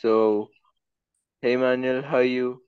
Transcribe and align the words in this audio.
So, 0.00 0.48
hey 1.40 1.56
Manuel, 1.56 2.02
how 2.02 2.18
are 2.18 2.22
you? 2.22 2.62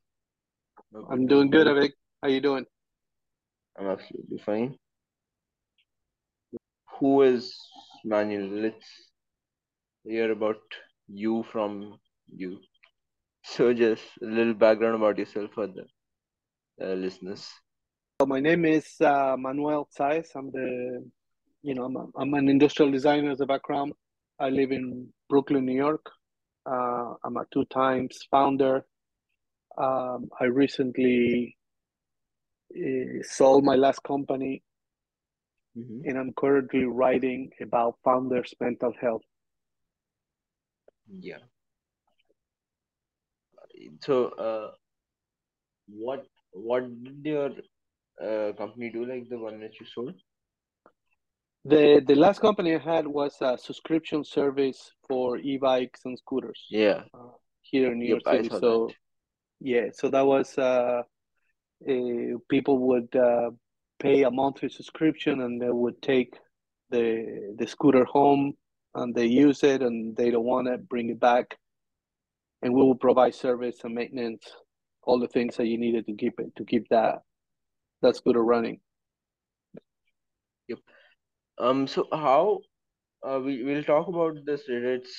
I'm 1.10 1.26
doing 1.26 1.50
good, 1.50 1.66
you. 1.66 1.74
Avik. 1.74 1.92
How 2.22 2.28
you 2.28 2.40
doing? 2.40 2.64
I'm 3.78 3.86
absolutely 3.86 4.38
fine. 4.38 4.78
Who 6.98 7.20
is 7.22 7.54
Manuel? 8.02 8.48
Let's 8.48 8.86
hear 10.04 10.32
about 10.32 10.62
you 11.06 11.44
from 11.52 11.98
you. 12.34 12.60
So, 13.44 13.74
just 13.74 14.04
a 14.22 14.26
little 14.26 14.54
background 14.54 14.96
about 14.96 15.18
yourself 15.18 15.50
for 15.54 15.66
the 15.66 15.84
uh, 16.82 16.94
listeners. 16.94 17.46
So 18.22 18.26
my 18.26 18.40
name 18.40 18.64
is 18.64 18.86
uh, 19.02 19.36
Manuel 19.38 19.86
Saez. 19.96 20.28
I'm 20.34 20.50
the, 20.50 21.04
you 21.62 21.74
know, 21.74 21.84
I'm, 21.84 21.96
a, 21.96 22.06
I'm 22.16 22.34
an 22.34 22.48
industrial 22.48 22.90
designer 22.90 23.30
as 23.32 23.40
a 23.40 23.46
background. 23.46 23.92
I 24.40 24.48
live 24.48 24.72
in 24.72 25.08
Brooklyn, 25.28 25.66
New 25.66 25.76
York. 25.76 26.10
Uh, 26.68 27.14
I'm 27.24 27.36
a 27.36 27.44
two 27.52 27.64
times 27.66 28.18
founder. 28.30 28.84
Um, 29.78 30.28
I 30.40 30.44
recently 30.44 31.56
uh, 32.76 33.22
sold 33.22 33.64
my 33.64 33.76
last 33.76 34.02
company, 34.02 34.62
hmm 35.74 36.00
and 36.04 36.18
I'm 36.18 36.32
currently 36.34 36.84
writing 36.84 37.50
about 37.60 37.98
founders' 38.04 38.54
mental 38.60 38.92
health. 39.00 39.22
Yeah. 41.20 41.38
So, 44.00 44.28
uh, 44.38 44.72
what 45.88 46.26
what 46.52 46.84
did 47.04 47.24
your 47.24 47.50
uh, 48.22 48.52
company 48.54 48.90
do, 48.90 49.04
like 49.06 49.28
the 49.28 49.38
one 49.38 49.60
that 49.60 49.78
you 49.80 49.86
sold? 49.86 50.14
The 51.68 52.02
the 52.06 52.14
last 52.14 52.40
company 52.40 52.74
I 52.74 52.78
had 52.78 53.06
was 53.06 53.36
a 53.42 53.58
subscription 53.58 54.24
service 54.24 54.92
for 55.06 55.36
e-bikes 55.38 56.00
and 56.06 56.18
scooters 56.18 56.60
Yeah. 56.70 57.02
uh, 57.12 57.32
here 57.60 57.92
in 57.92 57.98
New 57.98 58.08
York 58.14 58.26
City. 58.26 58.48
saw 58.48 58.54
that. 58.54 58.60
So 58.60 58.90
yeah, 59.60 59.86
so 59.92 60.08
that 60.08 60.26
was 60.26 60.56
uh, 60.56 61.02
uh, 61.92 62.38
people 62.48 62.78
would 62.88 63.14
uh, 63.14 63.50
pay 63.98 64.22
a 64.22 64.30
monthly 64.30 64.70
subscription 64.70 65.42
and 65.42 65.60
they 65.60 65.70
would 65.70 66.00
take 66.00 66.32
the 66.90 67.54
the 67.58 67.66
scooter 67.66 68.04
home 68.04 68.54
and 68.94 69.14
they 69.14 69.26
use 69.26 69.62
it 69.62 69.82
and 69.82 70.16
they 70.16 70.30
don't 70.30 70.44
want 70.44 70.68
it, 70.68 70.88
bring 70.88 71.10
it 71.10 71.20
back, 71.20 71.56
and 72.62 72.72
we 72.72 72.82
will 72.82 72.94
provide 73.06 73.34
service 73.34 73.84
and 73.84 73.94
maintenance, 73.94 74.44
all 75.02 75.18
the 75.20 75.28
things 75.28 75.56
that 75.56 75.66
you 75.66 75.76
needed 75.76 76.06
to 76.06 76.14
keep 76.14 76.40
it 76.40 76.50
to 76.56 76.64
keep 76.64 76.88
that 76.88 77.16
that 78.00 78.16
scooter 78.16 78.42
running. 78.42 78.80
Yep. 80.68 80.78
Um, 81.60 81.86
so 81.86 82.06
how 82.12 82.60
uh, 83.22 83.40
we 83.44 83.62
we'll 83.64 83.84
talk 83.84 84.08
about 84.08 84.44
this 84.46 84.62
later. 84.68 84.94
It's 84.94 85.14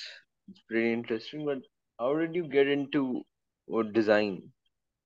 it's 0.48 0.60
pretty 0.68 0.92
interesting, 0.92 1.44
but 1.46 1.58
how 1.98 2.16
did 2.16 2.34
you 2.34 2.44
get 2.48 2.68
into 2.68 3.22
what 3.66 3.92
design? 3.92 4.52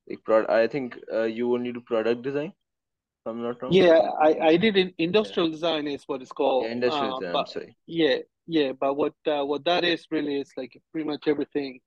Like 0.09 0.25
prod 0.25 0.47
I 0.51 0.67
think 0.69 0.99
uh, 1.13 1.25
you 1.25 1.53
only 1.55 1.73
do 1.73 1.81
product 1.81 2.23
design, 2.23 2.49
if 2.51 3.27
I'm 3.27 3.43
not 3.43 3.63
wrong. 3.63 3.81
Yeah, 3.81 4.01
I 4.21 4.31
I 4.53 4.57
did 4.57 4.77
in 4.77 4.93
Yeah. 5.07 5.07
industrial 5.07 5.51
design 5.51 5.87
is 5.89 6.05
what 6.07 6.23
it's 6.23 6.33
Yeah, 6.59 6.71
called. 6.71 6.73
industrial 6.73 7.15
Uh, 7.15 7.21
design, 7.21 7.33
but 7.33 7.47
sorry. 7.47 7.77
yeah, 7.87 8.19
yeah, 8.47 8.73
but 8.73 8.95
what 8.97 9.15
uh, 9.27 9.45
what 9.45 9.65
that 9.65 9.85
is 9.85 10.07
really 10.11 10.41
is 10.41 10.51
like 10.57 10.81
pretty 10.93 11.07
much 11.09 11.25
everything 11.27 11.81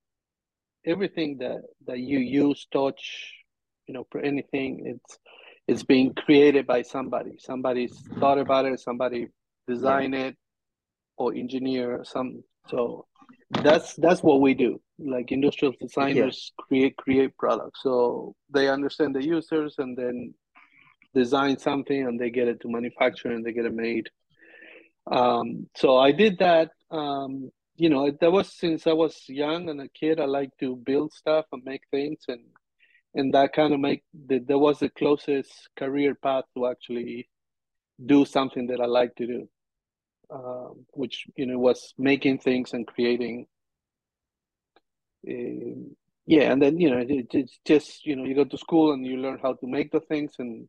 everything 0.85 1.37
that 1.39 1.61
that 1.87 1.99
you 1.99 2.19
use, 2.19 2.67
touch, 2.71 3.33
you 3.87 3.93
know, 3.93 4.05
for 4.11 4.21
anything, 4.21 4.83
it's 4.85 5.19
it's 5.67 5.83
being 5.83 6.13
created 6.13 6.65
by 6.67 6.81
somebody. 6.81 7.37
Somebody's 7.39 7.95
thought 8.19 8.39
about 8.39 8.65
it, 8.65 8.79
somebody 8.79 9.27
Yeah. 9.67 9.75
designed 9.75 10.15
it 10.15 10.35
or 11.17 11.33
engineer 11.33 12.03
some. 12.03 12.43
So 12.69 13.05
that's 13.49 13.95
that's 13.95 14.21
what 14.23 14.41
we 14.41 14.53
do. 14.53 14.81
Like 14.99 15.31
industrial 15.31 15.73
Yeah. 15.73 15.85
designers 15.87 16.51
create 16.57 16.95
create 16.97 17.37
products. 17.37 17.81
So 17.83 18.35
they 18.53 18.67
understand 18.69 19.15
the 19.15 19.23
users 19.23 19.75
and 19.77 19.97
then 19.97 20.33
design 21.13 21.57
something 21.57 22.05
and 22.07 22.19
they 22.19 22.29
get 22.29 22.47
it 22.47 22.59
to 22.61 22.69
manufacture 22.69 23.31
and 23.31 23.45
they 23.45 23.53
get 23.53 23.65
it 23.65 23.73
made. 23.73 24.09
Um, 25.09 25.67
so 25.75 25.97
I 25.97 26.11
did 26.11 26.39
that. 26.39 26.71
Um, 26.91 27.49
you 27.75 27.89
know, 27.89 28.11
that 28.21 28.31
was 28.31 28.51
since 28.53 28.87
I 28.87 28.93
was 28.93 29.23
young 29.29 29.69
and 29.69 29.79
a 29.81 29.87
kid. 29.87 30.19
I 30.19 30.25
like 30.25 30.49
to 30.59 30.75
build 30.75 31.13
stuff 31.13 31.45
and 31.51 31.63
make 31.63 31.81
things, 31.91 32.19
and 32.27 32.41
and 33.13 33.33
that 33.33 33.53
kind 33.53 33.73
of 33.73 33.79
make 33.79 34.03
that 34.27 34.59
was 34.59 34.79
the 34.79 34.89
closest 34.89 35.69
career 35.77 36.15
path 36.15 36.45
to 36.55 36.67
actually 36.67 37.29
do 38.05 38.25
something 38.25 38.67
that 38.67 38.81
I 38.81 38.85
like 38.85 39.15
to 39.15 39.27
do, 39.27 39.49
um, 40.31 40.85
which 40.93 41.25
you 41.35 41.45
know 41.45 41.59
was 41.59 41.93
making 41.97 42.39
things 42.39 42.73
and 42.73 42.87
creating. 42.87 43.47
Um, 45.27 45.95
yeah, 46.25 46.51
and 46.51 46.61
then 46.61 46.79
you 46.79 46.89
know 46.89 46.99
it, 46.99 47.27
it's 47.33 47.59
just 47.65 48.05
you 48.05 48.15
know 48.15 48.23
you 48.25 48.35
go 48.35 48.45
to 48.45 48.57
school 48.57 48.93
and 48.93 49.05
you 49.05 49.17
learn 49.17 49.39
how 49.41 49.53
to 49.53 49.67
make 49.67 49.91
the 49.91 49.99
things 50.01 50.33
and 50.39 50.67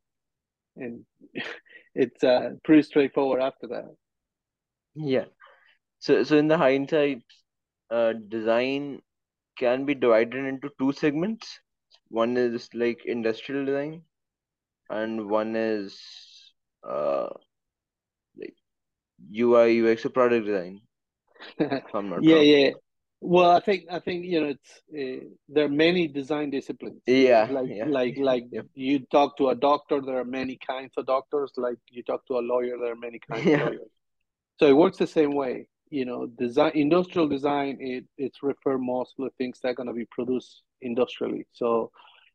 and 0.77 1.05
it's 1.95 2.23
uh, 2.25 2.51
pretty 2.65 2.83
straightforward 2.83 3.41
after 3.43 3.67
that. 3.69 3.95
Yeah. 4.95 5.27
So 6.01 6.23
so 6.25 6.37
in 6.37 6.49
the 6.49 6.59
hindsight, 6.59 7.23
uh, 7.91 8.15
design 8.29 9.03
can 9.59 9.85
be 9.87 9.95
divided 9.95 10.45
into 10.47 10.71
two 10.79 10.93
segments. 10.93 11.61
One 12.09 12.37
is 12.37 12.69
like 12.75 13.05
industrial 13.07 13.65
design, 13.67 14.05
and 14.91 15.29
one 15.31 15.57
is 15.57 16.01
uh 16.89 17.29
UI 19.35 19.81
UX 19.83 20.05
or 20.07 20.11
product 20.11 20.47
design, 20.47 20.81
if 21.59 21.95
I'm 21.95 22.09
not 22.09 22.25
Yeah, 22.25 22.35
wrong. 22.35 22.45
yeah. 22.45 22.71
Well, 23.21 23.51
I 23.51 23.61
think 23.61 23.85
I 23.91 23.99
think 23.99 24.25
you 24.27 24.41
know 24.41 24.49
it's 24.57 24.83
uh, 24.97 25.27
there 25.49 25.65
are 25.67 25.69
many 25.69 26.07
design 26.07 26.51
disciplines. 26.51 27.03
Yeah, 27.07 27.49
like 27.51 27.69
yeah. 27.69 27.87
like 27.87 28.17
like 28.19 28.45
Yep. 28.53 28.67
you 28.75 29.01
talk 29.11 29.37
to 29.39 29.49
a 29.49 29.55
doctor, 29.57 30.01
there 30.01 30.19
are 30.19 30.25
many 30.25 30.57
kinds 30.67 30.95
of 30.97 31.07
doctors. 31.07 31.53
Like 31.57 31.79
you 31.91 32.03
talk 32.05 32.27
to 32.27 32.39
a 32.39 32.41
lawyer, 32.53 32.77
there 32.81 32.93
are 32.93 32.97
many 32.97 33.19
kinds 33.31 33.51
of 33.51 33.59
lawyers. 33.59 33.91
So 34.61 34.67
it 34.69 34.77
works 34.77 34.99
the 34.99 35.07
same 35.07 35.35
way. 35.35 35.69
You 35.91 36.05
know, 36.05 36.27
design 36.27 36.73
industrial 36.75 37.29
design 37.29 37.79
it 37.81 38.05
it's 38.19 38.43
refer 38.43 38.79
mostly 38.79 39.29
to 39.29 39.35
things 39.37 39.59
that 39.63 39.71
are 39.71 39.75
going 39.75 39.89
to 39.89 39.93
be 39.95 40.07
produced 40.11 40.63
industrially. 40.83 41.47
So 41.53 41.91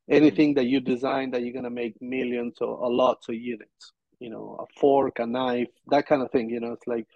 anything 0.09 0.55
that 0.55 0.65
you 0.65 0.81
design 0.81 1.31
that 1.31 1.43
you're 1.43 1.53
going 1.53 1.63
to 1.63 1.69
make 1.69 2.01
millions 2.01 2.57
or 2.61 2.77
a 2.83 2.89
lots 2.89 3.29
of 3.29 3.35
units. 3.35 3.93
You 4.23 4.29
know, 4.31 4.45
a 4.65 4.79
fork, 4.79 5.19
a 5.19 5.27
knife, 5.27 5.69
that 5.93 6.07
kind 6.07 6.21
of 6.23 6.31
thing. 6.31 6.49
You 6.49 6.59
know, 6.61 6.73
it's 6.73 6.87
like 6.87 7.07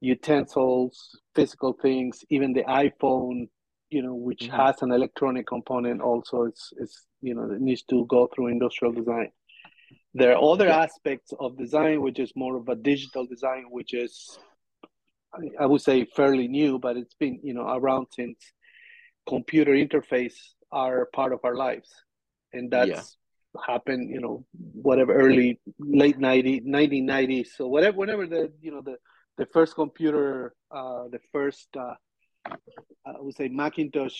utensils, 0.00 1.18
physical 1.34 1.72
things, 1.72 2.24
even 2.30 2.52
the 2.52 2.64
iPhone, 2.64 3.48
you 3.90 4.02
know, 4.02 4.14
which 4.14 4.48
hmm 4.48 4.56
has 4.56 4.82
an 4.82 4.92
electronic 4.92 5.46
component 5.46 6.00
also, 6.00 6.44
it's, 6.44 6.72
it's 6.78 7.06
you 7.20 7.34
know, 7.34 7.50
it 7.50 7.60
needs 7.60 7.82
to 7.84 8.06
go 8.06 8.28
through 8.34 8.48
industrial 8.48 8.92
design. 8.92 9.30
There 10.14 10.32
are 10.34 10.42
other 10.52 10.68
aspects 10.68 11.32
of 11.38 11.56
design, 11.58 12.02
which 12.02 12.18
is 12.18 12.32
more 12.34 12.56
of 12.56 12.68
a 12.68 12.74
digital 12.74 13.26
design, 13.26 13.64
which 13.70 13.94
is, 13.94 14.38
I 15.58 15.66
would 15.66 15.82
say, 15.82 16.04
fairly 16.04 16.48
new, 16.48 16.78
but 16.78 16.96
it's 16.96 17.14
been, 17.14 17.40
you 17.42 17.54
know, 17.54 17.68
around 17.68 18.08
since 18.12 18.38
computer 19.28 19.72
interface 19.72 20.34
are 20.72 21.06
part 21.06 21.32
of 21.32 21.40
our 21.44 21.56
lives. 21.56 21.90
And 22.52 22.72
Yeah. 22.72 23.02
Happened, 23.66 24.10
you 24.10 24.20
know, 24.20 24.44
whatever 24.74 25.14
early, 25.14 25.60
late 25.78 26.18
90, 26.18 26.62
1990s. 26.62 27.48
So 27.56 27.66
whatever, 27.66 27.96
whenever 27.96 28.26
the, 28.26 28.52
you 28.60 28.70
know, 28.70 28.82
the, 28.82 28.96
the 29.38 29.46
first 29.46 29.74
computer, 29.74 30.54
uh, 30.70 31.04
the 31.10 31.18
first, 31.32 31.68
uh, 31.76 31.94
I 33.06 33.12
would 33.18 33.34
say 33.36 33.48
Macintosh 33.48 34.18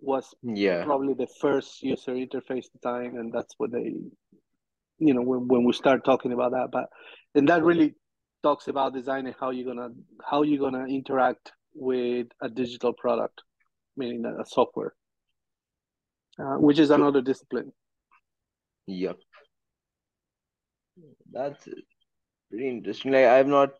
was 0.00 0.34
Yeah. 0.42 0.84
probably 0.84 1.14
the 1.14 1.28
first 1.40 1.82
user 1.82 2.12
interface 2.12 2.66
design. 2.72 3.16
And 3.18 3.32
that's 3.32 3.54
what 3.58 3.72
they, 3.72 3.94
you 4.98 5.14
know, 5.14 5.22
when, 5.22 5.48
when 5.48 5.64
we 5.64 5.72
start 5.72 6.04
talking 6.04 6.32
about 6.32 6.52
that, 6.52 6.68
but, 6.72 6.88
and 7.34 7.48
that 7.48 7.62
really 7.64 7.94
talks 8.42 8.68
about 8.68 8.94
designing 8.94 9.34
how 9.38 9.50
you're 9.50 9.72
gonna, 9.72 9.90
how 10.24 10.42
you're 10.42 10.58
gonna 10.60 10.86
interact 10.86 11.52
with 11.74 12.26
a 12.40 12.48
digital 12.48 12.92
product, 12.92 13.42
meaning 13.96 14.24
a 14.24 14.44
software, 14.44 14.94
uh, 16.38 16.56
which 16.56 16.78
is 16.78 16.90
another 16.90 17.20
discipline. 17.22 17.72
Yep. 18.86 19.16
That's 21.30 21.68
pretty 22.50 22.68
interesting. 22.68 23.12
Like 23.12 23.24
I've 23.24 23.46
not, 23.46 23.70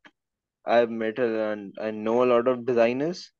I've 0.65 0.91
met 0.91 1.19
a, 1.19 1.51
and 1.51 1.75
I 1.81 1.91
know 1.91 2.23
a 2.23 2.27
lot 2.27 2.49
of 2.49 2.65
designers, 2.65 3.31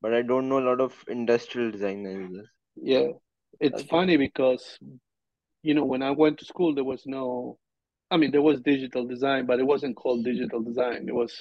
but 0.00 0.14
I 0.14 0.22
don't 0.22 0.48
know 0.48 0.58
a 0.58 0.68
lot 0.68 0.80
of 0.80 0.94
industrial 1.08 1.70
designers. 1.70 2.46
Yeah. 2.76 3.08
It's 3.58 3.76
That's 3.76 3.90
funny 3.90 4.16
because, 4.16 4.78
you 5.62 5.74
know, 5.74 5.84
when 5.84 6.02
I 6.02 6.12
went 6.12 6.38
to 6.38 6.46
school, 6.46 6.74
there 6.74 6.84
was 6.84 7.02
no, 7.04 7.58
I 8.10 8.16
mean, 8.16 8.30
there 8.30 8.40
was 8.40 8.60
digital 8.60 9.06
design, 9.06 9.44
but 9.46 9.58
it 9.60 9.66
wasn't 9.66 9.96
called 9.96 10.24
digital 10.24 10.62
design. 10.62 11.06
It 11.06 11.14
was, 11.14 11.32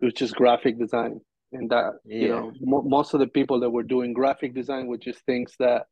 it 0.00 0.04
was 0.04 0.14
just 0.14 0.34
graphic 0.36 0.78
design. 0.78 1.20
And 1.52 1.70
that, 1.70 1.94
you 2.04 2.28
know, 2.28 2.52
mo 2.60 2.82
most 2.82 3.14
of 3.14 3.20
the 3.20 3.26
people 3.26 3.60
that 3.60 3.70
were 3.70 3.82
doing 3.82 4.12
graphic 4.12 4.54
design, 4.54 4.86
were 4.86 4.98
just 4.98 5.20
things 5.24 5.54
that 5.58 5.86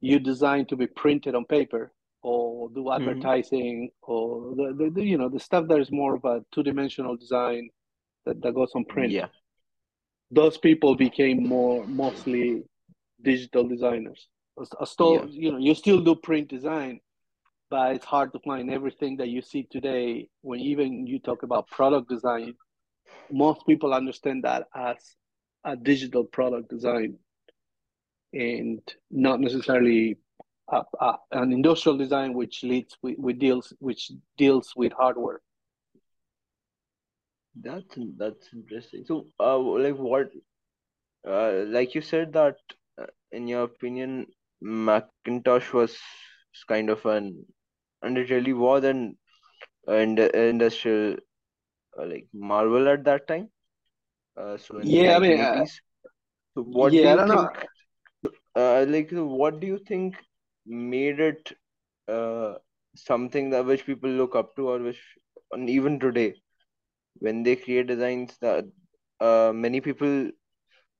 you 0.00 0.18
design 0.18 0.66
to 0.66 0.76
be 0.76 0.86
printed 0.86 1.34
on 1.34 1.44
paper 1.44 1.92
or 2.26 2.68
do 2.70 2.82
hmm 2.82 2.92
advertising 2.96 3.88
or 4.02 4.54
the, 4.56 4.66
the, 4.78 4.90
the 4.90 5.04
you 5.12 5.16
know, 5.16 5.28
the 5.28 5.38
stuff 5.38 5.64
that 5.68 5.78
is 5.78 5.92
more 5.92 6.16
of 6.16 6.24
a 6.24 6.44
two-dimensional 6.52 7.16
design 7.16 7.68
that, 8.24 8.42
that 8.42 8.52
goes 8.52 8.72
on 8.74 8.84
print. 8.84 9.12
Yeah. 9.12 9.28
Those 10.32 10.58
people 10.58 10.96
became 10.96 11.46
more 11.46 11.86
mostly 11.86 12.64
digital 13.22 13.68
designers. 13.68 14.26
A 14.80 14.86
store, 14.86 15.26
yeah. 15.26 15.42
you 15.44 15.52
know, 15.52 15.58
you 15.58 15.74
still 15.74 16.00
do 16.00 16.16
print 16.16 16.48
design, 16.48 16.98
but 17.70 17.94
it's 17.94 18.04
hard 18.04 18.32
to 18.32 18.40
find 18.40 18.72
everything 18.72 19.18
that 19.18 19.28
you 19.28 19.40
see 19.40 19.62
today. 19.70 20.28
When 20.42 20.58
even 20.58 21.06
you 21.06 21.20
talk 21.20 21.44
about 21.44 21.68
product 21.68 22.08
design, 22.08 22.54
most 23.30 23.64
people 23.68 23.94
understand 23.94 24.42
that 24.42 24.64
as 24.74 24.96
a 25.64 25.76
digital 25.76 26.24
product 26.24 26.70
design, 26.70 27.18
and 28.32 28.80
not 29.10 29.38
necessarily 29.40 30.18
a, 30.68 30.82
a, 31.00 31.14
an 31.32 31.52
industrial 31.52 31.98
design 31.98 32.34
which 32.34 32.62
leads 32.62 32.96
with, 33.02 33.18
with 33.18 33.38
deals 33.38 33.72
which 33.78 34.10
deals 34.36 34.72
with 34.76 34.92
hardware. 34.92 35.40
That's 37.60 37.98
that's 38.18 38.48
interesting. 38.52 39.04
So, 39.06 39.26
uh, 39.40 39.58
like 39.58 39.96
what, 39.96 40.30
uh, 41.26 41.64
like 41.66 41.94
you 41.94 42.02
said 42.02 42.32
that, 42.34 42.56
uh, 43.00 43.06
in 43.32 43.48
your 43.48 43.62
opinion, 43.62 44.26
Macintosh 44.60 45.72
was 45.72 45.96
kind 46.68 46.90
of 46.90 47.04
an, 47.06 47.44
and 48.02 48.18
it 48.18 48.30
really 48.30 48.52
was 48.52 48.84
an, 48.84 49.16
uh, 49.88 49.92
industrial, 49.94 51.16
uh, 51.98 52.06
like 52.06 52.26
marvel 52.34 52.88
at 52.88 53.04
that 53.04 53.26
time. 53.26 53.48
Uh, 54.36 54.58
so 54.58 54.78
in 54.80 54.88
yeah, 54.88 55.16
I 55.16 55.18
mean, 55.18 55.40
uh, 55.40 55.64
so 56.54 56.62
what 56.62 56.92
yeah, 56.92 57.14
do 57.14 57.22
you 57.22 57.36
think? 57.36 58.34
Uh, 58.54 58.84
like, 58.88 59.10
what 59.12 59.60
do 59.60 59.66
you 59.66 59.78
think 59.78 60.16
made 60.66 61.20
it 61.20 61.52
uh 62.08 62.54
something 62.96 63.50
that 63.50 63.64
which 63.66 63.86
people 63.86 64.10
look 64.10 64.34
up 64.36 64.54
to, 64.56 64.68
or 64.68 64.78
which, 64.80 65.00
and 65.52 65.68
even 65.70 65.98
today, 66.00 66.34
when 67.18 67.42
they 67.42 67.56
create 67.56 67.86
designs 67.86 68.36
that 68.40 68.64
uh, 69.20 69.52
many 69.54 69.80
people 69.80 70.30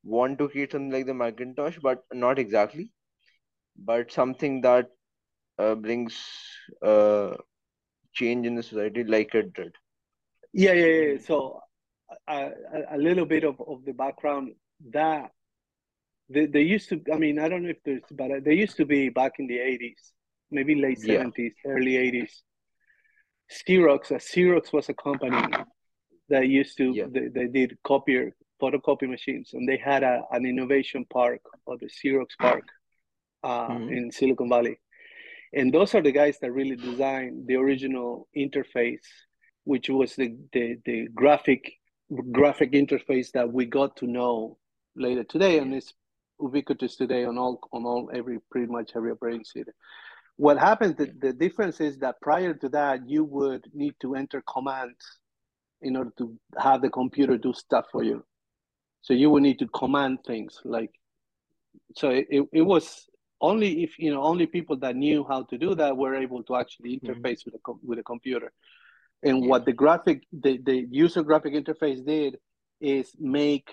want 0.04 0.38
to 0.38 0.48
create 0.48 0.72
something 0.72 0.90
like 0.90 1.06
the 1.06 1.14
Macintosh, 1.14 1.78
but 1.82 2.04
not 2.12 2.38
exactly, 2.38 2.92
but 3.76 4.12
something 4.12 4.60
that 4.62 4.90
uh, 5.58 5.74
brings 5.74 6.16
uh, 6.82 7.36
change 8.12 8.46
in 8.46 8.54
the 8.54 8.62
society 8.62 9.04
like 9.04 9.34
it 9.34 9.52
did. 9.54 9.74
Yeah, 10.52 10.72
yeah, 10.72 10.86
yeah. 10.86 11.18
So 11.18 11.60
uh, 12.28 12.50
a 12.90 12.98
little 12.98 13.26
bit 13.26 13.44
of, 13.44 13.60
of 13.60 13.84
the 13.84 13.92
background 13.92 14.52
that 14.92 15.30
they, 16.28 16.46
they 16.46 16.62
used 16.62 16.88
to, 16.88 17.00
I 17.12 17.18
mean, 17.18 17.38
I 17.38 17.48
don't 17.48 17.62
know 17.62 17.70
if 17.70 17.82
there's, 17.84 18.02
but 18.10 18.44
they 18.44 18.54
used 18.54 18.76
to 18.78 18.84
be 18.84 19.08
back 19.08 19.32
in 19.38 19.46
the 19.46 19.58
80s, 19.58 20.12
maybe 20.50 20.74
late 20.74 20.98
yeah. 21.02 21.24
70s, 21.24 21.52
early 21.66 21.92
80s. 21.92 22.30
Xerox, 23.50 24.10
uh, 24.10 24.16
Xerox 24.16 24.72
was 24.72 24.88
a 24.88 24.94
company 24.94 25.40
that 26.28 26.48
used 26.48 26.76
to 26.78 26.92
yeah. 26.92 27.04
they, 27.08 27.28
they 27.28 27.46
did 27.46 27.78
copier 27.84 28.34
photocopy 28.60 29.08
machines 29.08 29.50
and 29.52 29.68
they 29.68 29.76
had 29.76 30.02
a, 30.02 30.22
an 30.30 30.46
innovation 30.46 31.04
PARC 31.12 31.40
or 31.66 31.76
the 31.78 31.86
xerox 31.86 32.28
park 32.38 32.64
uh, 33.44 33.68
mm-hmm. 33.68 33.92
in 33.92 34.10
silicon 34.10 34.48
valley 34.48 34.78
and 35.52 35.72
those 35.72 35.94
are 35.94 36.02
the 36.02 36.12
guys 36.12 36.38
that 36.40 36.52
really 36.52 36.76
designed 36.76 37.46
the 37.46 37.56
original 37.56 38.28
interface 38.36 39.06
which 39.64 39.88
was 39.88 40.14
the, 40.16 40.36
the, 40.52 40.76
the 40.84 41.08
graphic 41.14 41.72
graphic 42.32 42.72
interface 42.72 43.32
that 43.32 43.52
we 43.52 43.66
got 43.66 43.96
to 43.96 44.06
know 44.06 44.56
later 44.94 45.24
today 45.24 45.58
and 45.58 45.74
it's 45.74 45.92
ubiquitous 46.40 46.96
today 46.96 47.24
on 47.24 47.38
all 47.38 47.60
on 47.72 47.84
all 47.84 48.10
every 48.14 48.38
pretty 48.50 48.70
much 48.70 48.92
every 48.94 49.10
operating 49.10 49.44
system 49.44 49.74
what 50.36 50.58
happens 50.58 50.94
the, 50.96 51.10
the 51.20 51.32
difference 51.32 51.80
is 51.80 51.98
that 51.98 52.20
prior 52.20 52.52
to 52.52 52.68
that 52.68 53.08
you 53.08 53.24
would 53.24 53.64
need 53.72 53.94
to 54.00 54.14
enter 54.14 54.42
commands 54.46 55.18
in 55.82 55.96
order 55.96 56.12
to 56.18 56.36
have 56.58 56.82
the 56.82 56.90
computer 56.90 57.36
do 57.36 57.52
stuff 57.52 57.86
for 57.92 58.02
you. 58.02 58.24
So 59.02 59.14
you 59.14 59.30
would 59.30 59.42
need 59.42 59.58
to 59.60 59.68
command 59.68 60.18
things 60.26 60.60
like, 60.64 60.90
so 61.94 62.10
it, 62.10 62.26
it, 62.30 62.48
it 62.52 62.62
was 62.62 63.06
only 63.40 63.84
if, 63.84 63.98
you 63.98 64.12
know, 64.12 64.22
only 64.22 64.46
people 64.46 64.76
that 64.78 64.96
knew 64.96 65.24
how 65.28 65.44
to 65.44 65.58
do 65.58 65.74
that 65.74 65.96
were 65.96 66.14
able 66.14 66.42
to 66.44 66.56
actually 66.56 66.96
mm-hmm. 66.96 67.12
interface 67.12 67.40
mm-hmm. 67.40 67.50
with 67.52 67.60
a, 67.66 67.86
with 67.86 67.98
a 67.98 68.02
computer. 68.02 68.52
And 69.22 69.42
yeah. 69.42 69.48
what 69.48 69.64
the 69.64 69.72
graphic, 69.72 70.24
the, 70.32 70.58
the 70.64 70.86
user 70.90 71.22
graphic 71.22 71.54
interface 71.54 72.04
did 72.04 72.38
is 72.80 73.12
make 73.18 73.70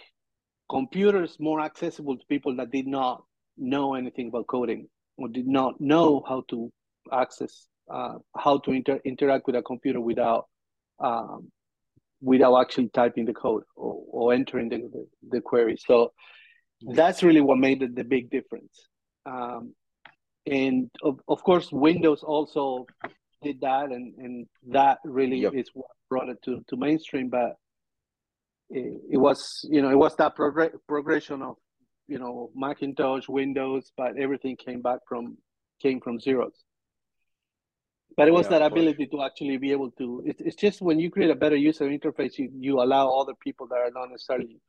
computers 0.73 1.37
more 1.39 1.61
accessible 1.61 2.17
to 2.17 2.25
people 2.27 2.55
that 2.55 2.71
did 2.71 2.87
not 2.87 3.23
know 3.57 3.93
anything 3.93 4.27
about 4.29 4.47
coding 4.47 4.87
or 5.17 5.27
did 5.27 5.47
not 5.47 5.79
know 5.79 6.23
how 6.27 6.43
to 6.49 6.71
access, 7.11 7.67
uh, 7.91 8.15
how 8.35 8.57
to 8.57 8.71
inter- 8.71 9.01
interact 9.05 9.45
with 9.45 9.55
a 9.55 9.61
computer 9.61 10.01
without 10.01 10.47
um, 10.99 11.51
without 12.21 12.55
actually 12.59 12.89
typing 12.89 13.25
the 13.25 13.33
code 13.33 13.63
or, 13.75 14.01
or 14.09 14.33
entering 14.33 14.69
the, 14.69 14.77
the, 14.77 15.05
the, 15.31 15.41
query. 15.41 15.75
So 15.75 16.13
that's 16.81 17.21
really 17.21 17.41
what 17.41 17.57
made 17.57 17.81
the, 17.81 17.87
the 17.87 18.05
big 18.05 18.29
difference. 18.29 18.87
Um, 19.25 19.73
and 20.45 20.89
of, 21.03 21.19
of 21.27 21.43
course, 21.43 21.69
Windows 21.71 22.23
also 22.23 22.85
did 23.41 23.59
that, 23.61 23.91
and, 23.91 24.13
and 24.17 24.47
that 24.69 24.99
really 25.03 25.41
yep. 25.41 25.53
is 25.53 25.69
what 25.73 25.87
brought 26.09 26.29
it 26.29 26.37
to, 26.45 26.63
to 26.69 26.77
mainstream. 26.77 27.27
But 27.29 27.57
it, 28.73 29.01
it 29.11 29.17
was, 29.17 29.65
you 29.69 29.81
know, 29.81 29.89
it 29.89 29.97
was 29.97 30.15
that 30.17 30.35
progr- 30.35 30.73
progression 30.87 31.41
of, 31.41 31.55
you 32.07 32.19
know, 32.19 32.51
Macintosh, 32.55 33.27
Windows, 33.29 33.91
but 33.95 34.17
everything 34.17 34.57
came 34.57 34.81
back 34.81 34.99
from 35.07 35.37
came 35.81 35.99
from 35.99 36.17
Xerox. 36.19 36.51
but 38.15 38.27
it 38.27 38.31
was 38.31 38.45
yeah, 38.45 38.59
that 38.59 38.71
ability 38.71 39.07
to 39.07 39.21
actually 39.23 39.57
be 39.57 39.71
able 39.71 39.91
to 39.91 40.23
it, 40.25 40.37
it's 40.39 40.55
just 40.55 40.81
when 40.81 40.99
you 40.99 41.09
create 41.09 41.31
a 41.31 41.35
better 41.35 41.55
user 41.55 41.85
interface 41.89 42.37
you, 42.37 42.49
you 42.57 42.81
allow 42.81 43.09
other 43.19 43.33
people 43.43 43.67
that 43.67 43.75
are 43.75 43.91
not 43.91 44.09
necessarily 44.09 44.59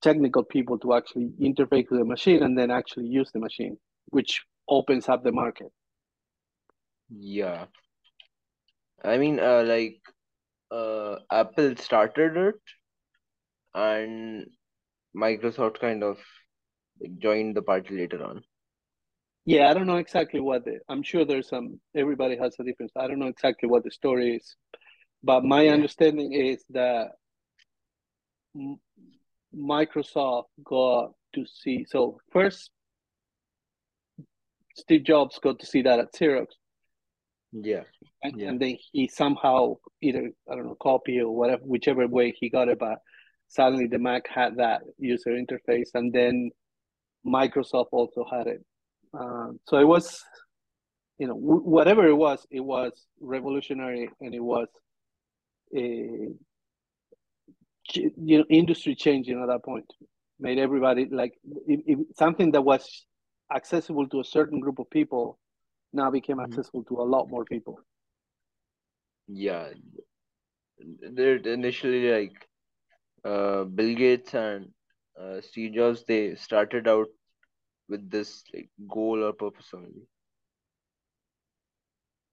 technical 0.00 0.44
people 0.44 0.78
to 0.78 0.94
actually 0.94 1.30
interface 1.40 1.90
with 1.90 1.98
the 1.98 2.04
machine 2.04 2.42
and 2.42 2.56
then 2.56 2.70
actually 2.70 3.06
use 3.06 3.30
the 3.32 3.40
machine 3.40 3.76
which 4.10 4.42
opens 4.68 5.08
up 5.08 5.22
the 5.24 5.32
market. 5.32 5.70
Yeah. 7.10 7.66
I 9.04 9.18
mean 9.18 9.40
uh, 9.40 9.64
like 9.66 10.00
uh, 10.70 11.16
apple 11.30 11.74
started 11.76 12.36
it 12.36 12.77
and 13.74 14.46
microsoft 15.16 15.80
kind 15.80 16.02
of 16.02 16.18
joined 17.18 17.56
the 17.56 17.62
party 17.62 17.96
later 17.96 18.22
on 18.24 18.42
yeah, 19.48 19.70
I 19.70 19.72
don't 19.72 19.86
know 19.86 19.96
exactly 19.96 20.40
what 20.40 20.66
the. 20.66 20.80
I'm 20.90 21.02
sure 21.02 21.24
there's 21.24 21.48
some. 21.48 21.80
Everybody 21.96 22.36
has 22.36 22.54
a 22.60 22.64
difference. 22.64 22.92
I 22.94 23.06
don't 23.06 23.18
know 23.18 23.28
exactly 23.28 23.66
what 23.66 23.82
the 23.82 23.90
story 23.90 24.36
is, 24.36 24.56
but 25.22 25.42
my 25.42 25.62
yeah. 25.62 25.72
understanding 25.72 26.34
is 26.34 26.62
that 26.68 27.12
Microsoft 29.56 30.48
got 30.62 31.12
to 31.34 31.46
see. 31.46 31.86
So 31.88 32.18
first, 32.30 32.70
Steve 34.76 35.04
Jobs 35.04 35.38
got 35.42 35.58
to 35.60 35.66
see 35.66 35.80
that 35.80 35.98
at 35.98 36.12
Xerox. 36.12 36.48
Yeah. 37.52 37.84
And, 38.22 38.38
yeah. 38.38 38.48
and 38.48 38.60
then 38.60 38.76
he 38.92 39.08
somehow 39.08 39.76
either 40.02 40.30
I 40.50 40.56
don't 40.56 40.66
know 40.66 40.76
copy 40.78 41.20
or 41.20 41.34
whatever, 41.34 41.62
whichever 41.64 42.06
way 42.06 42.34
he 42.38 42.50
got 42.50 42.68
it, 42.68 42.78
but 42.78 42.98
suddenly 43.48 43.86
the 43.86 43.98
Mac 43.98 44.28
had 44.28 44.56
that 44.56 44.82
user 44.98 45.30
interface, 45.30 45.90
and 45.94 46.12
then 46.12 46.50
Microsoft 47.26 47.88
also 47.92 48.24
had 48.30 48.46
it. 48.46 48.64
Um, 49.12 49.58
so 49.66 49.78
it 49.78 49.86
was, 49.86 50.22
you 51.18 51.26
know, 51.26 51.34
w- 51.34 51.62
whatever 51.62 52.06
it 52.06 52.14
was, 52.14 52.46
it 52.50 52.60
was 52.60 52.92
revolutionary 53.20 54.08
and 54.20 54.34
it 54.34 54.40
was 54.40 54.68
a, 55.74 56.28
you 57.94 58.38
know, 58.38 58.44
industry 58.50 58.94
changing 58.94 59.40
at 59.40 59.48
that 59.48 59.64
point. 59.64 59.86
Made 60.40 60.58
everybody 60.58 61.06
like 61.10 61.32
it, 61.66 61.80
it, 61.86 61.98
something 62.16 62.52
that 62.52 62.62
was 62.62 63.06
accessible 63.52 64.06
to 64.08 64.20
a 64.20 64.24
certain 64.24 64.60
group 64.60 64.78
of 64.78 64.88
people 64.90 65.38
now 65.92 66.10
became 66.10 66.36
mm-hmm. 66.36 66.52
accessible 66.52 66.84
to 66.84 67.00
a 67.00 67.02
lot 67.02 67.28
more 67.28 67.44
people. 67.44 67.80
Yeah, 69.26 69.70
they're 70.78 71.36
initially 71.36 72.10
like 72.10 72.47
uh, 73.24 73.64
Bill 73.64 73.94
Gates 73.94 74.34
and 74.34 74.68
uh, 75.20 75.40
Steve 75.40 75.74
Jobs. 75.74 76.04
They 76.04 76.34
started 76.34 76.88
out 76.88 77.08
with 77.88 78.10
this 78.10 78.44
like 78.54 78.68
goal 78.88 79.22
or 79.24 79.32
purpose 79.32 79.70
only. 79.74 80.06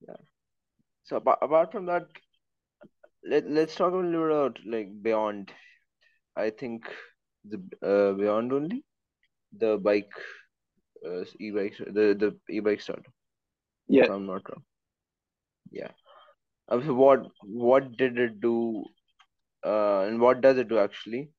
Yeah. 0.07 0.17
So 1.03 1.17
apart, 1.17 1.39
apart 1.41 1.71
from 1.71 1.85
that, 1.87 2.07
let 3.31 3.49
let's 3.49 3.75
talk 3.75 3.93
a 3.93 3.97
little 3.97 4.11
bit 4.27 4.35
about 4.35 4.59
like 4.65 4.89
beyond. 5.01 5.51
I 6.35 6.49
think 6.49 6.85
the 7.43 7.57
uh, 7.81 8.13
beyond 8.13 8.53
only 8.53 8.83
the 9.57 9.77
bike, 9.77 10.11
uh, 11.05 11.23
e-bike, 11.39 11.77
the 11.77 12.05
the 12.23 12.35
e-bike 12.49 12.81
startup. 12.81 13.13
Yeah, 13.87 14.05
I'm 14.09 14.25
not 14.25 14.49
wrong. 14.49 14.63
Yeah. 15.71 15.91
Uh, 16.69 16.81
so 16.81 16.93
what 16.93 17.27
what 17.41 17.97
did 17.97 18.17
it 18.17 18.39
do, 18.41 18.85
uh, 19.65 20.01
and 20.07 20.19
what 20.19 20.41
does 20.41 20.57
it 20.57 20.69
do 20.69 20.79
actually, 20.79 21.29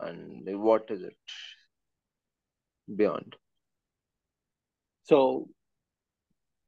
and 0.00 0.60
what 0.60 0.90
is 0.90 1.02
it? 1.02 1.16
beyond. 2.96 3.36
So, 5.04 5.48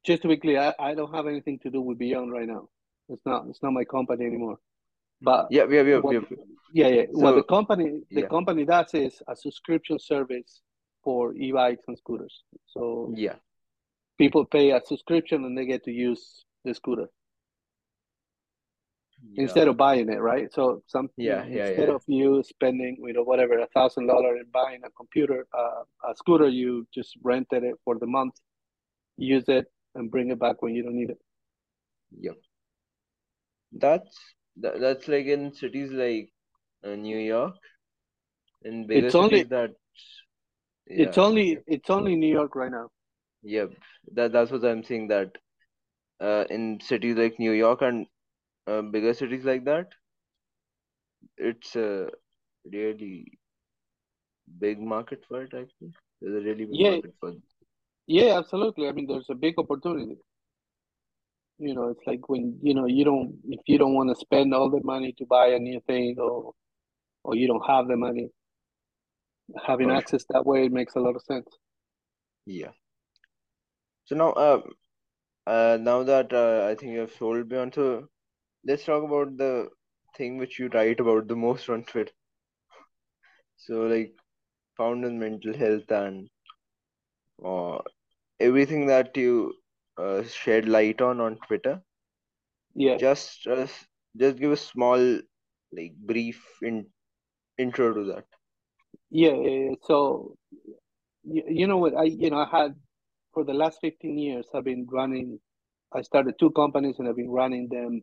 just 0.04 0.22
to 0.22 0.28
be 0.28 0.36
clear, 0.36 0.60
I, 0.60 0.90
I 0.90 0.94
don't 0.94 1.14
have 1.14 1.26
anything 1.26 1.58
to 1.60 1.70
do 1.70 1.80
with 1.80 1.98
Beyond 1.98 2.32
right 2.32 2.46
now. 2.46 2.68
It's 3.08 3.24
not 3.24 3.46
it's 3.48 3.62
not 3.62 3.72
my 3.72 3.84
company 3.84 4.24
anymore. 4.26 4.58
But 5.20 5.46
yeah, 5.50 5.64
yeah, 5.70 5.82
yeah, 5.82 5.98
what, 5.98 6.14
yeah. 6.14 6.20
yeah, 6.72 6.88
yeah. 6.88 7.02
So, 7.12 7.20
what 7.20 7.34
the 7.36 7.42
company 7.42 8.02
the 8.10 8.22
yeah. 8.22 8.28
company 8.28 8.64
does 8.64 8.92
is 8.94 9.22
a 9.28 9.36
subscription 9.36 9.98
service 9.98 10.62
for 11.02 11.34
e-bikes 11.34 11.84
and 11.86 11.98
scooters. 11.98 12.44
So 12.66 13.12
Yeah. 13.14 13.36
people 14.16 14.44
pay 14.46 14.70
a 14.70 14.80
subscription 14.84 15.44
and 15.44 15.56
they 15.56 15.66
get 15.66 15.84
to 15.84 15.92
use 15.92 16.46
the 16.64 16.74
scooter 16.74 17.08
Yeah. 19.32 19.42
instead 19.44 19.68
of 19.68 19.76
buying 19.76 20.08
it, 20.10 20.20
right? 20.20 20.52
So 20.52 20.82
some 20.86 21.08
Yeah, 21.16 21.44
yeah, 21.46 21.68
instead 21.68 21.88
yeah. 21.88 21.94
of 21.94 22.02
you 22.06 22.42
spending 22.42 22.96
you 23.06 23.12
know 23.14 23.22
whatever 23.24 23.58
a 23.58 23.66
thousand 23.68 24.06
dollar 24.06 24.36
in 24.36 24.46
buying 24.52 24.82
a 24.84 24.90
computer, 24.90 25.46
uh, 25.56 25.82
a 26.10 26.14
scooter, 26.16 26.48
you 26.48 26.86
just 26.94 27.16
rented 27.22 27.64
it 27.64 27.76
for 27.84 27.98
the 27.98 28.06
month, 28.06 28.34
use 29.16 29.44
it, 29.48 29.66
and 29.94 30.10
bring 30.10 30.30
it 30.30 30.38
back 30.38 30.62
when 30.62 30.74
you 30.74 30.82
don't 30.82 30.96
need 30.96 31.10
it. 31.10 31.18
Yep. 32.20 32.36
That's 33.72 34.16
that, 34.56 34.80
that's 34.80 35.08
like 35.08 35.26
in 35.26 35.52
cities 35.52 35.90
like 35.92 36.32
uh, 36.84 36.94
New 36.96 37.18
York, 37.18 37.56
in 38.62 38.86
bigger 38.86 39.06
It's 39.06 39.14
only 39.14 39.42
that 39.44 39.70
it's 40.86 41.18
only 41.18 41.58
it's 41.66 41.90
only 41.90 42.16
New 42.16 42.32
York 42.32 42.54
right 42.56 42.70
now. 42.70 42.88
yep. 43.42 43.70
That 44.14 44.32
that's 44.32 44.50
what 44.50 44.64
I'm 44.64 44.84
saying 44.84 45.08
that 45.08 45.30
uh 46.20 46.44
in 46.50 46.80
cities 46.80 47.16
like 47.16 47.38
New 47.38 47.52
York 47.52 47.82
and 47.82 48.06
uh, 48.66 48.82
bigger 48.82 49.14
cities 49.14 49.44
like 49.44 49.64
that, 49.64 49.92
it's 51.36 51.76
a 51.76 52.08
really 52.72 53.38
big 54.58 54.80
market 54.80 55.24
for 55.28 55.42
it, 55.42 55.52
I 55.54 55.64
think. 55.78 55.94
There's 56.20 56.36
a 56.42 56.46
really 56.46 56.64
big 56.64 56.70
Yeah, 56.70 56.90
market 56.90 57.14
for 57.20 57.30
it. 57.30 57.42
yeah, 58.06 58.38
absolutely. 58.38 58.88
I 58.88 58.92
mean, 58.92 59.06
there's 59.06 59.30
a 59.30 59.34
big 59.34 59.54
opportunity. 59.58 60.16
You 61.58 61.74
know, 61.74 61.88
it's 61.88 62.06
like 62.06 62.28
when 62.28 62.58
you 62.62 62.74
know 62.74 62.86
you 62.86 63.04
don't 63.04 63.38
if 63.48 63.60
you 63.66 63.78
don't 63.78 63.94
want 63.94 64.10
to 64.10 64.16
spend 64.20 64.52
all 64.54 64.70
the 64.70 64.82
money 64.82 65.14
to 65.18 65.26
buy 65.26 65.48
a 65.48 65.58
new 65.58 65.80
thing 65.86 66.16
or 66.18 66.52
or 67.24 67.36
you 67.36 67.46
don't 67.46 67.66
have 67.66 67.86
the 67.88 67.96
money, 67.96 68.30
having 69.66 69.90
access 69.90 70.24
that 70.30 70.44
way 70.46 70.68
makes 70.68 70.94
a 70.96 71.00
lot 71.00 71.16
of 71.16 71.22
sense. 71.22 71.46
Yeah. 72.46 72.72
So 74.06 74.14
now 74.16 74.30
uh, 74.32 74.62
uh 75.46 75.78
now 75.80 76.02
that 76.04 76.32
uh, 76.32 76.66
I 76.70 76.74
think 76.74 76.92
you 76.92 77.00
have 77.00 77.12
sold 77.12 77.50
me 77.50 77.56
on, 77.58 77.72
so 77.72 78.08
let's 78.64 78.84
talk 78.84 79.04
about 79.04 79.36
the 79.36 79.70
thing 80.16 80.38
which 80.38 80.58
you 80.58 80.68
write 80.68 81.00
about 81.00 81.28
the 81.28 81.36
most 81.36 81.68
on 81.68 81.84
Twitter. 81.84 82.12
So 83.56 83.82
like 83.86 84.14
found 84.76 85.04
in 85.04 85.18
mental 85.18 85.54
health 85.54 85.90
and 85.90 86.28
uh, 87.44 87.78
everything 88.40 88.86
that 88.86 89.16
you 89.16 89.54
uh, 89.98 90.22
shed 90.22 90.68
light 90.68 91.00
on 91.00 91.20
on 91.20 91.36
Twitter. 91.46 91.82
Yeah, 92.74 92.98
Just 92.98 93.46
uh, 93.46 93.66
just 94.16 94.36
give 94.38 94.52
a 94.52 94.56
small 94.56 94.98
like 95.72 95.94
brief 95.96 96.58
in 96.62 96.92
intro 97.58 97.92
to 97.94 98.04
that. 98.04 98.26
yeah. 99.10 99.32
yeah, 99.34 99.50
yeah. 99.68 99.74
So 99.82 100.36
you, 101.24 101.42
you 101.48 101.66
know 101.66 101.78
what 101.78 101.94
I 101.96 102.04
you 102.04 102.30
know 102.30 102.38
I 102.38 102.48
had 102.50 102.74
for 103.32 103.44
the 103.44 103.54
last 103.54 103.78
15 103.80 104.18
years 104.18 104.46
I've 104.54 104.64
been 104.64 104.86
running. 104.90 105.38
I 105.94 106.02
started 106.02 106.34
two 106.38 106.50
companies 106.50 106.96
and 106.98 107.08
I've 107.08 107.16
been 107.16 107.30
running 107.30 107.68
them 107.68 108.02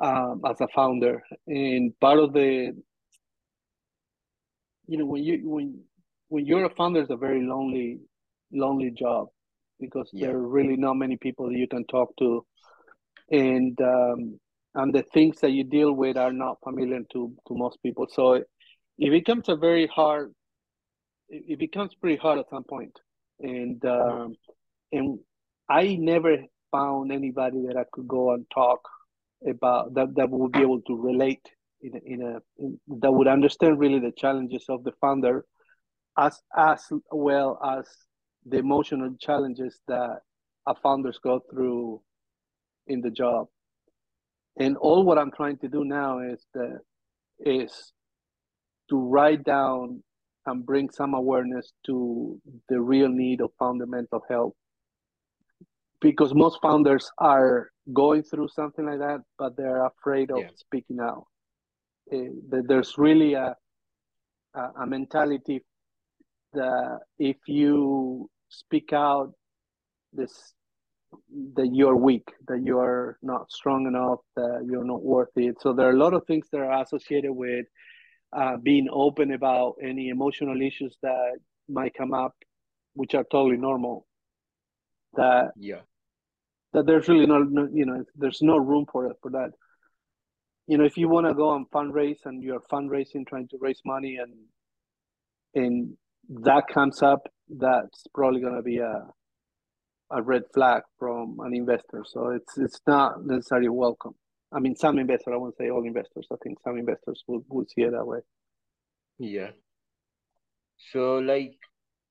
um, 0.00 0.42
as 0.48 0.60
a 0.60 0.68
founder. 0.74 1.22
And 1.46 1.98
part 2.00 2.18
of 2.18 2.32
the 2.32 2.72
you 4.86 4.98
know 4.98 5.06
when 5.06 5.22
you 5.22 5.40
when 5.48 5.80
when 6.28 6.46
you're 6.46 6.64
a 6.64 6.74
founder 6.74 7.00
it's 7.00 7.10
a 7.10 7.16
very 7.16 7.42
lonely 7.42 7.98
lonely 8.52 8.90
job 8.90 9.28
because 9.80 10.12
Yeah. 10.12 10.26
there 10.26 10.34
are 10.36 10.48
really 10.48 10.76
not 10.76 10.94
many 10.94 11.16
people 11.16 11.52
you 11.52 11.66
can 11.68 11.84
talk 11.86 12.14
to 12.18 12.44
and 13.30 13.78
um, 13.80 14.38
and 14.74 14.94
the 14.94 15.02
things 15.12 15.40
that 15.40 15.50
you 15.52 15.64
deal 15.64 15.92
with 15.92 16.16
are 16.16 16.32
not 16.32 16.58
familiar 16.62 17.00
to 17.12 17.32
to 17.46 17.54
most 17.54 17.78
people 17.82 18.06
so 18.10 18.34
it, 18.34 18.44
it 18.98 19.10
becomes 19.10 19.48
a 19.48 19.56
very 19.56 19.86
hard 19.86 20.32
it, 21.28 21.44
it 21.48 21.58
becomes 21.58 21.94
pretty 21.94 22.16
hard 22.16 22.38
at 22.38 22.48
some 22.50 22.64
point 22.64 22.96
and 23.40 23.84
um, 23.84 24.36
and 24.92 25.18
i 25.68 25.96
never 25.96 26.36
found 26.70 27.12
anybody 27.12 27.62
that 27.66 27.76
i 27.76 27.84
could 27.92 28.08
go 28.08 28.32
and 28.32 28.46
talk 28.54 28.80
about 29.48 29.94
that 29.94 30.14
that 30.16 30.30
would 30.30 30.52
be 30.52 30.60
able 30.60 30.80
to 30.82 30.96
relate 30.96 31.46
in 31.82 31.94
a, 31.94 32.00
in 32.04 32.22
a 32.22 32.40
in, 32.58 32.78
that 33.00 33.12
would 33.12 33.28
understand 33.28 33.78
really 33.78 33.98
the 33.98 34.12
challenges 34.16 34.64
of 34.68 34.84
the 34.84 34.92
founder 35.00 35.44
as 36.18 36.40
as 36.56 36.86
well 37.10 37.58
as 37.64 37.86
the 38.46 38.58
emotional 38.58 39.14
challenges 39.20 39.80
that 39.86 40.20
our 40.66 40.76
founders 40.82 41.18
go 41.22 41.40
through 41.50 42.00
in 42.86 43.00
the 43.00 43.10
job. 43.10 43.46
And 44.58 44.76
all 44.76 45.04
what 45.04 45.18
I'm 45.18 45.30
trying 45.30 45.58
to 45.58 45.68
do 45.68 45.84
now 45.84 46.20
is 46.20 46.44
the 46.54 46.80
is 47.38 47.92
to 48.90 48.98
write 48.98 49.44
down 49.44 50.02
and 50.46 50.66
bring 50.66 50.90
some 50.90 51.14
awareness 51.14 51.72
to 51.86 52.40
the 52.68 52.80
real 52.80 53.08
need 53.08 53.40
of 53.40 53.50
founder 53.58 53.86
mental 53.86 54.22
health. 54.28 54.54
Because 56.00 56.34
most 56.34 56.58
founders 56.62 57.10
are 57.18 57.70
going 57.92 58.22
through 58.22 58.48
something 58.48 58.86
like 58.86 58.98
that, 58.98 59.20
but 59.38 59.56
they're 59.56 59.86
afraid 59.86 60.30
of 60.30 60.40
Yeah. 60.40 60.50
speaking 60.54 61.00
out. 61.00 61.26
Uh, 62.12 62.30
there's 62.48 62.98
really 62.98 63.34
a, 63.34 63.56
a, 64.54 64.60
a 64.82 64.86
mentality 64.86 65.64
that 66.52 67.00
if 67.18 67.36
you 67.46 68.28
speak 68.48 68.92
out, 68.92 69.32
this 70.12 70.54
that 71.56 71.70
you're 71.72 71.96
weak, 71.96 72.28
that 72.46 72.62
you're 72.62 73.18
not 73.22 73.50
strong 73.50 73.86
enough, 73.86 74.20
that 74.36 74.64
you're 74.64 74.84
not 74.84 75.02
worth 75.02 75.36
it. 75.36 75.60
So 75.60 75.72
there 75.72 75.88
are 75.88 75.92
a 75.92 75.98
lot 75.98 76.14
of 76.14 76.24
things 76.26 76.48
that 76.52 76.58
are 76.58 76.82
associated 76.82 77.32
with 77.32 77.66
uh, 78.32 78.56
being 78.62 78.88
open 78.92 79.32
about 79.32 79.74
any 79.82 80.08
emotional 80.08 80.60
issues 80.62 80.96
that 81.02 81.38
might 81.68 81.94
come 81.94 82.14
up, 82.14 82.34
which 82.94 83.14
are 83.14 83.24
totally 83.24 83.56
normal. 83.56 84.06
That 85.14 85.52
Yeah. 85.56 85.80
That 86.72 86.86
there's 86.86 87.08
really 87.08 87.26
no, 87.26 87.38
no 87.38 87.68
you 87.72 87.86
know 87.86 88.04
there's 88.16 88.42
no 88.42 88.56
room 88.56 88.86
for 88.90 89.12
for 89.22 89.30
that. 89.30 89.50
You 90.66 90.78
know, 90.78 90.84
if 90.84 90.96
you 90.96 91.08
want 91.08 91.26
to 91.26 91.34
go 91.34 91.54
and 91.54 91.68
fundraise 91.70 92.24
and 92.24 92.42
you're 92.42 92.62
fundraising, 92.72 93.26
trying 93.26 93.48
to 93.48 93.58
raise 93.60 93.80
money, 93.84 94.18
and 94.18 94.34
and 95.54 95.96
that 96.44 96.68
comes 96.72 97.02
up, 97.02 97.26
that's 97.48 98.04
probably 98.14 98.40
going 98.40 98.56
to 98.56 98.62
be 98.62 98.78
a 98.78 99.06
a 100.10 100.22
red 100.22 100.42
flag 100.52 100.82
from 100.98 101.38
an 101.40 101.54
investor. 101.54 102.04
So 102.06 102.30
it's 102.30 102.58
it's 102.58 102.80
not 102.86 103.24
necessarily 103.24 103.68
welcome. 103.68 104.14
I 104.52 104.58
mean, 104.58 104.74
some 104.74 104.98
investors, 104.98 105.32
I 105.32 105.36
won't 105.36 105.56
say 105.56 105.70
all 105.70 105.84
investors. 105.84 106.26
I 106.32 106.36
think 106.42 106.58
some 106.64 106.76
investors 106.76 107.22
will, 107.28 107.44
will 107.48 107.66
see 107.66 107.82
it 107.82 107.92
that 107.92 108.04
way. 108.04 108.18
Yeah. 109.18 109.50
So 110.92 111.18
like 111.18 111.52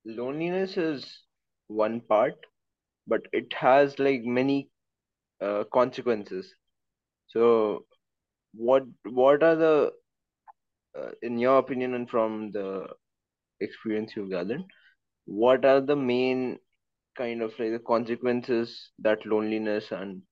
loneliness 0.04 0.76
is 0.76 1.04
one 1.66 2.00
part, 2.00 2.34
but 3.06 3.22
it 3.32 3.52
has 3.54 3.98
like 3.98 4.22
many 4.24 4.68
uh, 5.40 5.64
consequences. 5.72 6.54
So 7.28 7.86
what 8.54 8.84
what 9.04 9.42
are 9.42 9.56
the 9.56 9.92
uh, 10.98 11.10
in 11.22 11.38
your 11.38 11.58
opinion 11.58 11.94
and 11.94 12.08
from 12.08 12.50
the 12.52 12.86
experience 13.60 14.12
you've 14.16 14.30
gathered, 14.30 14.62
what 15.26 15.64
are 15.64 15.80
the 15.80 15.96
main 15.96 16.58
kind 17.16 17.42
of 17.42 17.52
like 17.58 17.72
the 17.72 17.80
consequences 17.80 18.90
that 18.98 19.24
loneliness 19.26 19.92
and 19.92 20.22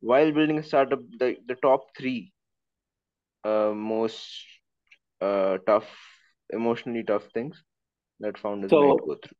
while 0.00 0.32
building 0.32 0.58
a 0.58 0.62
startup, 0.62 1.00
the, 1.18 1.36
the 1.46 1.56
top 1.56 1.82
three 1.98 2.32
uh, 3.44 3.72
most 3.74 4.44
uh, 5.20 5.58
tough, 5.66 5.88
emotionally 6.52 7.02
tough 7.02 7.24
things 7.34 7.62
that 8.20 8.38
founders 8.38 8.74
might 8.76 8.96
So 8.96 9.04
go 9.04 9.16
through. 9.16 9.36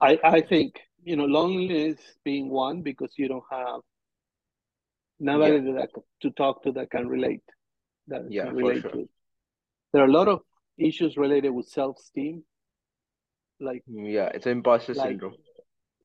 I, 0.00 0.18
I 0.24 0.40
think, 0.42 0.74
you 1.04 1.16
know, 1.16 1.24
loneliness 1.24 1.98
being 2.24 2.48
one 2.50 2.82
because 2.82 3.12
you 3.16 3.28
don't 3.28 3.44
have 3.50 3.80
nobody 5.20 5.56
Yeah, 5.56 5.72
that 5.72 5.90
to 6.22 6.30
talk 6.30 6.62
to 6.64 6.72
that 6.72 6.90
can 6.90 7.08
relate, 7.08 7.42
that 8.08 8.22
yeah, 8.28 8.44
can 8.44 8.54
for 8.54 8.56
relate 8.56 8.82
sure. 8.82 8.90
to 8.92 8.98
it. 9.00 9.10
There 9.92 10.02
are 10.02 10.06
a 10.08 10.12
lot 10.12 10.28
of 10.28 10.40
issues 10.78 11.16
related 11.16 11.50
with 11.50 11.66
self-esteem, 11.66 12.42
like 13.60 13.84
Yeah, 13.86 14.30
it's 14.34 14.46
imposter 14.46 14.94
like 14.94 15.10
syndrome. 15.10 15.34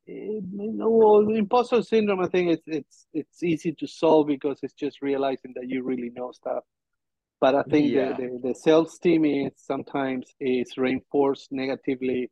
eh, 0.08 0.40
no, 0.52 0.90
well, 0.90 1.30
imposter 1.36 1.82
syndrome. 1.82 2.22
I 2.22 2.28
think 2.28 2.52
it's 2.52 2.64
it's 2.68 3.08
it's 3.14 3.44
easy 3.44 3.74
to 3.74 3.88
solve 3.88 4.28
because 4.28 4.60
it's 4.64 4.74
just 4.74 5.02
realizing 5.02 5.54
that 5.56 5.68
you 5.70 5.84
really 5.84 6.12
know 6.16 6.32
stuff. 6.32 6.64
But 7.42 7.56
I 7.56 7.64
think 7.64 7.94
the, 7.94 8.14
the, 8.18 8.40
the 8.50 8.56
self-esteem 8.56 9.26
is 9.26 9.52
sometimes 9.58 10.32
is 10.40 10.78
reinforced 10.78 11.52
negatively 11.52 12.32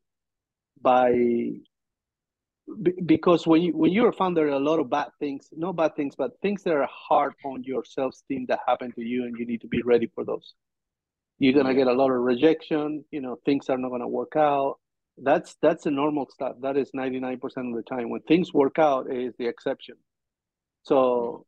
by 0.82 1.12
be- 2.82 3.02
because 3.06 3.48
when 3.48 3.62
you 3.62 3.76
when 3.76 3.92
you're 3.92 4.10
a 4.10 4.14
founder, 4.14 4.48
a 4.50 4.60
lot 4.60 4.80
of 4.80 4.90
bad 4.90 5.10
things, 5.20 5.50
not 5.52 5.76
bad 5.76 5.96
things, 5.96 6.16
but 6.16 6.40
things 6.42 6.64
that 6.64 6.74
are 6.74 6.88
hard 6.90 7.34
on 7.46 7.64
your 7.64 7.84
self-esteem 7.84 8.46
that 8.48 8.60
happen 8.68 8.92
to 8.94 9.02
you, 9.02 9.26
and 9.26 9.38
you 9.38 9.46
need 9.46 9.62
to 9.62 9.68
be 9.68 9.82
ready 9.84 10.08
for 10.14 10.24
those. 10.26 10.54
You're 11.40 11.54
gonna 11.54 11.74
get 11.74 11.88
a 11.88 11.94
lot 11.94 12.12
of 12.12 12.20
rejection. 12.22 13.04
You 13.12 13.22
know, 13.22 13.40
things 13.46 13.70
are 13.70 13.78
not 13.78 13.90
gonna 13.90 14.08
work 14.08 14.36
out. 14.36 14.80
That's 15.18 15.56
that's 15.62 15.84
the 15.84 15.92
normal 15.92 16.28
stuff. 16.30 16.56
That 16.62 16.78
is 16.78 16.92
99% 16.96 17.42
of 17.44 17.76
the 17.76 17.84
time. 17.84 18.10
When 18.10 18.22
things 18.22 18.54
work 18.54 18.80
out, 18.80 19.12
is 19.12 19.34
the 19.38 19.48
exception. 19.48 19.96
So 20.84 21.46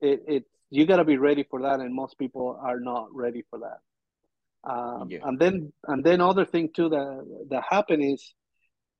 it, 0.00 0.22
it 0.26 0.44
you 0.70 0.86
got 0.86 0.96
to 0.96 1.04
be 1.04 1.18
ready 1.18 1.44
for 1.48 1.62
that, 1.62 1.80
and 1.80 1.94
most 1.94 2.18
people 2.18 2.58
are 2.60 2.80
not 2.80 3.14
ready 3.14 3.44
for 3.48 3.60
that. 3.60 4.70
Um, 4.70 5.10
yeah, 5.10 5.20
and 5.24 5.38
then 5.38 5.72
and 5.86 6.02
then 6.02 6.20
other 6.20 6.44
thing 6.44 6.70
too 6.74 6.88
that 6.88 7.46
that 7.50 7.64
happen 7.68 8.02
is 8.02 8.34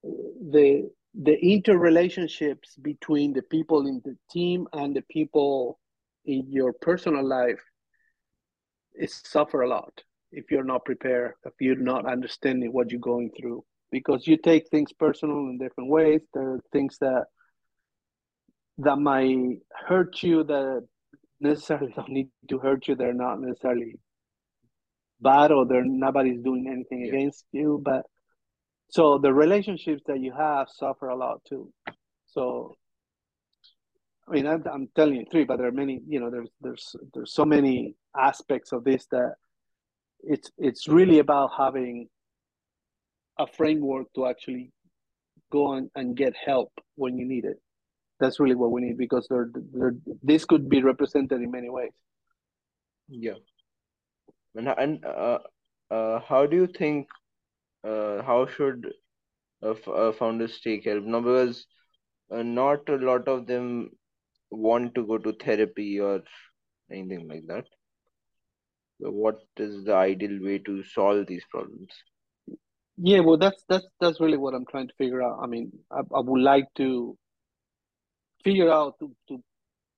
the 0.02 0.90
the 1.22 1.36
interrelationships 1.42 2.80
between 2.82 3.32
the 3.32 3.42
people 3.42 3.86
in 3.86 4.00
the 4.04 4.16
team 4.30 4.66
and 4.72 4.96
the 4.96 5.02
people 5.02 5.78
in 6.24 6.44
your 6.50 6.72
personal 6.72 7.26
life 7.26 7.62
is 8.94 9.22
suffer 9.24 9.62
a 9.62 9.68
lot 9.68 10.02
if 10.32 10.50
you're 10.50 10.64
not 10.64 10.84
prepared, 10.84 11.34
if 11.44 11.52
you're 11.60 11.76
not 11.76 12.06
understanding 12.06 12.72
what 12.72 12.90
you're 12.90 13.00
going 13.00 13.30
through, 13.38 13.64
because 13.92 14.26
you 14.26 14.36
take 14.36 14.68
things 14.68 14.92
personal 14.92 15.38
in 15.38 15.58
different 15.58 15.90
ways. 15.90 16.20
There 16.32 16.54
are 16.54 16.60
things 16.72 16.98
that 17.00 17.26
that 18.78 18.96
might 18.96 19.58
hurt 19.86 20.20
you 20.22 20.42
that 20.42 20.86
necessarily 21.40 21.92
don't 21.96 22.08
need 22.08 22.28
to 22.48 22.58
hurt 22.58 22.88
you. 22.88 22.96
They're 22.96 23.14
not 23.14 23.40
necessarily 23.40 24.00
bad 25.20 25.52
or 25.52 25.64
they're 25.66 25.84
nobody's 25.84 26.42
doing 26.42 26.66
anything 26.68 27.02
yeah. 27.02 27.12
against 27.12 27.44
you, 27.52 27.80
but 27.84 28.04
so 28.88 29.18
the 29.18 29.32
relationships 29.32 30.02
that 30.06 30.20
you 30.20 30.32
have 30.32 30.68
suffer 30.68 31.08
a 31.08 31.16
lot 31.16 31.40
too. 31.48 31.72
So 32.26 32.76
I 34.26 34.32
mean, 34.32 34.46
I'm, 34.46 34.64
I'm 34.72 34.88
telling 34.96 35.16
you 35.16 35.26
three, 35.30 35.44
but 35.44 35.58
there 35.58 35.68
are 35.68 35.72
many. 35.72 36.00
You 36.06 36.20
know, 36.20 36.30
there's 36.30 36.48
there's 36.60 36.96
there's 37.12 37.34
so 37.34 37.44
many 37.44 37.94
aspects 38.16 38.72
of 38.72 38.84
this 38.84 39.06
that 39.10 39.34
it's 40.20 40.50
it's 40.56 40.88
really 40.88 41.18
about 41.18 41.50
having 41.56 42.08
a 43.38 43.46
framework 43.46 44.06
to 44.14 44.26
actually 44.26 44.72
go 45.50 45.66
on 45.66 45.90
and 45.94 46.16
get 46.16 46.34
help 46.34 46.72
when 46.96 47.18
you 47.18 47.26
need 47.26 47.44
it. 47.44 47.60
That's 48.20 48.40
really 48.40 48.54
what 48.54 48.70
we 48.70 48.80
need 48.80 48.96
because 48.96 49.26
they're, 49.28 49.50
they're, 49.72 49.96
this 50.22 50.44
could 50.44 50.68
be 50.68 50.82
represented 50.82 51.42
in 51.42 51.50
many 51.50 51.68
ways. 51.68 51.90
Yeah. 53.08 53.34
And 54.54 54.68
and 54.68 55.04
uh, 55.04 55.38
uh, 55.90 56.20
how 56.20 56.46
do 56.46 56.56
you 56.56 56.66
think? 56.66 57.08
Uh, 57.84 58.22
how 58.22 58.46
should 58.46 58.92
uh, 59.62 60.12
founders 60.12 60.60
take 60.60 60.84
help? 60.84 61.04
No, 61.04 61.20
because 61.20 61.66
uh, 62.30 62.42
not 62.42 62.88
a 62.88 62.96
lot 62.96 63.28
of 63.28 63.46
them 63.46 63.90
want 64.50 64.94
to 64.94 65.06
go 65.06 65.18
to 65.18 65.32
therapy 65.32 66.00
or 66.00 66.22
anything 66.90 67.28
like 67.28 67.46
that. 67.48 67.66
So 69.00 69.10
what 69.10 69.40
is 69.56 69.84
the 69.84 69.94
ideal 69.94 70.38
way 70.42 70.58
to 70.58 70.82
solve 70.84 71.26
these 71.26 71.44
problems? 71.50 71.88
Yeah, 72.96 73.20
well, 73.20 73.36
that's 73.36 73.64
that's 73.68 73.86
that's 74.00 74.20
really 74.20 74.36
what 74.36 74.54
I'm 74.54 74.66
trying 74.66 74.88
to 74.88 74.94
figure 74.96 75.22
out. 75.22 75.40
I 75.42 75.46
mean, 75.46 75.72
I, 75.90 75.98
I 75.98 76.20
would 76.20 76.40
like 76.40 76.68
to 76.76 77.18
figure 78.44 78.70
out 78.70 78.94
to, 79.00 79.14
to 79.28 79.42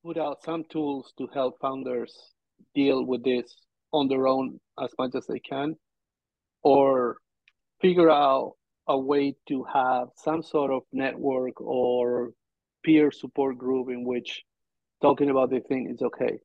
put 0.05 0.17
out 0.17 0.43
some 0.43 0.65
tools 0.71 1.13
to 1.19 1.29
help 1.35 1.61
founders 1.61 2.17
deal 2.75 3.05
with 3.05 3.23
this 3.23 3.55
on 3.93 4.09
their 4.09 4.27
own 4.27 4.59
as 4.83 4.91
much 4.99 5.15
as 5.15 5.27
they 5.27 5.39
can, 5.41 5.77
or 6.63 7.19
figure 7.81 8.11
out 8.11 8.55
a 8.89 8.99
way 8.99 9.35
to 9.49 9.65
have 9.65 10.09
some 10.17 10.43
sort 10.43 10.71
of 10.71 10.83
network 10.93 11.61
or 11.61 12.31
peer 12.85 13.11
support 13.11 13.59
group 13.59 13.89
in 13.91 14.05
which 14.05 14.43
talking 15.03 15.31
about 15.31 15.51
the 15.51 15.61
thing 15.61 15.91
is 15.93 16.03
okay. 16.03 16.39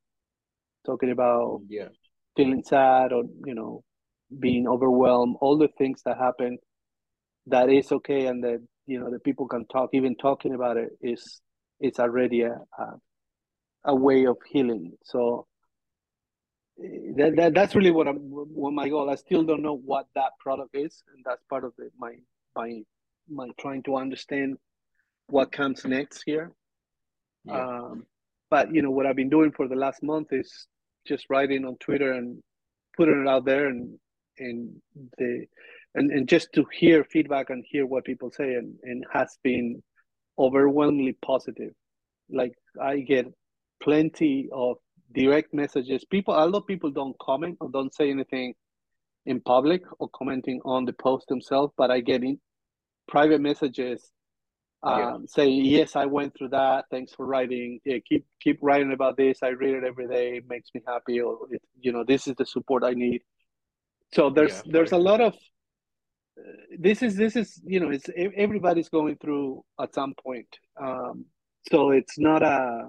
Talking 0.84 1.10
about 1.12 1.60
yeah 1.68 1.88
feeling 2.36 2.62
sad 2.64 3.12
or 3.12 3.24
you 3.44 3.54
know 3.54 3.82
being 4.40 4.66
overwhelmed 4.66 5.36
all 5.40 5.58
the 5.58 5.68
things 5.78 6.02
that 6.04 6.16
happen 6.16 6.58
that 7.46 7.68
is 7.68 7.92
okay 7.92 8.26
and 8.26 8.42
that 8.42 8.58
you 8.86 8.98
know 8.98 9.10
the 9.10 9.18
people 9.20 9.46
can 9.46 9.66
talk 9.66 9.90
even 9.92 10.16
talking 10.16 10.54
about 10.54 10.76
it 10.76 10.90
is 11.02 11.40
it's 11.80 11.98
already 11.98 12.42
a, 12.42 12.54
a, 12.78 12.84
a 13.86 13.94
way 13.94 14.26
of 14.26 14.36
healing 14.50 14.92
so 15.04 15.46
that, 16.78 17.34
that 17.36 17.54
that's 17.54 17.74
really 17.74 17.90
what 17.90 18.08
I'm 18.08 18.16
what 18.16 18.72
my 18.72 18.88
goal 18.88 19.10
I 19.10 19.16
still 19.16 19.44
don't 19.44 19.62
know 19.62 19.76
what 19.76 20.06
that 20.14 20.32
product 20.40 20.74
is 20.74 21.02
and 21.14 21.22
that's 21.24 21.42
part 21.48 21.64
of 21.64 21.72
the, 21.76 21.90
my 21.98 22.14
my 22.56 22.82
my 23.30 23.48
trying 23.60 23.82
to 23.84 23.96
understand 23.96 24.56
what 25.28 25.52
comes 25.52 25.84
next 25.84 26.22
here 26.24 26.52
yeah. 27.44 27.66
um, 27.66 28.06
but 28.50 28.74
you 28.74 28.82
know 28.82 28.90
what 28.90 29.06
I've 29.06 29.16
been 29.16 29.30
doing 29.30 29.52
for 29.52 29.68
the 29.68 29.76
last 29.76 30.02
month 30.02 30.32
is 30.32 30.66
just 31.06 31.26
writing 31.28 31.64
on 31.64 31.76
Twitter 31.76 32.12
and 32.12 32.42
putting 32.96 33.22
it 33.22 33.28
out 33.28 33.44
there 33.44 33.68
and 33.68 33.98
and 34.38 34.80
the 35.18 35.46
and, 35.94 36.10
and 36.10 36.28
just 36.28 36.52
to 36.54 36.64
hear 36.72 37.04
feedback 37.04 37.50
and 37.50 37.64
hear 37.68 37.84
what 37.86 38.04
people 38.04 38.30
say 38.30 38.54
and, 38.54 38.74
and 38.82 39.04
has 39.12 39.36
been 39.42 39.82
overwhelmingly 40.38 41.16
positive. 41.22 41.72
Like 42.30 42.54
I 42.80 43.00
get 43.00 43.26
plenty 43.82 44.48
of 44.52 44.76
direct 45.12 45.52
messages. 45.54 46.04
People 46.04 46.34
although 46.34 46.60
people 46.60 46.90
don't 46.90 47.16
comment 47.18 47.56
or 47.60 47.70
don't 47.70 47.94
say 47.94 48.10
anything 48.10 48.54
in 49.26 49.40
public 49.40 49.82
or 49.98 50.08
commenting 50.08 50.60
on 50.64 50.84
the 50.84 50.92
post 50.92 51.28
themselves, 51.28 51.72
but 51.76 51.90
I 51.90 52.00
get 52.00 52.22
in 52.22 52.38
private 53.08 53.40
messages 53.40 54.10
um, 54.84 54.98
yeah. 54.98 55.18
say 55.26 55.48
yes 55.48 55.94
i 55.94 56.06
went 56.06 56.36
through 56.36 56.48
that. 56.48 56.86
Thanks 56.90 57.12
for 57.14 57.24
writing. 57.24 57.78
Yeah, 57.84 57.98
keep 58.08 58.26
keep 58.40 58.58
writing 58.62 58.92
about 58.92 59.16
this. 59.16 59.38
I 59.42 59.48
read 59.48 59.74
it 59.74 59.84
every 59.84 60.08
day. 60.08 60.36
It 60.38 60.44
makes 60.48 60.70
me 60.74 60.80
happy 60.86 61.20
or 61.20 61.38
it, 61.50 61.62
you 61.80 61.92
know 61.92 62.04
this 62.04 62.26
is 62.26 62.34
the 62.34 62.46
support 62.46 62.82
i 62.82 62.92
need. 62.92 63.22
So 64.12 64.28
there's 64.28 64.62
yeah, 64.64 64.72
there's 64.72 64.92
a 64.92 64.98
lot 64.98 65.20
of 65.20 65.34
uh, 65.34 66.52
this 66.78 67.02
is 67.02 67.14
this 67.14 67.36
is 67.36 67.60
you 67.64 67.78
know 67.78 67.90
it's 67.90 68.08
everybody's 68.16 68.88
going 68.88 69.16
through 69.18 69.64
at 69.80 69.94
some 69.94 70.14
point. 70.22 70.48
Um, 70.80 71.26
so 71.70 71.90
it's 71.90 72.18
not 72.18 72.42
a 72.42 72.88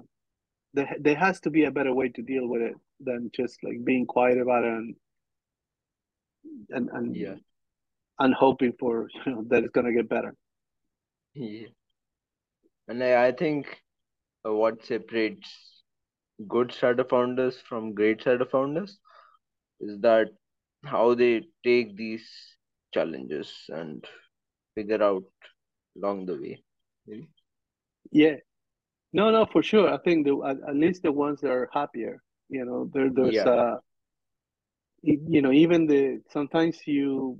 there, 0.74 0.96
there 1.00 1.16
has 1.16 1.40
to 1.40 1.50
be 1.50 1.64
a 1.64 1.70
better 1.70 1.94
way 1.94 2.08
to 2.10 2.22
deal 2.22 2.46
with 2.46 2.62
it 2.62 2.74
than 3.00 3.30
just 3.34 3.62
like 3.64 3.84
being 3.84 4.06
quiet 4.06 4.38
about 4.38 4.64
it 4.64 4.72
and 4.72 4.94
and, 6.70 6.90
and 6.90 7.16
yeah 7.16 7.34
and 8.18 8.34
hoping 8.34 8.72
for 8.78 9.08
you 9.26 9.32
know 9.32 9.44
that 9.48 9.64
it's 9.64 9.72
gonna 9.72 9.92
get 9.92 10.08
better 10.08 10.34
yeah 11.34 11.68
and 12.88 13.02
I, 13.02 13.26
I 13.26 13.32
think 13.32 13.82
uh, 14.46 14.52
what 14.52 14.84
separates 14.84 15.82
good 16.48 16.72
startup 16.72 17.10
founders 17.10 17.58
from 17.68 17.94
great 17.94 18.20
startup 18.20 18.50
founders 18.50 18.98
is 19.80 20.00
that 20.00 20.28
how 20.84 21.14
they 21.14 21.42
take 21.64 21.96
these 21.96 22.26
challenges 22.92 23.52
and 23.68 24.04
figure 24.74 25.02
out 25.02 25.24
along 25.96 26.26
the 26.26 26.34
way. 26.34 26.62
Maybe? 27.06 27.28
Yeah. 28.12 28.36
No, 29.14 29.30
no, 29.30 29.46
for 29.46 29.62
sure. 29.62 29.88
I 29.92 29.98
think 29.98 30.26
the, 30.26 30.42
at, 30.44 30.56
at 30.68 30.76
least 30.76 31.04
the 31.04 31.12
ones 31.12 31.40
that 31.40 31.50
are 31.50 31.70
happier, 31.72 32.22
you 32.50 32.64
know, 32.66 32.90
there, 32.92 33.08
there's, 33.10 33.34
yeah. 33.34 33.44
uh, 33.44 33.76
you 35.02 35.40
know, 35.40 35.52
even 35.52 35.86
the, 35.86 36.20
sometimes 36.30 36.78
you, 36.86 37.38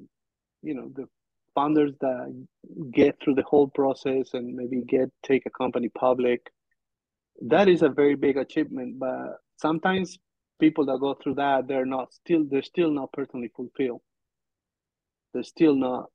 you 0.63 0.75
know, 0.75 0.91
the 0.95 1.07
founders 1.55 1.93
that 2.01 2.47
get 2.93 3.17
through 3.23 3.35
the 3.35 3.43
whole 3.43 3.69
process 3.69 4.35
and 4.35 4.55
maybe 4.55 4.83
get 4.87 5.09
take 5.23 5.47
a 5.47 5.51
company 5.51 5.89
public 5.89 6.51
that 7.41 7.69
is 7.69 7.83
a 7.83 7.89
very 7.89 8.15
big 8.15 8.37
achievement 8.37 8.99
but 8.99 9.37
sometimes 9.57 10.19
people 10.61 10.85
that 10.85 10.99
go 10.99 11.15
through 11.23 11.35
that 11.35 11.67
they're 11.69 11.87
not 11.87 12.13
still 12.13 12.45
they're 12.51 12.63
still 12.63 12.91
not 12.91 13.13
personally 13.13 13.51
fulfilled 13.55 14.01
they're 15.33 15.43
still 15.43 15.75
not 15.75 16.07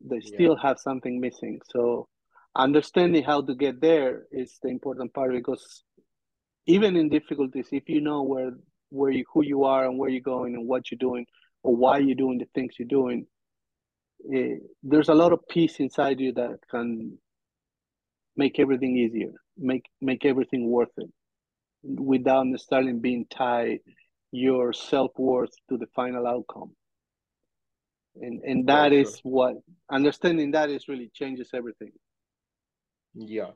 they 0.00 0.20
still 0.20 0.56
yeah. 0.56 0.68
have 0.68 0.78
something 0.78 1.20
missing 1.20 1.60
so 1.70 2.08
understanding 2.56 3.22
how 3.22 3.40
to 3.40 3.54
get 3.54 3.80
there 3.80 4.24
is 4.32 4.58
the 4.62 4.68
important 4.68 5.12
part 5.14 5.32
because 5.32 5.84
even 6.66 6.96
in 6.96 7.08
difficulties 7.08 7.68
if 7.72 7.88
you 7.88 8.00
know 8.00 8.22
where 8.22 8.52
where 8.90 9.10
you 9.10 9.24
who 9.32 9.44
you 9.44 9.64
are 9.64 9.86
and 9.86 9.98
where 9.98 10.10
you're 10.10 10.20
going 10.20 10.54
and 10.54 10.66
what 10.66 10.90
you're 10.90 10.98
doing 10.98 11.24
or 11.62 11.76
why 11.76 11.98
you're 11.98 12.16
doing 12.16 12.38
the 12.38 12.46
things 12.54 12.74
you're 12.78 12.88
doing 12.88 13.26
uh, 14.34 14.56
there's 14.82 15.08
a 15.08 15.14
lot 15.14 15.32
of 15.32 15.46
peace 15.48 15.80
inside 15.80 16.20
you 16.20 16.32
that 16.32 16.58
can 16.70 17.18
make 18.36 18.58
everything 18.58 18.96
easier, 18.96 19.32
make 19.56 19.86
make 20.00 20.24
everything 20.24 20.70
worth 20.70 20.96
it, 20.98 21.10
without 21.82 22.46
necessarily 22.46 22.92
being 22.92 23.26
tied 23.30 23.78
your 24.32 24.72
self 24.72 25.12
worth 25.16 25.50
to 25.68 25.76
the 25.76 25.86
final 25.94 26.26
outcome. 26.26 26.70
And 28.16 28.42
and 28.42 28.68
that 28.68 28.92
is 28.92 29.20
what 29.22 29.54
understanding 29.90 30.50
that 30.52 30.68
is 30.70 30.88
really 30.88 31.10
changes 31.14 31.50
everything. 31.54 31.92
Yeah, 33.14 33.52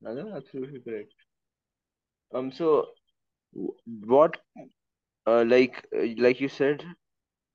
that's 0.00 0.18
absolutely 0.34 0.80
correct. 0.80 1.12
Um, 2.34 2.50
so 2.52 2.86
what, 4.06 4.36
uh, 5.26 5.44
like 5.46 5.86
uh, 5.96 6.06
like 6.18 6.40
you 6.40 6.48
said, 6.48 6.84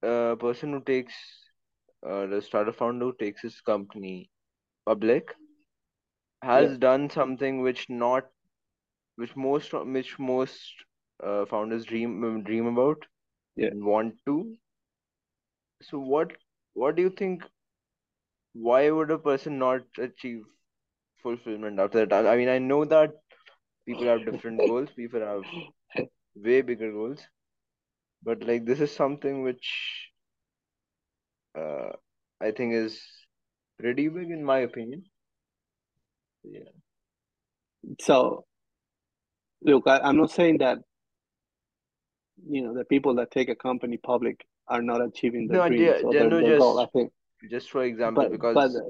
a 0.04 0.36
person 0.40 0.72
who 0.74 0.82
takes 0.82 1.14
uh, 2.08 2.26
the 2.28 2.42
startup 2.42 2.76
founder 2.76 3.06
who 3.06 3.14
takes 3.20 3.42
his 3.42 3.60
company 3.62 4.30
public 4.86 5.30
has 6.44 6.78
yeah. 6.78 6.78
done 6.78 7.10
something 7.10 7.62
which 7.62 7.90
not 7.90 8.30
which 9.16 9.36
most 9.36 9.74
which 9.74 10.18
most 10.20 10.74
uh, 11.24 11.46
founders 11.46 11.86
dream 11.86 12.44
dream 12.44 12.66
about 12.68 13.06
yeah. 13.56 13.70
and 13.70 13.84
want 13.84 14.16
to 14.26 14.56
so 15.82 16.00
what 16.00 16.32
what 16.74 16.96
do 16.96 17.02
you 17.04 17.10
think 17.10 17.44
why 18.54 18.90
would 18.90 19.12
a 19.12 19.18
person 19.18 19.58
not 19.60 19.82
achieve 19.98 20.44
fulfillment 21.24 21.80
after 21.80 22.06
that 22.06 22.28
i 22.28 22.36
mean 22.36 22.50
i 22.50 22.58
know 22.60 22.84
that 22.86 23.12
people 23.86 24.06
have 24.06 24.26
different 24.26 24.60
goals 24.68 24.90
people 24.96 25.22
have 25.22 25.44
way 26.36 26.62
bigger 26.62 26.92
goals 26.92 27.28
but 28.24 28.44
like 28.44 28.66
this 28.66 28.80
is 28.80 28.92
something 28.92 29.44
which 29.44 29.70
uh, 31.58 31.90
I 32.42 32.52
think 32.52 32.74
is 32.74 33.02
pretty 33.80 34.08
big 34.10 34.32
in 34.32 34.44
my 34.44 34.60
opinion. 34.60 35.04
Yeah. 36.44 36.72
So, 38.00 38.46
look, 39.62 39.84
I, 39.88 40.00
I'm 40.00 40.18
not 40.18 40.32
saying 40.32 40.60
that 40.60 40.80
you 42.48 42.64
know 42.64 42.74
the 42.74 42.86
people 42.86 43.16
that 43.16 43.32
take 43.32 43.50
a 43.50 43.56
company 43.56 43.98
public 43.98 44.46
are 44.68 44.82
not 44.82 45.02
achieving 45.02 45.48
their 45.48 45.60
No, 45.60 45.68
dreams 45.68 46.02
yeah, 46.02 46.08
or 46.08 46.14
yeah, 46.14 46.20
their, 46.22 46.30
no, 46.30 46.42
their 46.42 46.60
goal. 46.60 46.80
I 46.80 46.84
just 46.84 46.94
think, 46.94 47.12
just 47.50 47.72
for 47.72 47.84
example, 47.84 48.24
but 48.24 48.32
because 48.32 48.56
but 48.56 48.82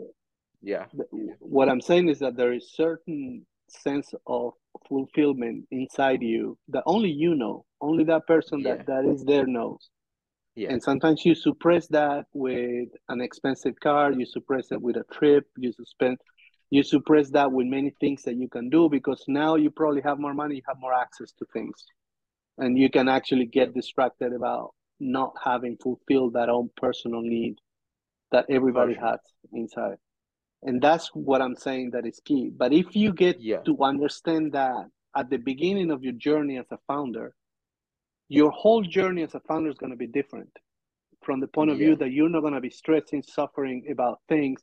yeah, 0.64 0.86
what 1.40 1.70
I'm 1.70 1.82
saying 1.82 2.10
is 2.10 2.20
that 2.20 2.36
there 2.38 2.54
is 2.54 2.72
certain 2.74 3.46
sense 3.70 4.14
of 4.26 4.54
fulfillment 4.88 5.66
inside 5.72 6.22
you 6.22 6.58
that 6.70 6.84
only 6.86 7.12
you 7.12 7.36
know, 7.36 7.66
only 7.82 8.04
that 8.06 8.26
person 8.28 8.62
yeah, 8.62 8.76
that 8.76 8.86
that 8.88 9.06
is 9.06 9.24
there 9.24 9.46
knows. 9.46 9.90
yeah, 10.56 10.72
And 10.72 10.82
sometimes 10.82 11.26
you 11.26 11.36
suppress 11.36 11.88
that 11.88 12.26
with 12.34 12.90
an 13.10 13.22
expensive 13.22 13.80
car, 13.80 14.12
you 14.12 14.26
suppress 14.26 14.72
it 14.72 14.82
with 14.82 14.96
a 14.96 15.04
trip, 15.12 15.46
you 15.58 15.74
suspend 15.74 16.18
you 16.74 16.82
suppress 16.82 17.30
that 17.30 17.52
with 17.52 17.68
many 17.68 17.94
things 18.00 18.24
that 18.24 18.36
you 18.36 18.50
can 18.50 18.68
do 18.68 18.90
because 18.90 19.24
now 19.28 19.54
you 19.54 19.70
probably 19.70 20.02
have 20.02 20.18
more 20.18 20.34
money, 20.34 20.56
you 20.56 20.62
have 20.68 20.80
more 20.80 20.94
access 20.94 21.32
to 21.34 21.46
things. 21.54 21.76
And 22.58 22.80
you 22.80 22.90
can 22.90 23.08
actually 23.08 23.46
get 23.46 23.76
distracted 23.76 24.34
about 24.34 24.74
not 25.00 25.34
having 25.44 25.78
fulfilled 25.78 26.34
that 26.34 26.50
own 26.50 26.72
personal 26.76 27.22
need 27.22 27.60
that 28.32 28.48
everybody 28.50 28.96
has 28.96 29.20
inside. 29.52 29.98
And 30.66 30.82
that's 30.82 31.10
what 31.14 31.42
I'm 31.42 31.56
saying 31.56 31.92
that 31.92 32.06
is 32.06 32.22
key. 32.24 32.52
But 32.56 32.74
if 32.74 32.96
you 32.96 33.14
get 33.14 33.40
Yeah, 33.40 33.62
to 33.66 33.78
understand 33.84 34.54
that 34.54 34.88
at 35.16 35.30
the 35.30 35.38
beginning 35.38 35.92
of 35.92 36.04
your 36.04 36.14
journey 36.14 36.58
as 36.58 36.66
a 36.72 36.78
founder, 36.88 37.36
your 38.30 38.52
whole 38.52 38.82
journey 38.82 39.24
as 39.24 39.36
a 39.36 39.40
founder 39.42 39.70
is 39.70 39.78
going 39.78 39.92
to 39.92 39.98
be 39.98 40.08
different 40.08 40.50
from 41.24 41.40
the 41.40 41.48
point 41.48 41.70
of 41.72 41.78
yeah, 41.78 41.86
view 41.86 41.96
that 41.98 42.12
you're 42.12 42.30
not 42.30 42.42
going 42.42 42.54
to 42.54 42.62
be 42.62 42.70
stressing, 42.70 43.24
suffering 43.24 43.86
about 43.92 44.20
things 44.28 44.62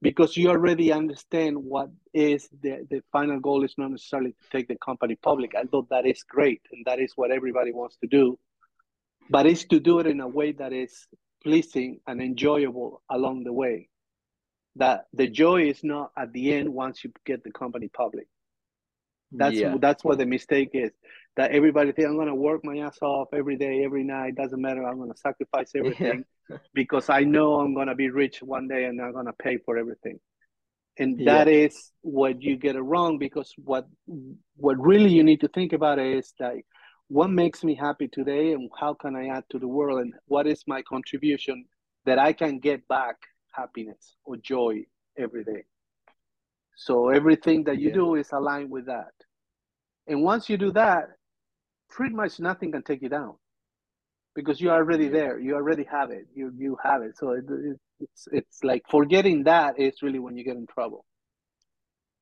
because 0.00 0.36
you 0.36 0.48
already 0.48 0.92
understand 0.92 1.56
what 1.56 1.88
is 2.12 2.48
the, 2.62 2.86
the 2.90 3.02
final 3.12 3.38
goal 3.38 3.64
is 3.64 3.74
not 3.78 3.90
necessarily 3.90 4.32
to 4.32 4.48
take 4.50 4.68
the 4.68 4.76
company 4.84 5.16
public. 5.16 5.52
Although 5.54 5.86
that 5.90 6.06
is 6.06 6.24
great 6.24 6.60
and 6.72 6.84
that 6.86 6.98
is 6.98 7.12
what 7.16 7.30
everybody 7.30 7.72
wants 7.72 7.96
to 7.98 8.08
do, 8.08 8.38
but 9.30 9.46
it's 9.46 9.64
to 9.66 9.78
do 9.78 10.00
it 10.00 10.06
in 10.06 10.20
a 10.20 10.28
way 10.28 10.52
that 10.52 10.72
is 10.72 11.06
pleasing 11.42 12.00
and 12.06 12.20
enjoyable 12.20 13.02
along 13.10 13.44
the 13.44 13.52
way. 13.52 13.88
That 14.76 15.06
the 15.12 15.28
joy 15.28 15.68
is 15.68 15.84
not 15.84 16.12
at 16.16 16.32
the 16.32 16.54
end 16.54 16.68
once 16.68 17.04
you 17.04 17.12
get 17.26 17.44
the 17.44 17.52
company 17.52 17.88
public. 17.88 18.26
That's 19.30 19.56
yeah, 19.56 19.76
that's 19.80 20.04
what 20.04 20.18
the 20.18 20.26
mistake 20.26 20.70
is. 20.74 20.90
That 21.36 21.52
everybody 21.52 21.92
think 21.92 22.08
I'm 22.08 22.18
gonna 22.18 22.34
work 22.34 22.62
my 22.64 22.78
ass 22.78 22.98
off 23.00 23.28
every 23.32 23.56
day, 23.56 23.84
every 23.84 24.04
night. 24.04 24.34
Doesn't 24.34 24.60
matter. 24.60 24.86
I'm 24.86 24.98
gonna 24.98 25.16
sacrifice 25.16 25.72
yeah, 25.74 25.80
everything 25.80 26.24
because 26.74 27.08
I 27.08 27.20
know 27.20 27.60
I'm 27.60 27.74
gonna 27.74 27.94
be 27.94 28.10
rich 28.10 28.42
one 28.42 28.68
day 28.68 28.84
and 28.84 29.00
I'm 29.00 29.12
gonna 29.12 29.32
pay 29.32 29.58
for 29.58 29.78
everything. 29.78 30.18
And 30.98 31.18
yeah, 31.18 31.36
that 31.36 31.48
is 31.48 31.90
what 32.02 32.42
you 32.42 32.56
get 32.56 32.76
it 32.76 32.82
wrong 32.82 33.18
because 33.18 33.52
what 33.56 33.86
what 34.56 34.78
really 34.78 35.10
you 35.10 35.24
need 35.24 35.40
to 35.40 35.48
think 35.48 35.72
about 35.72 35.98
is 35.98 36.34
like 36.38 36.66
what 37.08 37.30
makes 37.30 37.64
me 37.64 37.74
happy 37.74 38.08
today 38.08 38.52
and 38.52 38.70
how 38.78 38.94
can 38.94 39.16
I 39.16 39.28
add 39.28 39.44
to 39.50 39.58
the 39.58 39.68
world 39.68 40.00
and 40.00 40.14
what 40.26 40.46
is 40.46 40.64
my 40.66 40.82
contribution 40.82 41.64
that 42.04 42.18
I 42.18 42.32
can 42.32 42.58
get 42.58 42.86
back 42.88 43.16
happiness 43.52 44.16
or 44.24 44.36
joy 44.36 44.84
every 45.18 45.44
day. 45.44 45.64
So 46.76 47.08
everything 47.08 47.64
that 47.64 47.78
you 47.78 47.90
yeah, 47.90 47.92
do 47.92 48.14
is 48.16 48.30
aligned 48.32 48.70
with 48.70 48.86
that. 48.86 49.12
And 50.06 50.22
once 50.22 50.48
you 50.48 50.56
do 50.58 50.72
that, 50.72 51.04
pretty 51.90 52.14
much 52.14 52.40
nothing 52.40 52.72
can 52.72 52.82
take 52.82 53.02
you 53.02 53.08
down 53.08 53.34
because 54.34 54.60
you're 54.60 54.74
already 54.74 55.08
there. 55.08 55.38
You 55.38 55.54
already 55.54 55.84
have 55.84 56.10
it. 56.10 56.26
You 56.34 56.52
you 56.56 56.76
have 56.82 57.02
it. 57.02 57.16
So 57.18 57.32
it, 57.32 57.44
it, 57.48 57.80
it's 58.00 58.28
it's 58.32 58.64
like 58.64 58.82
forgetting 58.90 59.44
that 59.44 59.78
is 59.78 60.02
really 60.02 60.18
when 60.18 60.36
you 60.36 60.44
get 60.44 60.56
in 60.56 60.66
trouble. 60.66 61.04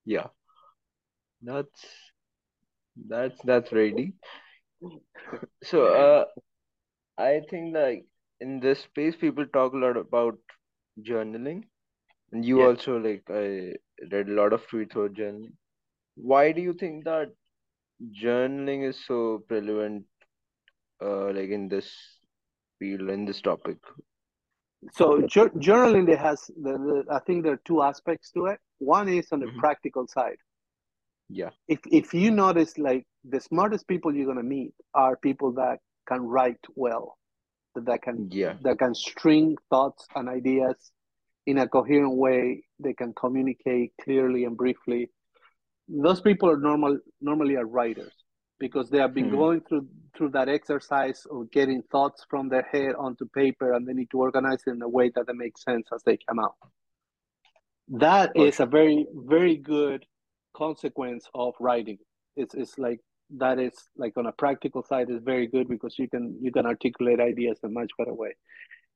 yeah. 0.05 0.29
That's 1.43 1.85
that's 3.09 3.41
that's 3.45 3.71
very 3.71 3.93
deep. 3.93 4.15
So, 5.63 5.87
uh, 5.87 6.25
I 7.19 7.41
think 7.51 7.75
like 7.75 8.07
in 8.41 8.61
this 8.61 8.81
space, 8.81 9.17
people 9.17 9.47
talk 9.47 9.73
a 9.75 9.79
lot 9.79 9.97
about 9.97 10.39
journaling, 10.99 11.65
and 12.33 12.45
you 12.45 12.61
Yes. 12.61 12.63
also 12.63 12.99
like 12.99 13.23
I 13.31 13.75
read 14.13 14.29
a 14.29 14.33
lot 14.41 14.53
of 14.53 14.67
tweets 14.69 14.95
about 14.95 15.15
journaling. 15.15 15.53
Why 16.17 16.53
do 16.53 16.61
you 16.61 16.73
think 16.75 17.05
that 17.05 17.33
journaling 18.23 18.89
is 18.89 19.05
so 19.07 19.45
prevalent, 19.49 20.07
uh, 21.03 21.27
like 21.33 21.51
in 21.51 21.69
this 21.69 22.19
field, 22.79 23.09
in 23.11 23.25
this 23.27 23.41
topic? 23.41 23.79
So 24.93 25.23
jour- 25.23 25.51
journaling 25.51 26.07
there 26.07 26.17
has 26.19 26.47
the, 26.49 26.73
the, 26.73 27.05
I 27.11 27.19
think 27.21 27.43
there 27.43 27.53
are 27.55 27.63
two 27.65 27.83
aspects 27.83 28.31
to 28.33 28.47
it. 28.47 28.61
One 28.79 29.09
is 29.09 29.33
on 29.33 29.41
the 29.41 29.49
hmm 29.49 29.61
practical 29.61 30.07
side. 30.07 30.39
Yeah, 31.29 31.51
If 31.69 31.81
if 31.87 32.13
you 32.15 32.31
notice, 32.31 32.79
like 32.79 33.07
the 33.25 33.41
smartest 33.41 33.87
people 33.89 34.15
you're 34.15 34.27
gonna 34.27 34.43
meet 34.43 34.75
are 34.95 35.17
people 35.17 35.53
that 35.53 35.79
can 36.07 36.23
write 36.27 36.61
well, 36.75 37.17
that 37.75 38.03
can 38.03 38.27
yeah, 38.31 38.55
that 38.63 38.79
can 38.79 38.95
string 38.95 39.57
thoughts 39.71 40.07
and 40.15 40.29
ideas 40.29 40.93
in 41.47 41.59
a 41.59 41.69
coherent 41.69 42.17
way. 42.17 42.65
They 42.79 42.95
can 42.95 43.13
communicate 43.15 43.93
clearly 44.03 44.45
and 44.45 44.57
briefly. 44.57 45.11
Those 45.89 46.21
people 46.21 46.51
are 46.51 46.57
normal 46.59 46.99
normally 47.21 47.57
are 47.57 47.67
writers 47.67 48.15
because 48.59 48.91
they 48.91 48.99
have 48.99 49.15
been 49.15 49.29
hmm 49.29 49.31
going 49.31 49.61
through 49.63 49.87
through 50.17 50.31
that 50.31 50.49
exercise 50.49 51.27
of 51.31 51.51
getting 51.51 51.83
thoughts 51.91 52.25
from 52.29 52.49
their 52.49 52.67
head 52.73 52.95
onto 52.97 53.27
paper 53.35 53.73
and 53.73 53.87
they 53.87 53.93
need 53.95 54.11
to 54.11 54.19
organize 54.19 54.63
it 54.67 54.71
in 54.73 54.83
a 54.83 54.89
way 54.89 55.11
that 55.15 55.27
they 55.27 55.33
make 55.33 55.57
sense 55.59 55.89
as 55.95 56.03
they 56.05 56.19
come 56.29 56.39
out. 56.39 56.55
That 57.89 58.33
is 58.37 58.61
a 58.61 58.67
very 58.67 59.07
very 59.15 59.57
good 59.57 60.07
consequence 60.55 61.29
of 61.35 61.55
writing. 61.61 61.99
It's 62.37 62.55
it's 62.55 62.79
like 62.79 63.01
that 63.39 63.59
is 63.59 63.73
like 63.97 64.17
on 64.17 64.27
a 64.27 64.33
practical 64.33 64.83
side 64.83 65.11
is 65.11 65.23
very 65.23 65.47
good 65.47 65.69
because 65.69 65.99
you 65.99 66.09
can 66.09 66.37
you 66.41 66.53
can 66.53 66.67
articulate 66.67 67.21
ideas 67.21 67.59
in 67.63 67.71
a 67.71 67.73
much 67.73 67.91
better 67.99 68.15
way. 68.15 68.35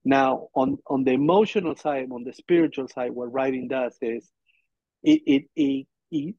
Now 0.04 0.48
on 0.54 0.78
on 0.86 1.04
the 1.04 1.12
emotional 1.12 1.76
side, 1.76 2.08
on 2.12 2.24
the 2.24 2.32
spiritual 2.32 2.88
side, 2.88 3.12
what 3.12 3.32
writing 3.32 3.68
does 3.68 3.96
is 4.02 4.30
it 5.02 5.22
it 5.26 5.44
it 5.56 5.86
it, 6.10 6.34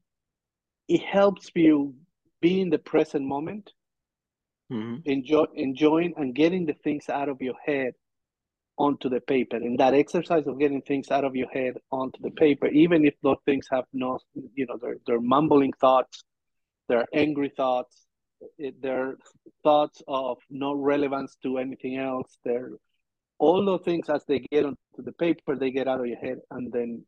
it 0.87 1.01
helps 1.01 1.49
you 1.55 1.95
be 2.41 2.61
in 2.61 2.69
the 2.69 2.79
present 2.79 3.25
moment, 3.25 3.71
hmm 4.69 4.97
enjoy 5.05 5.45
enjoying 5.55 6.13
and 6.17 6.35
getting 6.35 6.65
the 6.65 6.73
things 6.73 7.09
out 7.09 7.29
of 7.29 7.41
your 7.41 7.55
head 7.65 7.93
onto 8.77 9.09
the 9.09 9.21
paper. 9.21 9.57
And 9.57 9.79
that 9.79 9.93
exercise 9.93 10.47
of 10.47 10.59
getting 10.59 10.81
things 10.81 11.11
out 11.11 11.23
of 11.23 11.35
your 11.35 11.49
head 11.49 11.75
onto 11.91 12.21
the 12.21 12.31
paper, 12.31 12.67
even 12.67 13.05
if 13.05 13.15
those 13.23 13.37
things 13.45 13.67
have 13.71 13.85
no, 13.93 14.19
you 14.55 14.65
know, 14.65 14.77
they're, 14.81 14.97
they're 15.07 15.21
mumbling 15.21 15.73
thoughts, 15.73 16.23
they're 16.87 17.07
angry 17.13 17.51
thoughts, 17.55 18.05
it, 18.57 18.81
they're 18.81 19.17
thoughts 19.63 20.01
of 20.07 20.37
no 20.49 20.73
relevance 20.73 21.35
to 21.43 21.57
anything 21.57 21.97
else. 21.97 22.37
They're 22.43 22.71
all 23.39 23.65
those 23.65 23.83
things 23.83 24.09
as 24.09 24.23
they 24.27 24.39
get 24.51 24.65
onto 24.65 24.77
the 24.97 25.11
paper, 25.13 25.55
they 25.55 25.71
get 25.71 25.87
out 25.87 25.99
of 25.99 26.07
your 26.07 26.17
head, 26.17 26.39
and 26.51 26.71
then 26.71 27.05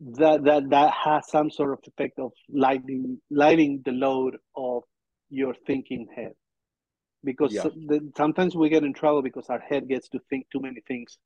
that 0.00 0.44
that 0.44 0.70
that 0.70 0.92
has 0.92 1.28
some 1.30 1.50
sort 1.50 1.72
of 1.72 1.78
effect 1.86 2.18
of 2.18 2.32
lighting 2.50 3.20
lighting 3.30 3.82
the 3.84 3.92
load 3.92 4.36
of 4.56 4.82
your 5.30 5.54
thinking 5.66 6.08
head. 6.14 6.32
Because 7.24 7.54
Yeah. 7.54 7.68
the, 7.74 8.12
sometimes 8.16 8.54
we 8.54 8.68
get 8.68 8.84
in 8.84 8.92
trouble 8.92 9.22
because 9.22 9.48
our 9.48 9.60
head 9.60 9.88
gets 9.88 10.08
to 10.10 10.20
think 10.30 10.46
too 10.50 10.60
many 10.60 10.80
things 10.86 11.18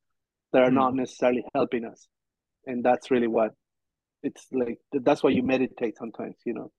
that 0.53 0.63
are 0.63 0.71
not 0.71 0.95
hmm 0.95 0.97
necessarily 0.97 1.45
helping 1.55 1.85
us. 1.85 2.07
And 2.67 2.85
that's 2.85 3.11
really 3.11 3.27
what 3.29 3.53
it's 4.23 4.47
like 4.53 4.79
that's 4.93 5.23
why 5.23 5.31
you 5.31 5.43
meditate 5.43 5.97
sometimes 5.97 6.37
you 6.45 6.55
know 6.55 6.71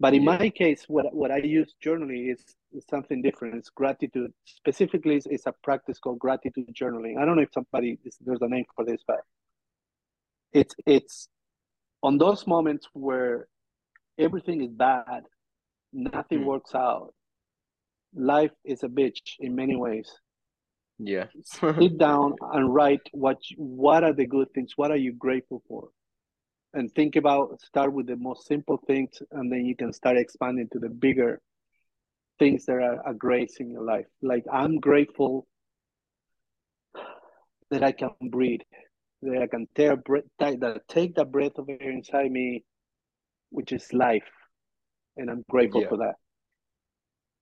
but 0.00 0.14
in 0.14 0.22
Yeah. 0.22 0.36
my 0.38 0.50
case 0.50 0.84
what 0.88 1.06
what 1.14 1.30
i 1.30 1.38
use 1.38 1.74
journaling 1.84 2.32
is, 2.32 2.42
is 2.72 2.84
something 2.88 3.22
different 3.22 3.54
it's 3.54 3.70
gratitude 3.70 4.32
specifically 4.44 5.16
it's, 5.16 5.26
it's 5.26 5.46
a 5.46 5.54
practice 5.62 5.98
called 5.98 6.18
gratitude 6.18 6.68
journaling 6.80 7.16
i 7.18 7.24
don't 7.24 7.36
know 7.36 7.42
if 7.42 7.52
somebody 7.52 7.98
there's 8.26 8.42
a 8.42 8.48
name 8.48 8.64
for 8.74 8.84
this 8.84 9.02
but 9.06 9.20
it's 10.52 10.74
it's 10.86 11.28
on 12.02 12.18
those 12.18 12.46
moments 12.46 12.88
where 12.92 13.46
everything 14.18 14.62
is 14.62 14.70
bad 14.70 15.22
nothing 15.92 16.40
Hmm. 16.40 16.46
works 16.46 16.74
out 16.74 17.12
life 18.14 18.52
is 18.64 18.82
a 18.82 18.88
bitch 18.88 19.22
in 19.40 19.54
many 19.54 19.76
ways 19.76 20.08
Yeah. 20.98 21.26
sit 21.80 21.98
down 21.98 22.34
and 22.52 22.72
write 22.74 23.04
what 23.12 23.38
what 23.56 24.02
are 24.04 24.12
the 24.12 24.26
good 24.26 24.48
things 24.54 24.72
what 24.76 24.90
are 24.90 24.96
you 25.06 25.12
grateful 25.12 25.60
for 25.68 25.88
and 26.74 26.92
think 26.92 27.16
about 27.16 27.60
start 27.60 27.92
with 27.92 28.06
the 28.06 28.16
most 28.16 28.46
simple 28.46 28.76
things 28.86 29.22
and 29.32 29.50
then 29.50 29.64
you 29.64 29.76
can 29.76 29.92
start 29.92 30.16
expanding 30.18 30.68
to 30.72 30.78
the 30.78 30.88
bigger 30.88 31.40
things 32.38 32.66
that 32.66 32.74
are 32.74 33.00
a 33.08 33.14
grace 33.14 33.56
in 33.60 33.70
your 33.70 33.82
life. 33.82 34.06
Like 34.22 34.44
i'm 34.52 34.78
grateful 34.80 35.46
that 37.70 37.82
i 37.82 37.92
can 37.92 38.10
breathe 38.30 38.60
that 39.22 39.40
i 39.40 39.46
can 39.46 39.66
tear 39.74 39.96
breath 39.96 40.24
that 40.38 40.82
take 40.88 41.14
the 41.14 41.24
breath 41.24 41.56
of 41.58 41.68
air 41.68 41.90
inside 41.90 42.30
me 42.30 42.62
which 43.50 43.72
is 43.72 43.92
life 43.92 44.30
and 45.16 45.30
i'm 45.30 45.44
grateful 45.48 45.80
Yeah. 45.80 45.88
for 45.88 45.98
that. 45.98 46.14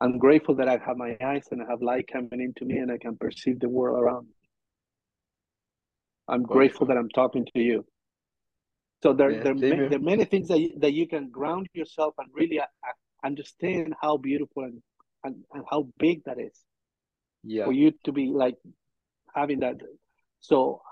I'm 0.01 0.18
grateful 0.18 0.55
that 0.57 0.68
i 0.68 0.79
have 0.87 0.97
my 0.97 1.16
eyes 1.25 1.47
and 1.51 1.62
i 1.62 1.66
have 1.68 1.81
light 1.83 2.07
coming 2.12 2.40
into 2.40 2.64
me 2.64 2.79
and 2.79 2.90
i 2.92 2.99
can 2.99 3.16
perceive 3.16 3.61
the 3.61 3.68
world 3.68 3.99
around 4.03 4.27
me. 4.27 4.35
I'm 6.29 6.42
grateful 6.42 6.87
that 6.87 6.97
i'm 6.97 7.09
talking 7.11 7.47
to 7.55 7.61
you 7.61 7.85
So 9.03 9.12
there, 9.12 9.31
yeah, 9.31 9.43
there, 9.43 9.55
ma- 9.55 9.88
there 9.88 9.97
are 9.97 9.99
many 9.99 10.25
things 10.25 10.49
that 10.49 10.61
you, 10.61 10.73
that 10.79 10.93
you 10.93 11.09
can 11.09 11.29
ground 11.31 11.69
yourself 11.75 12.15
and 12.19 12.29
really 12.33 12.61
uh, 12.61 12.65
understand 13.25 13.95
how 14.01 14.17
beautiful 14.17 14.65
and, 14.65 14.81
and, 15.25 15.37
and 15.53 15.65
how 15.69 15.88
big 15.99 16.23
that 16.25 16.38
is. 16.38 16.57
Yeah. 17.43 17.65
For 17.65 17.73
you 17.73 17.93
to 18.05 18.12
be 18.12 18.27
like 18.29 18.57
having 19.35 19.61
that. 19.61 19.77
So 20.41 20.83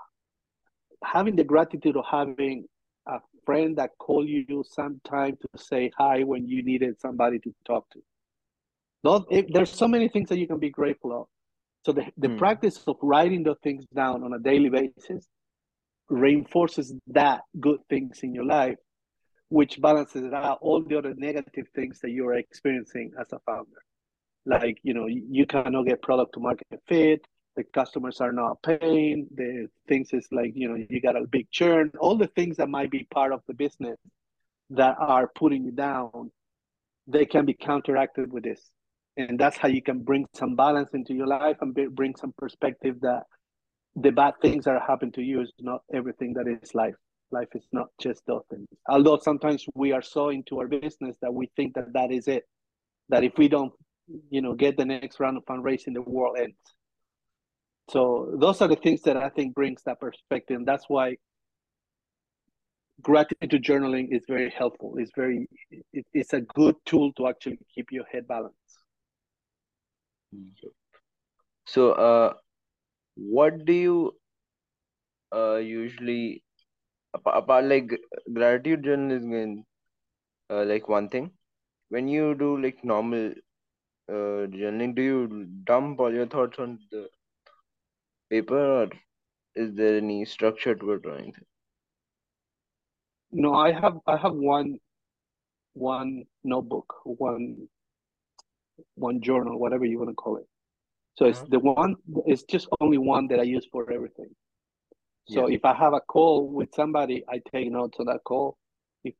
having 1.03 1.37
the 1.37 1.45
gratitude 1.45 1.95
of 1.95 2.03
having 2.09 2.65
a 3.07 3.19
friend 3.45 3.77
that 3.77 3.91
called 3.97 4.27
you 4.27 4.63
sometime 4.69 5.37
to 5.41 5.63
say 5.63 5.91
hi 5.97 6.23
when 6.23 6.47
you 6.47 6.63
needed 6.63 6.99
somebody 6.99 7.39
to 7.39 7.53
talk 7.65 7.89
to. 7.91 7.99
Not, 9.03 9.25
if, 9.31 9.47
there's 9.47 9.71
so 9.71 9.87
many 9.87 10.09
things 10.09 10.29
that 10.29 10.37
you 10.37 10.47
can 10.47 10.59
be 10.59 10.69
grateful 10.69 11.21
of. 11.21 11.27
So 11.85 11.93
the, 11.93 12.05
the 12.17 12.27
mm. 12.27 12.37
practice 12.37 12.83
of 12.85 12.97
writing 13.01 13.43
those 13.43 13.57
things 13.63 13.85
down 13.95 14.23
on 14.23 14.33
a 14.33 14.39
daily 14.39 14.69
basis 14.69 15.25
reinforces 16.11 16.93
that 17.07 17.41
good 17.59 17.79
things 17.89 18.19
in 18.21 18.35
your 18.35 18.45
life, 18.45 18.77
which 19.49 19.81
balances 19.81 20.31
out 20.33 20.59
all 20.61 20.83
the 20.83 20.97
other 20.97 21.13
negative 21.15 21.65
things 21.73 21.99
that 22.01 22.11
you're 22.11 22.35
experiencing 22.35 23.11
as 23.19 23.27
a 23.31 23.39
founder. 23.45 23.81
Like, 24.45 24.77
you 24.83 24.93
know, 24.93 25.07
you 25.07 25.45
cannot 25.45 25.87
get 25.87 26.01
product 26.01 26.33
to 26.33 26.39
market 26.39 26.67
fit, 26.87 27.25
the 27.55 27.63
customers 27.63 28.21
are 28.21 28.31
not 28.31 28.61
paying, 28.63 29.27
the 29.33 29.67
things 29.87 30.09
is 30.13 30.27
like, 30.31 30.51
you 30.55 30.67
know, 30.67 30.83
you 30.89 31.01
got 31.01 31.15
a 31.15 31.25
big 31.27 31.49
churn, 31.51 31.91
all 31.99 32.17
the 32.17 32.27
things 32.27 32.57
that 32.57 32.69
might 32.69 32.91
be 32.91 33.07
part 33.11 33.31
of 33.33 33.41
the 33.47 33.53
business 33.53 33.97
that 34.69 34.95
are 34.99 35.29
putting 35.35 35.65
you 35.65 35.71
down, 35.71 36.31
they 37.07 37.25
can 37.25 37.45
be 37.45 37.53
counteracted 37.53 38.31
with 38.31 38.43
this. 38.43 38.69
And 39.17 39.37
that's 39.39 39.57
how 39.57 39.67
you 39.67 39.81
can 39.81 39.99
bring 39.99 40.25
some 40.33 40.55
balance 40.55 40.89
into 40.93 41.13
your 41.13 41.27
life 41.27 41.57
and 41.61 41.75
bring 41.93 42.15
some 42.15 42.33
perspective 42.37 42.95
that 43.01 43.23
the 43.95 44.11
bad 44.11 44.33
things 44.41 44.65
that 44.65 44.81
happen 44.87 45.11
to 45.13 45.21
you 45.21 45.41
is 45.41 45.51
not 45.59 45.81
everything 45.93 46.33
that 46.33 46.47
is 46.47 46.73
life. 46.73 46.95
Life 47.31 47.49
is 47.55 47.65
not 47.71 47.87
just 47.99 48.21
those 48.25 48.43
things. 48.49 48.67
Although 48.89 49.19
sometimes 49.19 49.65
we 49.73 49.91
are 49.91 50.01
so 50.01 50.29
into 50.29 50.59
our 50.59 50.67
business 50.67 51.17
that 51.21 51.33
we 51.33 51.49
think 51.55 51.75
that 51.75 51.93
that 51.93 52.11
is 52.11 52.27
it. 52.27 52.43
That 53.09 53.23
if 53.23 53.37
we 53.37 53.47
don't, 53.47 53.73
you 54.29 54.41
know, 54.41 54.53
get 54.53 54.77
the 54.77 54.85
next 54.85 55.19
round 55.19 55.37
of 55.37 55.45
fundraising, 55.45 55.93
the 55.93 56.01
world 56.01 56.37
ends. 56.39 56.55
So 57.89 58.33
those 58.39 58.61
are 58.61 58.67
the 58.67 58.75
things 58.75 59.01
that 59.03 59.17
I 59.17 59.29
think 59.29 59.53
brings 59.53 59.81
that 59.83 59.99
perspective. 59.99 60.57
And 60.57 60.65
that's 60.65 60.85
why 60.87 61.17
gratitude 63.01 63.63
journaling 63.63 64.15
is 64.15 64.23
very 64.27 64.49
helpful. 64.49 64.95
It's 64.97 65.11
very, 65.15 65.47
it, 65.91 66.05
it's 66.13 66.33
a 66.33 66.41
good 66.41 66.75
tool 66.85 67.11
to 67.13 67.27
actually 67.27 67.59
keep 67.73 67.91
your 67.91 68.05
head 68.11 68.27
balanced. 68.27 68.55
So, 71.65 71.91
uh, 71.91 72.33
what 73.15 73.65
do 73.65 73.73
you 73.73 74.15
uh 75.39 75.55
usually 75.57 76.43
apart, 77.13 77.37
apart 77.43 77.65
like 77.65 77.89
gratitude 78.33 78.83
journalism 78.83 79.65
uh, 80.49 80.63
like 80.65 80.87
one 80.89 81.09
thing. 81.09 81.31
When 81.89 82.07
you 82.07 82.35
do 82.35 82.57
like 82.61 82.83
normal 82.83 83.31
uh 84.09 84.41
journaling 84.59 84.95
do 84.95 85.01
you 85.01 85.45
dump 85.65 85.99
all 85.99 86.13
your 86.13 86.27
thoughts 86.27 86.59
on 86.59 86.79
the 86.91 87.09
paper 88.29 88.57
or 88.83 88.89
is 89.55 89.73
there 89.75 89.97
any 89.97 90.25
structure 90.25 90.75
to 90.75 90.91
it 90.93 91.05
or 91.05 91.17
anything? 91.17 91.45
No 93.43 93.49
i 93.61 93.71
have 93.79 93.97
i 94.13 94.15
have 94.23 94.35
one 94.47 94.79
one 95.73 96.25
notebook 96.43 96.95
one 97.05 97.69
one 98.95 99.21
journal 99.21 99.59
whatever 99.59 99.85
you 99.85 99.99
want 99.99 100.09
to 100.09 100.15
call 100.15 100.37
it 100.37 100.47
so 101.15 101.25
it's 101.25 101.39
uh-huh. 101.39 101.47
the 101.51 101.59
one, 101.59 101.95
it's 102.25 102.43
just 102.43 102.67
only 102.79 102.97
one 102.97 103.27
that 103.27 103.39
I 103.39 103.43
use 103.43 103.67
for 103.71 103.91
everything. 103.91 104.29
So 105.27 105.47
yeah. 105.47 105.55
if 105.55 105.65
I 105.65 105.73
have 105.73 105.93
a 105.93 106.01
call 106.01 106.49
with 106.49 106.69
somebody, 106.73 107.23
I 107.29 107.41
take 107.51 107.71
notes 107.71 107.97
on 107.99 108.07
that 108.07 108.23
call. 108.23 108.57
If 109.03 109.13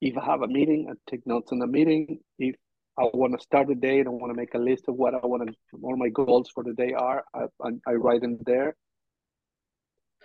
if 0.00 0.16
I 0.16 0.24
have 0.24 0.42
a 0.42 0.48
meeting, 0.48 0.88
I 0.90 0.94
take 1.10 1.26
notes 1.26 1.50
on 1.52 1.58
the 1.58 1.66
meeting. 1.66 2.20
If 2.38 2.54
I 2.98 3.04
want 3.12 3.32
to 3.38 3.42
start 3.42 3.68
the 3.68 3.74
day 3.74 4.00
and 4.00 4.08
I 4.08 4.12
want 4.12 4.32
to 4.32 4.36
make 4.36 4.54
a 4.54 4.58
list 4.58 4.84
of 4.88 4.94
what 4.94 5.14
I 5.14 5.26
want 5.26 5.48
to, 5.48 5.54
what 5.72 5.98
my 5.98 6.08
goals 6.08 6.50
for 6.52 6.64
the 6.64 6.74
day 6.74 6.92
are, 6.92 7.24
I, 7.34 7.44
I, 7.62 7.70
I 7.86 7.92
write 7.92 8.22
them 8.22 8.38
there. 8.46 8.76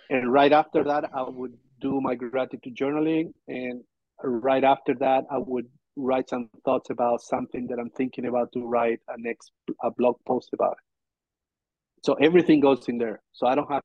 And 0.10 0.32
right 0.32 0.52
after 0.52 0.84
that, 0.84 1.10
I 1.16 1.24
would 1.24 1.54
do 1.82 2.00
my 2.02 2.16
gratitude 2.16 2.76
journaling. 2.76 3.34
And 3.48 3.84
right 4.24 4.64
after 4.64 4.94
that, 4.96 5.24
I 5.32 5.38
would 5.38 5.68
write 5.96 6.30
some 6.30 6.50
thoughts 6.66 6.90
about 6.90 7.22
something 7.22 7.68
that 7.68 7.80
I'm 7.80 7.92
thinking 7.92 8.26
about 8.26 8.52
to 8.54 8.66
write 8.66 9.00
a 9.08 9.16
next 9.18 9.52
a 9.84 9.92
blog 9.92 10.18
post 10.28 10.50
about 10.54 10.74
it. 10.74 10.93
So 12.04 12.14
everything 12.16 12.60
goes 12.60 12.88
in 12.88 12.98
there. 12.98 13.22
So 13.32 13.48
I 13.48 13.56
don't 13.56 13.72
have 13.72 13.84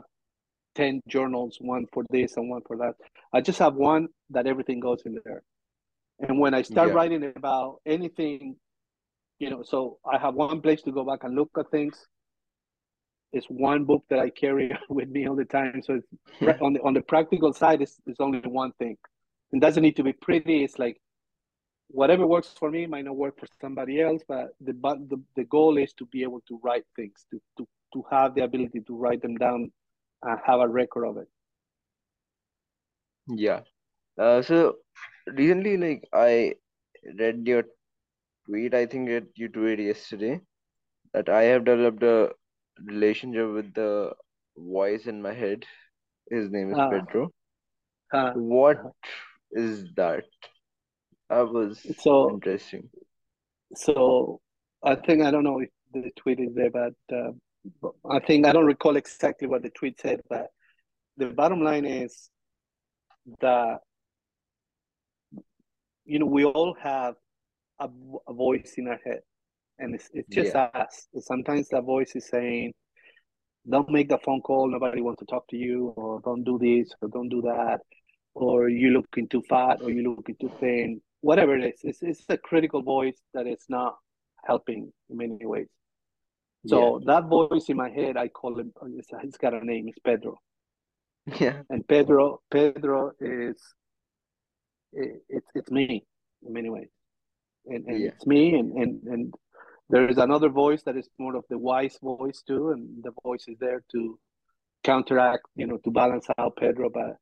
10 0.75 1.01
journals, 1.09 1.59
one 1.61 1.87
for 1.93 2.05
this 2.11 2.37
and 2.37 2.51
one 2.51 2.63
for 2.67 2.77
that. 2.79 2.95
I 3.33 3.41
just 3.41 3.59
have 3.59 3.75
one 3.75 4.09
that 4.31 4.47
everything 4.47 4.81
goes 4.81 5.03
in 5.07 5.19
there. 5.25 5.43
And 6.21 6.39
when 6.41 6.53
I 6.53 6.63
start 6.63 6.89
yeah. 6.89 6.95
writing 6.95 7.33
about 7.37 7.81
anything, 7.87 8.57
you 9.39 9.51
know, 9.51 9.63
so 9.63 9.99
I 10.05 10.19
have 10.19 10.35
one 10.35 10.61
place 10.61 10.83
to 10.83 10.93
go 10.93 11.05
back 11.05 11.23
and 11.23 11.37
look 11.37 11.51
at 11.57 11.71
things. 11.71 12.07
It's 13.33 13.47
one 13.47 13.85
book 13.85 14.05
that 14.11 14.19
I 14.19 14.31
carry 14.31 14.77
with 14.89 15.09
me 15.09 15.29
all 15.29 15.37
the 15.37 15.45
time. 15.45 15.81
So 15.83 16.01
it's 16.01 16.61
on 16.63 16.73
the 16.73 16.81
on 16.83 16.95
the 16.95 17.03
practical 17.03 17.53
side, 17.53 17.83
it's, 17.83 17.99
it's 18.07 18.21
only 18.21 18.41
one 18.41 18.73
thing. 18.79 18.97
It 19.53 19.61
doesn't 19.61 19.83
need 19.83 19.97
to 19.97 20.03
be 20.03 20.13
pretty. 20.13 20.65
It's 20.65 20.79
like 20.79 21.01
whatever 21.89 22.27
works 22.27 22.55
for 22.59 22.71
me 22.71 22.87
might 22.87 23.05
not 23.05 23.17
work 23.17 23.39
for 23.39 23.47
somebody 23.61 24.01
else, 24.01 24.23
but 24.27 24.49
the 24.61 24.73
but 24.73 25.09
the, 25.09 25.23
the 25.37 25.45
goal 25.45 25.79
is 25.79 25.93
to 25.95 26.07
be 26.07 26.23
able 26.23 26.41
to 26.49 26.61
write 26.65 26.85
things, 26.97 27.27
to 27.31 27.41
to 27.59 27.67
to 27.93 28.05
have 28.11 28.35
the 28.35 28.43
ability 28.43 28.81
to 28.87 28.97
write 28.97 29.23
them 29.23 29.37
down 29.37 29.71
and 30.23 30.39
have 30.45 30.61
a 30.61 30.69
record 30.69 31.05
of 31.05 31.17
it. 31.17 31.29
Yeah. 33.29 33.61
Uh, 34.19 34.43
so 34.43 34.77
recently, 35.27 35.77
like 35.77 36.09
I 36.13 36.55
read 37.19 37.47
your 37.47 37.65
tweet. 38.47 38.75
I 38.75 38.87
think 38.87 39.09
that 39.09 39.27
you 39.35 39.49
tweeted 39.49 39.87
yesterday 39.87 40.41
that 41.15 41.29
I 41.29 41.43
have 41.45 41.65
developed 41.65 42.03
a 42.03 42.31
relationship 42.85 43.53
with 43.53 43.75
the 43.75 44.13
voice 44.57 45.07
in 45.07 45.23
my 45.23 45.33
head. 45.33 45.65
His 46.31 46.51
name 46.51 46.73
is 46.73 46.79
uh, 46.79 46.89
Pedro. 46.91 47.31
Uh, 48.13 48.33
what 48.33 48.79
is 49.53 49.85
that? 49.97 50.25
That 51.31 51.49
was 51.49 51.87
so 52.01 52.31
interesting. 52.31 52.89
So 53.75 54.41
I 54.83 54.95
think 54.95 55.23
I 55.23 55.31
don't 55.31 55.45
know 55.45 55.61
if 55.61 55.69
the 55.93 56.11
tweet 56.17 56.41
is 56.41 56.55
there, 56.55 56.71
but 56.71 56.95
uh, 57.15 57.33
I 58.11 58.21
think 58.21 58.47
I 58.47 58.53
don't 58.53 58.67
recall 58.67 58.97
exactly 58.97 59.49
what 59.49 59.63
the 59.63 59.71
tweet 59.71 60.01
said, 60.01 60.21
but 60.29 60.49
the 61.17 61.27
bottom 61.27 61.63
line 61.63 61.85
is 61.85 62.31
that 63.41 63.79
you 66.05 66.19
know 66.19 66.27
we 66.27 66.45
all 66.45 66.75
have 66.83 67.15
a, 67.81 67.89
a 68.27 68.33
voice 68.33 68.75
in 68.77 68.89
our 68.89 68.99
head, 69.05 69.21
and 69.79 69.95
it's 69.95 70.09
it's 70.13 70.29
just 70.29 70.55
yeah. 70.55 70.71
us. 70.75 71.09
Sometimes 71.19 71.69
that 71.69 71.83
voice 71.83 72.15
is 72.15 72.29
saying, 72.29 72.73
"Don't 73.69 73.91
make 73.91 74.09
the 74.09 74.19
phone 74.19 74.41
call. 74.41 74.69
Nobody 74.71 75.03
wants 75.03 75.21
to 75.21 75.27
talk 75.27 75.47
to 75.49 75.57
you," 75.57 75.89
or 75.97 76.21
"Don't 76.25 76.45
do 76.45 76.59
this," 76.59 76.93
or 77.03 77.09
"Don't 77.09 77.29
do 77.29 77.43
that," 77.43 77.81
or 78.35 78.69
"You're 78.69 78.93
looking 78.93 79.29
too 79.29 79.43
fat," 79.49 79.83
or 79.83 79.91
"You're 79.91 80.15
looking 80.15 80.37
too 80.41 80.53
thin." 80.61 81.01
Whatever 81.21 81.59
it 81.59 81.75
is, 81.75 81.81
it's 81.83 82.03
it's 82.03 82.25
a 82.29 82.39
critical 82.39 82.83
voice 82.83 83.21
that 83.35 83.47
is 83.47 83.65
not 83.69 83.97
helping 84.45 84.93
in 85.11 85.17
many 85.17 85.45
ways. 85.45 85.69
So 86.67 86.99
yeah. 86.99 87.15
that 87.15 87.29
voice 87.29 87.69
in 87.69 87.77
my 87.77 87.91
head, 87.91 88.17
I 88.17 88.29
call 88.29 88.59
him. 88.59 88.73
Oh, 88.81 88.89
he's 89.23 89.37
got 89.37 89.55
a 89.55 89.65
name. 89.65 89.89
It's 89.89 89.99
Pedro. 90.01 90.39
Yeah. 91.39 91.63
And 91.71 91.87
Pedro, 91.87 92.41
Pedro 92.51 93.13
is 93.21 93.57
it, 94.93 95.23
it's 95.29 95.47
it's 95.55 95.71
me 95.71 96.07
in 96.47 96.53
many 96.53 96.71
ways, 96.71 96.89
and, 97.67 97.85
and 97.87 98.01
yeah. 98.01 98.09
it's 98.09 98.27
me, 98.27 98.59
and 98.59 98.73
and 98.73 99.03
and 99.05 99.35
there 99.91 100.09
is 100.09 100.19
another 100.19 100.49
voice 100.49 100.83
that 100.85 100.97
is 100.97 101.09
more 101.19 101.37
of 101.37 101.45
the 101.51 101.59
wise 101.59 101.99
voice 102.03 102.43
too, 102.47 102.71
and 102.71 103.03
the 103.03 103.13
voice 103.23 103.45
is 103.49 103.59
there 103.59 103.83
to 103.93 104.19
counteract, 104.85 105.45
you 105.55 105.67
know, 105.67 105.79
to 105.79 105.91
balance 105.91 106.27
out 106.39 106.57
Pedro. 106.57 106.91
But 106.91 107.17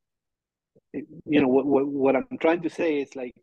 you 0.92 1.40
know 1.42 1.48
what 1.48 1.66
what, 1.66 1.86
what 1.86 2.16
I'm 2.16 2.38
trying 2.40 2.62
to 2.62 2.70
say 2.70 3.00
is 3.00 3.16
like 3.16 3.34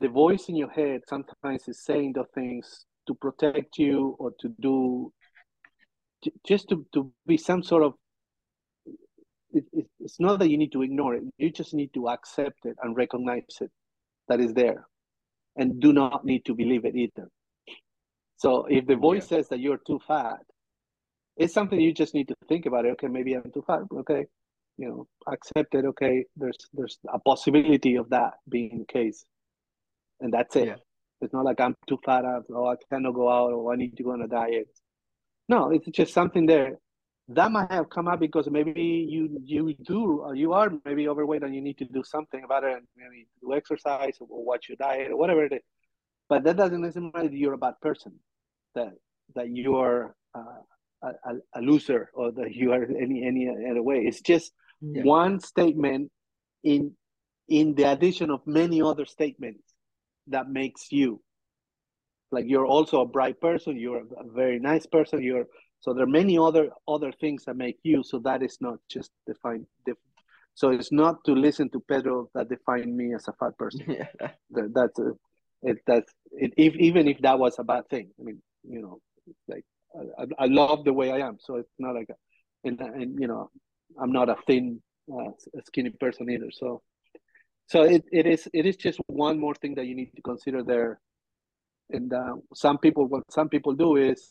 the 0.00 0.08
voice 0.08 0.48
in 0.48 0.56
your 0.56 0.70
head 0.70 1.02
sometimes 1.08 1.66
is 1.68 1.82
saying 1.82 2.12
the 2.14 2.24
things 2.34 2.84
to 3.06 3.14
protect 3.14 3.78
you 3.78 4.16
or 4.18 4.32
to 4.40 4.48
do 4.60 5.12
just 6.46 6.68
to, 6.68 6.86
to 6.92 7.12
be 7.26 7.36
some 7.36 7.62
sort 7.62 7.82
of 7.82 7.94
it, 9.52 9.64
it, 9.72 9.86
it's 10.00 10.18
not 10.18 10.38
that 10.40 10.50
you 10.50 10.58
need 10.58 10.72
to 10.72 10.82
ignore 10.82 11.14
it 11.14 11.22
you 11.38 11.50
just 11.50 11.74
need 11.74 11.92
to 11.94 12.08
accept 12.08 12.64
it 12.64 12.76
and 12.82 12.96
recognize 12.96 13.44
it 13.60 13.70
that 14.28 14.40
is 14.40 14.52
there 14.54 14.86
and 15.56 15.80
do 15.80 15.92
not 15.92 16.24
need 16.24 16.44
to 16.44 16.54
believe 16.54 16.84
it 16.84 16.96
either. 16.96 17.28
So 18.36 18.66
if 18.68 18.86
the 18.86 18.96
voice 18.96 19.30
yeah. 19.30 19.38
says 19.38 19.48
that 19.48 19.60
you're 19.60 19.80
too 19.86 20.00
fat 20.06 20.40
it's 21.36 21.52
something 21.52 21.80
you 21.80 21.92
just 21.92 22.14
need 22.14 22.28
to 22.28 22.36
think 22.48 22.66
about 22.66 22.84
it. 22.84 22.90
Okay 22.92 23.08
maybe 23.08 23.34
i'm 23.34 23.50
too 23.52 23.64
fat. 23.66 23.80
Okay 23.92 24.26
you 24.76 24.88
know 24.88 25.06
accept 25.32 25.74
it. 25.74 25.84
Okay 25.84 26.24
there's 26.36 26.58
there's 26.72 26.98
a 27.12 27.18
possibility 27.18 27.96
of 27.96 28.08
that 28.10 28.34
being 28.48 28.78
the 28.78 28.92
case. 28.92 29.24
And 30.20 30.32
that's 30.32 30.56
it. 30.56 30.66
Yeah. 30.66 30.76
it's 31.20 31.32
not 31.32 31.44
like 31.44 31.60
i'm 31.60 31.74
too 31.88 31.98
fat 32.04 32.24
or 32.24 32.42
oh, 32.54 32.68
i 32.68 32.76
cannot 32.90 33.14
go 33.14 33.28
out 33.30 33.52
or 33.52 33.72
i 33.72 33.76
need 33.76 33.96
to 33.96 34.02
go 34.02 34.12
on 34.12 34.22
a 34.22 34.28
diet 34.28 34.68
no, 35.48 35.70
it's 35.70 35.88
just 35.88 36.14
something 36.14 36.46
there. 36.46 36.78
that 37.28 37.50
might 37.50 37.70
have 37.70 37.88
come 37.88 38.08
up 38.08 38.20
because 38.20 38.48
maybe 38.50 39.06
you 39.08 39.40
you 39.42 39.74
do 39.82 40.30
you 40.34 40.52
are 40.52 40.70
maybe 40.84 41.08
overweight 41.08 41.42
and 41.42 41.54
you 41.54 41.62
need 41.62 41.78
to 41.78 41.86
do 41.86 42.02
something 42.04 42.44
about 42.44 42.64
it 42.64 42.74
and 42.76 42.86
maybe 42.96 43.26
do 43.40 43.54
exercise 43.54 44.16
or 44.20 44.44
watch 44.44 44.68
your 44.68 44.76
diet 44.76 45.10
or 45.10 45.16
whatever 45.16 45.44
it 45.44 45.52
is 45.52 45.62
but 46.28 46.44
that 46.44 46.56
doesn't 46.56 46.82
necessarily 46.82 47.12
mean 47.14 47.32
you're 47.32 47.54
a 47.54 47.58
bad 47.66 47.74
person 47.80 48.12
that 48.74 48.92
that 49.34 49.48
you 49.48 49.76
are 49.76 50.14
uh, 50.34 50.60
a, 51.02 51.32
a, 51.54 51.60
loser 51.60 52.10
or 52.12 52.30
that 52.32 52.54
you 52.54 52.72
are 52.72 52.84
any 52.84 53.24
any 53.24 53.48
other 53.70 53.82
way 53.82 53.98
it's 54.08 54.20
just 54.20 54.52
yeah. 54.82 55.02
one 55.02 55.40
statement 55.40 56.10
in 56.62 56.92
in 57.48 57.74
the 57.74 57.84
addition 57.84 58.30
of 58.30 58.46
many 58.46 58.82
other 58.82 59.06
statements 59.06 59.64
that 60.26 60.46
makes 60.50 60.92
you 60.92 61.20
like 62.34 62.46
you're 62.46 62.66
also 62.66 63.00
a 63.00 63.06
bright 63.06 63.40
person 63.40 63.78
you're 63.78 64.02
a 64.24 64.28
very 64.34 64.58
nice 64.58 64.86
person 64.86 65.22
you're 65.22 65.46
so 65.84 65.92
there 65.92 66.04
are 66.04 66.16
many 66.22 66.38
other 66.38 66.70
other 66.88 67.12
things 67.12 67.44
that 67.44 67.56
make 67.56 67.76
you. 67.82 68.02
So 68.02 68.18
that 68.20 68.42
is 68.42 68.56
not 68.62 68.78
just 68.88 69.10
define. 69.26 69.66
So 70.54 70.70
it's 70.70 70.90
not 70.90 71.22
to 71.26 71.32
listen 71.32 71.68
to 71.70 71.80
Pedro 71.80 72.30
that 72.34 72.48
define 72.48 72.96
me 72.96 73.14
as 73.14 73.28
a 73.28 73.34
fat 73.34 73.58
person. 73.58 73.84
Yeah. 73.98 74.30
That, 74.52 74.72
that's 74.72 74.98
a, 74.98 75.10
it. 75.62 75.78
That's 75.86 76.10
it. 76.32 76.54
If 76.56 76.74
even 76.76 77.06
if 77.06 77.18
that 77.20 77.38
was 77.38 77.58
a 77.58 77.64
bad 77.64 77.86
thing, 77.90 78.08
I 78.18 78.22
mean, 78.22 78.40
you 78.62 78.80
know, 78.80 78.98
like 79.46 79.66
I, 80.18 80.44
I 80.44 80.46
love 80.46 80.84
the 80.84 80.94
way 80.94 81.12
I 81.12 81.18
am. 81.28 81.36
So 81.38 81.56
it's 81.56 81.76
not 81.78 81.94
like, 81.94 82.08
a, 82.08 82.16
and 82.66 82.80
and 82.80 83.20
you 83.20 83.28
know, 83.28 83.50
I'm 84.00 84.12
not 84.12 84.30
a 84.30 84.36
thin, 84.46 84.80
uh, 85.12 85.32
skinny 85.66 85.90
person 85.90 86.30
either. 86.30 86.50
So, 86.50 86.80
so 87.66 87.82
it, 87.82 88.04
it 88.10 88.26
is 88.26 88.48
it 88.54 88.64
is 88.64 88.76
just 88.76 89.00
one 89.08 89.38
more 89.38 89.54
thing 89.54 89.74
that 89.74 89.84
you 89.84 89.94
need 89.94 90.12
to 90.16 90.22
consider 90.22 90.62
there. 90.62 90.98
And 91.90 92.12
uh, 92.12 92.36
some 92.54 92.78
people, 92.78 93.06
what 93.06 93.22
some 93.30 93.48
people 93.48 93.74
do 93.74 93.96
is 93.96 94.30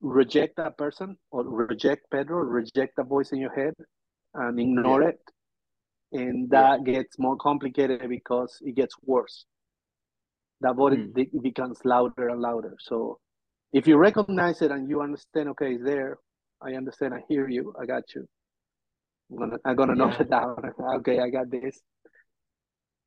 reject 0.00 0.56
that 0.56 0.78
person 0.78 1.16
or 1.30 1.44
reject 1.44 2.06
Pedro, 2.10 2.38
reject 2.38 2.96
the 2.96 3.04
voice 3.04 3.32
in 3.32 3.38
your 3.38 3.54
head 3.54 3.74
and 4.34 4.58
ignore 4.60 5.02
yeah. 5.02 5.08
it. 5.08 5.20
And 6.12 6.48
that 6.50 6.80
yeah. 6.86 6.94
gets 6.94 7.18
more 7.18 7.36
complicated 7.36 8.08
because 8.08 8.58
it 8.62 8.76
gets 8.76 8.94
worse. 9.04 9.44
That 10.60 10.76
voice 10.76 10.94
mm. 10.94 11.42
becomes 11.42 11.78
louder 11.84 12.28
and 12.28 12.40
louder. 12.40 12.76
So 12.78 13.18
if 13.72 13.86
you 13.86 13.96
recognize 13.96 14.62
it 14.62 14.70
and 14.70 14.88
you 14.88 15.02
understand, 15.02 15.48
okay, 15.50 15.74
it's 15.74 15.84
there, 15.84 16.18
I 16.62 16.74
understand, 16.74 17.12
I 17.12 17.20
hear 17.28 17.48
you, 17.48 17.74
I 17.80 17.84
got 17.84 18.04
you. 18.14 18.26
I'm 19.30 19.38
gonna, 19.38 19.56
I'm 19.64 19.76
gonna 19.76 19.92
yeah. 19.96 20.04
note 20.04 20.20
it 20.20 20.30
down. 20.30 20.56
okay, 20.98 21.18
I 21.18 21.28
got 21.28 21.50
this. 21.50 21.80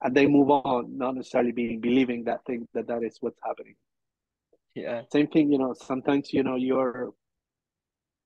And 0.01 0.15
they 0.15 0.27
move 0.27 0.49
on, 0.49 0.97
not 0.97 1.15
necessarily 1.15 1.51
being 1.51 1.81
believing 1.81 2.23
that 2.23 2.45
thing 2.45 2.67
that 2.73 2.87
that 2.87 3.03
is 3.03 3.17
what's 3.19 3.39
happening. 3.43 3.75
Yeah. 4.75 5.01
Same 5.11 5.27
thing 5.27 5.51
you 5.51 5.57
know 5.57 5.73
sometimes 5.73 6.31
you 6.31 6.43
know 6.43 6.55
you're 6.55 7.11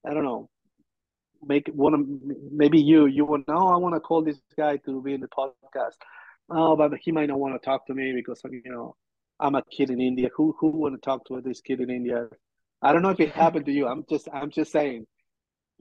i 0.06 0.14
don't 0.14 0.24
know 0.24 0.50
make 1.46 1.68
one 1.74 1.94
of 1.94 2.02
maybe 2.52 2.80
you 2.80 3.06
you 3.06 3.26
will 3.26 3.44
now 3.48 3.68
i 3.68 3.78
want 3.78 3.96
to 3.96 4.00
call 4.00 4.22
this 4.22 4.40
guy 4.58 4.78
to 4.78 5.02
be 5.02 5.14
in 5.14 5.22
the 5.22 5.28
podcast. 5.28 5.98
Oh 6.50 6.76
but 6.76 6.92
he 7.02 7.12
might 7.12 7.30
not 7.30 7.40
want 7.40 7.60
to 7.60 7.66
talk 7.66 7.88
to 7.88 7.94
me 7.94 8.14
because 8.14 8.42
you 8.50 8.62
know 8.66 8.96
i'm 9.40 9.56
a 9.56 9.64
kid 9.64 9.90
in 9.90 10.02
india. 10.02 10.30
Who 10.36 10.56
who 10.60 10.68
want 10.68 10.96
to 10.96 11.02
talk 11.02 11.26
to 11.28 11.42
this 11.42 11.62
kid 11.62 11.80
in 11.80 11.90
india? 11.90 12.28
I 12.82 12.92
don't 12.92 13.02
know 13.02 13.10
if 13.10 13.20
it 13.20 13.32
happened 13.32 13.66
to 13.66 13.72
you. 13.72 13.88
I'm 13.88 14.06
just 14.10 14.28
i'm 14.34 14.52
just 14.52 14.72
saying. 14.72 15.08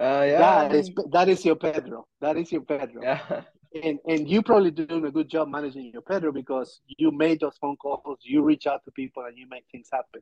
Uh, 0.01 0.25
yeah, 0.27 0.39
that 0.39 0.75
is 0.75 0.91
that 1.11 1.29
is 1.29 1.45
your 1.45 1.57
pedro. 1.57 2.07
That 2.21 2.37
is 2.37 2.51
your 2.51 2.63
pedro. 2.63 3.03
Yeah 3.03 3.43
and 3.83 3.99
and 4.07 4.29
you 4.29 4.43
probably 4.43 4.71
doing 4.71 5.05
a 5.07 5.11
good 5.11 5.29
job 5.29 5.49
managing 5.49 5.91
your 5.93 6.03
pedro 6.03 6.33
because 6.33 6.81
you 6.87 7.11
made 7.11 7.41
those 7.41 7.57
phone 7.61 7.77
calls 7.77 8.19
you 8.23 8.43
reach 8.43 8.67
out 8.67 8.85
to 8.85 8.91
people 8.91 9.25
and 9.25 9.37
you 9.39 9.47
make 9.49 9.65
things 9.71 9.89
happen 9.93 10.21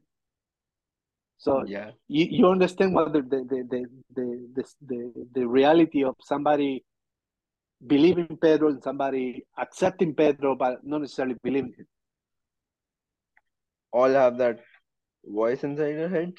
so 1.41 1.65
yeah, 1.67 1.93
you, 2.07 2.27
you 2.31 2.49
understand 2.49 2.95
what 2.95 3.15
the 3.15 3.23
the, 3.23 3.39
the 3.49 3.87
the 4.15 4.51
the 4.55 4.65
the 4.87 5.27
the 5.35 5.49
reality 5.49 6.05
of 6.05 6.15
somebody 6.21 6.85
believing 7.87 8.37
Pedro 8.43 8.69
and 8.69 8.83
somebody 8.83 9.47
accepting 9.57 10.15
Pedro 10.15 10.55
but 10.55 10.85
not 10.85 11.01
necessarily 11.01 11.37
believing 11.43 11.73
him. 11.79 11.87
All 13.91 14.11
have 14.11 14.37
that 14.37 14.61
voice 15.25 15.65
inside 15.65 15.97
your 16.01 16.11
head. 16.11 16.35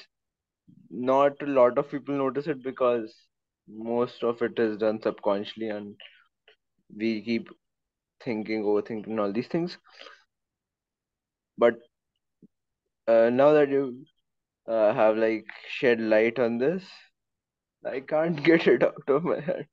Not 0.88 1.32
a 1.42 1.46
lot 1.46 1.78
of 1.78 1.90
people 1.90 2.16
notice 2.16 2.46
it 2.46 2.62
because 2.62 3.12
most 3.68 4.22
of 4.22 4.40
it 4.40 4.56
is 4.56 4.76
done 4.76 5.02
subconsciously 5.02 5.70
and 5.70 5.96
we 6.96 7.22
keep 7.22 7.48
thinking, 8.24 8.62
overthinking 8.64 9.20
all 9.20 9.32
these 9.32 9.48
things. 9.48 9.78
But 11.58 11.74
uh, 13.06 13.30
now 13.30 13.52
that 13.52 13.68
you 13.68 14.04
uh, 14.66 14.92
have 14.94 15.16
like 15.16 15.46
shed 15.68 16.00
light 16.00 16.38
on 16.38 16.58
this. 16.58 16.84
I 17.84 18.00
can't 18.00 18.42
get 18.44 18.66
it 18.66 18.82
out 18.82 19.08
of 19.08 19.24
my 19.24 19.40
head. 19.40 19.66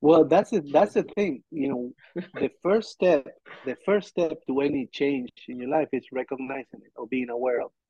Well, 0.00 0.24
that's 0.24 0.52
it. 0.52 0.64
That's 0.72 0.94
the 0.94 1.02
thing. 1.02 1.42
You 1.50 1.68
know, 1.68 2.22
the 2.34 2.50
first 2.62 2.90
step, 2.90 3.26
the 3.66 3.76
first 3.84 4.08
step 4.08 4.38
to 4.46 4.60
any 4.60 4.88
change 4.92 5.30
in 5.46 5.58
your 5.58 5.68
life 5.68 5.88
is 5.92 6.06
recognizing 6.10 6.80
it 6.82 6.92
or 6.96 7.06
being 7.06 7.30
aware 7.30 7.60
of. 7.62 7.70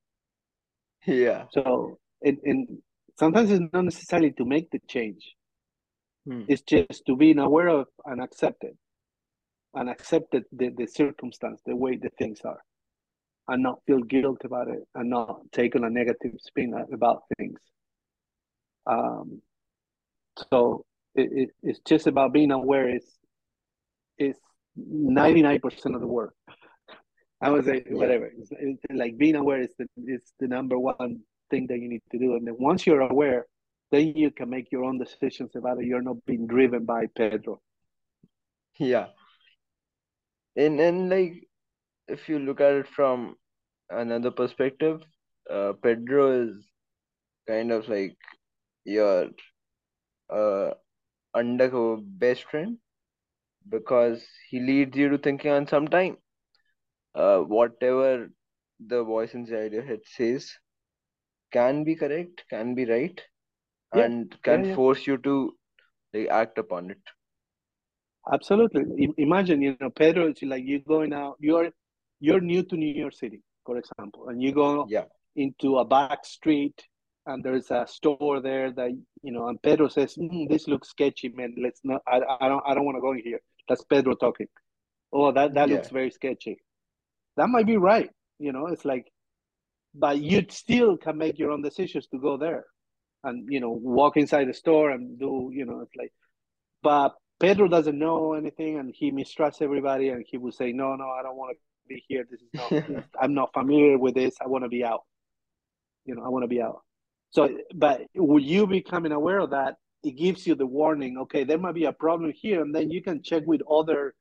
Yeah. 1.06 1.44
So, 1.52 1.98
and, 2.22 2.36
and 2.44 2.68
sometimes 3.18 3.50
it's 3.50 3.64
not 3.72 3.84
necessarily 3.84 4.32
to 4.32 4.44
make 4.44 4.70
the 4.70 4.80
change. 4.86 5.34
Hmm. 6.30 6.42
It's 6.46 6.62
just 6.62 7.04
to 7.06 7.16
being 7.16 7.38
aware 7.38 7.68
of 7.68 7.86
and 8.04 8.22
accept 8.22 8.62
it, 8.62 8.76
and 9.74 9.90
accept 9.90 10.30
the, 10.30 10.44
the, 10.52 10.68
the 10.68 10.86
circumstance, 10.86 11.60
the 11.66 11.74
way 11.74 11.96
the 11.96 12.10
things 12.18 12.40
are 12.44 12.60
and 13.50 13.64
not 13.64 13.80
feel 13.84 14.00
guilt 14.00 14.42
about 14.44 14.68
it 14.68 14.86
and 14.94 15.10
not 15.10 15.40
take 15.52 15.74
on 15.74 15.84
a 15.84 15.90
negative 15.90 16.34
spin 16.38 16.72
about 16.92 17.22
things. 17.36 17.58
Um, 18.86 19.42
so 20.50 20.84
it, 21.16 21.28
it, 21.32 21.48
it's 21.62 21.80
just 21.80 22.06
about 22.06 22.32
being 22.32 22.52
aware. 22.52 22.88
It's 22.88 23.18
it's 24.18 24.38
ninety 24.76 25.42
nine 25.42 25.58
percent 25.58 25.96
of 25.96 26.00
the 26.00 26.06
work. 26.06 26.34
I 27.42 27.50
would 27.50 27.64
say 27.64 27.82
whatever. 27.88 28.26
It's, 28.26 28.50
it's 28.52 28.82
like 28.94 29.18
being 29.18 29.34
aware 29.34 29.62
is 29.62 29.74
the 29.78 29.86
is 30.06 30.22
the 30.38 30.46
number 30.46 30.78
one 30.78 31.20
thing 31.50 31.66
that 31.68 31.80
you 31.80 31.88
need 31.88 32.02
to 32.12 32.18
do. 32.18 32.36
And 32.36 32.46
then 32.46 32.54
once 32.58 32.86
you're 32.86 33.00
aware, 33.00 33.46
then 33.90 34.08
you 34.16 34.30
can 34.30 34.48
make 34.50 34.70
your 34.72 34.84
own 34.84 34.98
decisions 34.98 35.54
about 35.56 35.78
it. 35.78 35.86
You're 35.86 36.02
not 36.02 36.24
being 36.26 36.46
driven 36.46 36.84
by 36.84 37.06
Pedro. 37.16 37.60
Yeah. 38.78 39.08
And 40.56 40.80
and 40.80 41.08
like 41.10 41.48
if 42.08 42.28
you 42.28 42.38
look 42.38 42.60
at 42.60 42.72
it 42.74 42.86
from 42.88 43.36
another 43.90 44.30
perspective, 44.30 45.02
uh, 45.50 45.72
Pedro 45.82 46.42
is 46.42 46.66
kind 47.46 47.70
of 47.72 47.88
like 47.88 48.16
your 48.84 49.28
uh, 50.30 50.70
undercover 51.34 51.96
best 52.02 52.44
friend 52.44 52.78
because 53.68 54.26
he 54.48 54.60
leads 54.60 54.96
you 54.96 55.08
to 55.10 55.18
thinking 55.18 55.50
on 55.50 55.66
some 55.66 55.88
time. 55.88 56.16
Uh, 57.14 57.38
whatever 57.40 58.28
the 58.80 59.02
voice 59.04 59.34
inside 59.34 59.72
your 59.72 59.82
head 59.82 60.00
says 60.04 60.58
can 61.52 61.84
be 61.84 61.94
correct, 61.94 62.44
can 62.50 62.74
be 62.74 62.84
right, 62.84 63.20
yeah. 63.94 64.04
and 64.04 64.36
can 64.42 64.64
yeah, 64.64 64.74
force 64.74 65.06
you 65.06 65.18
to 65.18 65.52
like 66.14 66.28
act 66.28 66.58
upon 66.58 66.90
it. 66.90 67.02
Absolutely. 68.32 68.82
I- 69.06 69.14
imagine, 69.18 69.62
you 69.62 69.76
know, 69.80 69.90
Pedro, 69.90 70.28
it's 70.28 70.42
like 70.42 70.64
you're 70.64 70.80
going 70.80 71.12
out, 71.12 71.36
you're 71.40 71.70
you're 72.20 72.40
new 72.40 72.62
to 72.64 72.76
New 72.76 72.94
York 72.94 73.14
City 73.14 73.42
for 73.70 73.78
example, 73.78 74.28
and 74.28 74.42
you 74.42 74.52
go 74.52 74.86
yeah. 74.88 75.04
into 75.36 75.78
a 75.78 75.84
back 75.84 76.24
street 76.24 76.82
and 77.26 77.44
there's 77.44 77.70
a 77.70 77.86
store 77.86 78.40
there 78.40 78.72
that 78.72 78.90
you 79.22 79.32
know, 79.32 79.48
and 79.48 79.62
Pedro 79.62 79.88
says, 79.88 80.16
mm, 80.16 80.48
"This 80.48 80.66
looks 80.66 80.88
sketchy, 80.88 81.28
man. 81.28 81.54
Let's 81.56 81.80
not. 81.84 82.02
I, 82.06 82.20
I 82.40 82.48
don't. 82.48 82.62
I 82.66 82.74
don't 82.74 82.84
want 82.84 82.96
to 82.96 83.00
go 83.00 83.12
in 83.12 83.22
here." 83.22 83.40
That's 83.68 83.84
Pedro 83.84 84.14
talking. 84.14 84.48
Oh, 85.12 85.30
that 85.32 85.54
that 85.54 85.68
yeah. 85.68 85.76
looks 85.76 85.90
very 85.90 86.10
sketchy. 86.10 86.58
That 87.36 87.48
might 87.48 87.66
be 87.66 87.76
right. 87.76 88.10
You 88.38 88.52
know, 88.52 88.66
it's 88.66 88.84
like, 88.84 89.06
but 89.94 90.18
you 90.18 90.44
still 90.50 90.96
can 90.96 91.16
make 91.18 91.38
your 91.38 91.52
own 91.52 91.62
decisions 91.62 92.06
to 92.08 92.18
go 92.18 92.36
there, 92.36 92.64
and 93.24 93.46
you 93.50 93.60
know, 93.60 93.70
walk 93.70 94.16
inside 94.16 94.48
the 94.48 94.54
store 94.54 94.90
and 94.90 95.18
do. 95.18 95.50
You 95.52 95.66
know, 95.66 95.80
it's 95.80 95.96
like, 95.96 96.12
but 96.82 97.14
Pedro 97.40 97.68
doesn't 97.68 97.98
know 97.98 98.34
anything, 98.34 98.78
and 98.78 98.94
he 98.94 99.10
mistrusts 99.10 99.62
everybody, 99.62 100.08
and 100.08 100.24
he 100.26 100.38
will 100.38 100.52
say, 100.52 100.72
"No, 100.72 100.94
no, 100.96 101.08
I 101.08 101.22
don't 101.22 101.36
want 101.36 101.56
to 101.56 101.58
be 101.88 102.04
here. 102.08 102.26
This 102.30 102.40
is 102.40 102.48
not. 102.54 103.04
I'm 103.20 103.34
not 103.34 103.52
familiar 103.52 103.98
with 103.98 104.14
this. 104.14 104.34
I 104.40 104.46
want 104.48 104.64
to 104.64 104.68
be 104.68 104.84
out. 104.84 105.04
You 106.04 106.14
know, 106.14 106.24
I 106.24 106.28
want 106.28 106.44
to 106.44 106.48
be 106.48 106.62
out. 106.62 106.80
So, 107.30 107.48
but 107.74 108.02
with 108.14 108.42
you 108.42 108.66
becoming 108.66 109.12
aware 109.12 109.38
of 109.38 109.50
that, 109.50 109.76
it 110.02 110.12
gives 110.12 110.46
you 110.46 110.54
the 110.54 110.66
warning. 110.66 111.18
Okay, 111.18 111.44
there 111.44 111.58
might 111.58 111.74
be 111.74 111.84
a 111.84 111.92
problem 111.92 112.32
here, 112.34 112.62
and 112.62 112.74
then 112.74 112.90
you 112.90 113.02
can 113.02 113.22
check 113.22 113.44
with 113.46 113.60
other 113.70 114.14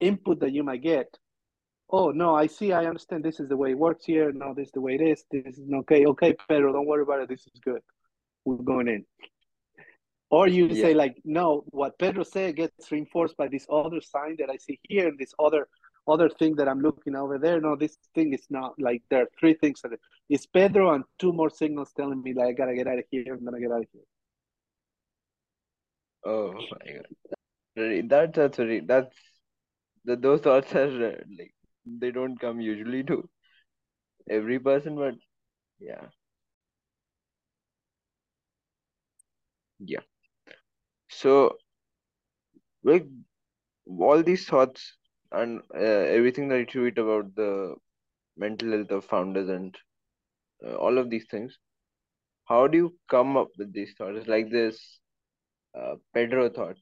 input 0.00 0.40
that 0.40 0.52
you 0.52 0.62
might 0.62 0.82
get. 0.82 1.06
Oh 1.90 2.10
no, 2.10 2.34
I 2.34 2.46
see. 2.46 2.72
I 2.72 2.86
understand. 2.86 3.24
This 3.24 3.40
is 3.40 3.48
the 3.48 3.56
way 3.56 3.72
it 3.72 3.78
works 3.78 4.04
here. 4.06 4.32
No, 4.32 4.54
this 4.54 4.68
is 4.68 4.72
the 4.72 4.80
way 4.80 4.94
it 4.94 5.02
is. 5.02 5.24
This 5.30 5.58
is 5.58 5.70
okay. 5.80 6.06
Okay, 6.06 6.34
Pedro, 6.48 6.72
don't 6.72 6.86
worry 6.86 7.02
about 7.02 7.20
it. 7.20 7.28
This 7.28 7.40
is 7.40 7.60
good. 7.62 7.82
We're 8.44 8.56
going 8.56 8.88
in. 8.88 9.04
Or 10.30 10.48
you 10.48 10.66
yeah. 10.66 10.82
say 10.82 10.94
like, 10.94 11.16
no, 11.24 11.64
what 11.66 11.98
Pedro 11.98 12.24
said 12.24 12.56
gets 12.56 12.90
reinforced 12.90 13.36
by 13.36 13.48
this 13.48 13.66
other 13.70 14.00
sign 14.00 14.36
that 14.38 14.48
I 14.48 14.56
see 14.56 14.80
here, 14.82 15.08
and 15.08 15.18
this 15.18 15.34
other 15.38 15.68
other 16.08 16.28
thing 16.28 16.56
that 16.56 16.68
I'm 16.68 16.80
looking 16.80 17.14
over 17.14 17.38
there. 17.38 17.60
No, 17.60 17.76
this 17.76 17.96
thing 18.14 18.32
is 18.32 18.46
not 18.50 18.74
like 18.78 19.02
there 19.10 19.22
are 19.22 19.28
three 19.38 19.54
things 19.54 19.82
that 19.82 19.92
it's 20.28 20.46
Pedro 20.46 20.94
and 20.94 21.04
two 21.18 21.32
more 21.32 21.50
signals 21.50 21.92
telling 21.96 22.22
me 22.22 22.32
like 22.32 22.46
I 22.48 22.52
gotta 22.52 22.74
get 22.74 22.86
out 22.86 22.98
of 22.98 23.04
here. 23.10 23.34
I'm 23.34 23.44
gonna 23.44 23.60
get 23.60 23.70
out 23.70 23.82
of 23.82 23.88
here. 23.92 24.02
Oh 26.24 26.52
my 26.54 26.92
god. 26.92 27.06
That's 27.76 28.36
that's 28.36 28.56
very 28.56 28.80
that's 28.80 29.14
the, 30.04 30.16
those 30.16 30.40
thoughts 30.40 30.74
are 30.74 31.06
uh, 31.06 31.16
like 31.38 31.54
they 31.84 32.10
don't 32.10 32.38
come 32.38 32.60
usually 32.60 33.02
to 33.04 33.28
every 34.28 34.58
person, 34.58 34.96
but 34.96 35.14
yeah. 35.78 36.06
Yeah. 39.84 40.00
So 41.08 41.58
like 42.84 43.06
all 44.00 44.22
these 44.22 44.46
thoughts 44.46 44.96
and 45.32 45.60
uh, 45.74 45.78
everything 46.18 46.48
that 46.48 46.58
you 46.58 46.66
tweet 46.66 46.98
about 46.98 47.34
the 47.36 47.74
mental 48.36 48.70
health 48.72 48.90
of 48.90 49.04
founders 49.04 49.48
and 49.48 49.76
uh, 50.66 50.74
all 50.76 50.98
of 50.98 51.10
these 51.10 51.26
things, 51.30 51.58
how 52.46 52.66
do 52.66 52.78
you 52.78 52.94
come 53.08 53.36
up 53.36 53.48
with 53.58 53.72
these 53.72 53.94
thoughts? 53.98 54.26
Like 54.28 54.50
this 54.50 55.00
uh, 55.78 55.94
Pedro 56.14 56.48
thought. 56.50 56.76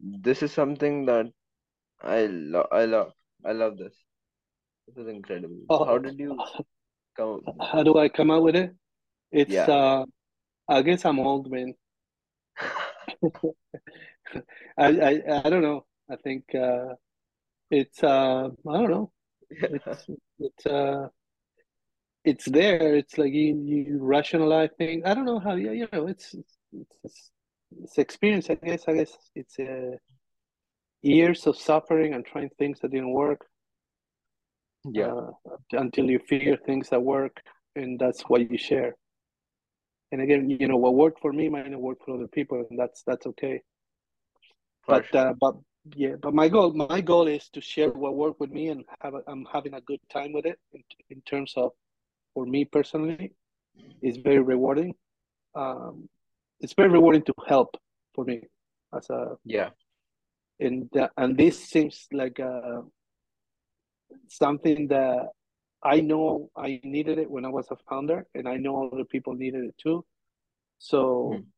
This 0.00 0.42
is 0.42 0.52
something 0.52 1.06
that 1.06 1.26
I 2.02 2.26
love. 2.26 2.66
I 2.72 2.84
love. 2.84 3.12
I 3.44 3.52
love 3.52 3.78
this. 3.78 3.94
This 4.86 4.96
is 4.98 5.08
incredible. 5.08 5.60
Oh, 5.70 5.84
How 5.84 5.98
did 5.98 6.18
you 6.18 6.38
come? 7.16 7.42
how 7.60 7.82
do 7.82 7.96
I 7.98 8.08
come 8.08 8.30
out 8.30 8.42
with 8.42 8.56
it? 8.56 8.74
It's 9.32 9.52
Yeah. 9.52 9.66
uh, 9.66 10.04
I 10.68 10.82
guess 10.82 11.04
I'm 11.04 11.18
old, 11.20 11.50
man. 11.50 11.74
I, 14.78 14.86
I 14.86 15.22
I 15.44 15.50
don't 15.50 15.62
know. 15.62 15.84
I 16.10 16.16
think 16.16 16.44
uh, 16.54 16.94
it's 17.70 18.02
uh, 18.02 18.48
I 18.68 18.72
don't 18.78 18.90
know. 18.90 19.12
It's 19.50 20.06
it's 20.38 20.66
uh, 20.66 21.08
it's 22.24 22.46
there. 22.46 22.96
It's 22.96 23.18
like 23.18 23.32
you 23.32 23.60
you 23.64 23.98
rationalize 24.00 24.70
things. 24.78 25.02
I 25.04 25.14
don't 25.14 25.24
know 25.26 25.38
how. 25.40 25.54
Yeah, 25.54 25.72
you 25.72 25.88
know, 25.92 26.06
it's 26.06 26.34
it's 26.34 26.56
it's, 27.04 27.30
it's 27.82 27.98
experience. 27.98 28.50
I 28.50 28.54
guess. 28.54 28.84
I 28.88 28.94
guess 28.94 29.16
it's 29.34 29.58
uh, 29.58 29.96
years 31.02 31.46
of 31.46 31.56
suffering 31.56 32.14
and 32.14 32.24
trying 32.26 32.50
things 32.58 32.80
that 32.80 32.90
didn't 32.90 33.12
work. 33.12 33.46
Yeah. 34.90 35.12
Uh, 35.12 35.30
until 35.72 36.10
you 36.10 36.18
figure 36.18 36.56
things 36.56 36.90
that 36.90 37.02
work, 37.02 37.42
and 37.74 37.98
that's 37.98 38.22
what 38.22 38.50
you 38.50 38.58
share. 38.58 38.96
And 40.14 40.22
again, 40.22 40.48
you 40.48 40.68
know, 40.68 40.76
what 40.76 40.94
worked 40.94 41.20
for 41.20 41.32
me 41.32 41.48
might 41.48 41.68
not 41.68 41.80
work 41.80 41.98
for 42.04 42.14
other 42.14 42.28
people, 42.28 42.64
and 42.70 42.78
that's 42.78 43.02
that's 43.02 43.26
okay. 43.26 43.62
But 44.86 45.12
uh, 45.12 45.32
but 45.40 45.56
yeah, 45.96 46.14
but 46.22 46.32
my 46.32 46.48
goal 46.48 46.72
my 46.72 47.00
goal 47.00 47.26
is 47.26 47.48
to 47.48 47.60
share 47.60 47.90
what 47.90 48.14
worked 48.14 48.38
with 48.38 48.52
me 48.52 48.68
and 48.68 48.84
have 49.00 49.14
a, 49.14 49.22
I'm 49.26 49.44
having 49.52 49.74
a 49.74 49.80
good 49.80 49.98
time 50.12 50.32
with 50.32 50.46
it 50.46 50.56
in, 50.72 50.84
in 51.10 51.20
terms 51.22 51.54
of 51.56 51.72
for 52.32 52.46
me 52.46 52.64
personally, 52.64 53.32
it's 54.02 54.18
very 54.18 54.38
rewarding. 54.38 54.94
Um, 55.56 56.08
it's 56.60 56.74
very 56.74 56.90
rewarding 56.90 57.22
to 57.22 57.34
help 57.48 57.76
for 58.14 58.24
me 58.24 58.42
as 58.96 59.10
a 59.10 59.36
Yeah. 59.44 59.70
and 60.60 60.96
uh, 60.96 61.08
and 61.16 61.36
this 61.36 61.58
seems 61.58 62.06
like 62.12 62.38
uh, 62.38 62.82
something 64.28 64.86
that 64.86 65.30
I 65.84 66.00
know 66.00 66.50
I 66.56 66.80
needed 66.84 67.18
it 67.18 67.30
when 67.30 67.44
I 67.44 67.48
was 67.50 67.66
a 67.70 67.76
founder, 67.88 68.26
and 68.34 68.48
I 68.48 68.56
know 68.56 68.88
other 68.90 69.04
people 69.04 69.34
needed 69.34 69.64
it 69.64 69.76
too. 69.78 70.04
So 70.78 71.42
Mhm. 71.42 71.52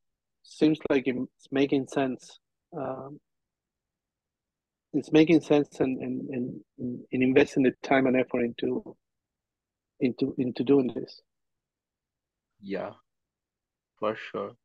seems 0.45 0.79
like 0.91 1.05
it's 1.07 1.49
making 1.53 1.89
sense. 1.89 2.41
Um, 2.77 3.21
it's 4.93 5.13
making 5.13 5.41
sense 5.41 5.79
and 5.81 6.01
and, 6.03 6.29
and 6.79 7.05
in 7.13 7.23
investing 7.23 7.63
the 7.63 7.73
time 7.83 8.07
and 8.07 8.17
effort 8.17 8.41
into 8.43 8.97
into 10.01 10.35
into 10.39 10.65
doing 10.65 10.91
this. 10.95 11.21
Yeah. 12.61 12.95
For 13.99 14.17
sure. 14.17 14.57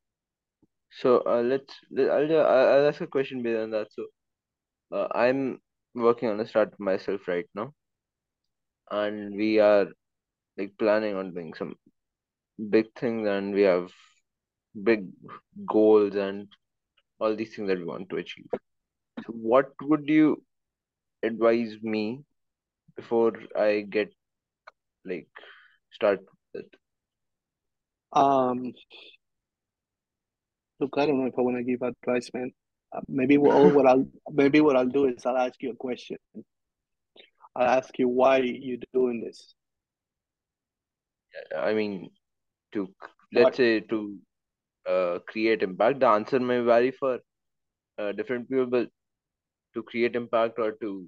So 0.92 1.20
uh, 1.26 1.42
let's 1.42 1.74
let, 1.90 2.10
I'll 2.12 2.28
ju- 2.28 2.36
I'll 2.38 2.68
I'll 2.74 2.88
ask 2.88 3.02
a 3.02 3.08
question 3.08 3.42
based 3.44 3.60
on 3.60 3.72
that. 3.72 3.92
So 3.94 4.06
uh, 4.92 5.08
I'm 5.14 5.62
working 5.96 6.30
on 6.30 6.40
a 6.40 6.48
startup 6.48 6.80
myself 6.80 7.28
right 7.28 7.48
now, 7.56 7.74
and 8.92 9.36
we 9.36 9.60
are 9.60 9.88
like 10.58 10.74
planning 10.78 11.16
on 11.16 11.34
doing 11.34 11.54
some 11.54 11.76
big 12.70 12.88
things, 13.00 13.28
and 13.28 13.54
we 13.54 13.62
have 13.64 13.92
big 14.84 15.08
goals 15.66 16.16
and 16.16 16.48
all 17.20 17.36
these 17.36 17.56
things 17.56 17.68
that 17.70 17.78
we 17.78 17.86
want 17.86 18.10
to 18.10 18.18
achieve. 18.18 18.48
So 19.26 19.34
what 19.34 19.72
would 19.84 20.08
you 20.08 20.44
advise 21.24 21.76
me 21.82 22.22
before 22.96 23.34
I 23.58 23.82
get 23.90 24.14
like 25.06 25.28
start 25.92 26.20
with 26.54 26.66
it? 26.66 26.76
Um, 28.14 28.74
look, 30.80 30.94
I 30.98 31.06
don't 31.06 31.20
know 31.20 31.28
if 31.28 31.38
I 31.38 31.42
want 31.42 31.58
to 31.58 31.64
give 31.64 31.82
advice, 31.82 32.30
man. 32.34 32.52
Uh, 32.94 33.02
maybe 33.08 33.38
what, 33.38 33.74
what 33.74 33.88
I'll 33.88 34.06
maybe 34.32 34.62
what 34.62 34.76
I'll 34.76 34.86
do 34.86 35.06
is 35.06 35.26
I'll 35.26 35.38
ask 35.38 35.56
you 35.62 35.72
a 35.72 35.76
question. 35.76 36.18
I'll 37.56 37.68
ask 37.68 37.98
you 38.00 38.08
why 38.08 38.38
you 38.38 38.78
doing 38.94 39.22
this. 39.22 39.56
I 41.58 41.74
mean, 41.74 42.12
to 42.74 42.94
let's 43.34 43.58
say 43.58 43.80
to 43.82 44.20
uh, 44.88 45.20
create 45.28 45.64
impact. 45.64 46.00
The 46.00 46.08
answer 46.08 46.40
may 46.40 46.60
vary 46.60 46.92
for 46.92 47.20
uh, 47.98 48.12
different 48.14 48.50
people, 48.50 48.66
but 48.68 48.90
to 49.76 49.84
create 49.84 50.16
impact 50.16 50.60
or 50.60 50.72
to 50.74 51.08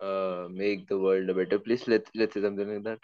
uh, 0.00 0.48
make 0.50 0.86
the 0.88 0.98
world 0.98 1.28
a 1.30 1.34
better 1.34 1.58
place, 1.58 1.86
let's 1.88 2.10
let's 2.14 2.34
say 2.34 2.42
something 2.42 2.68
like 2.72 2.84
that. 2.84 3.00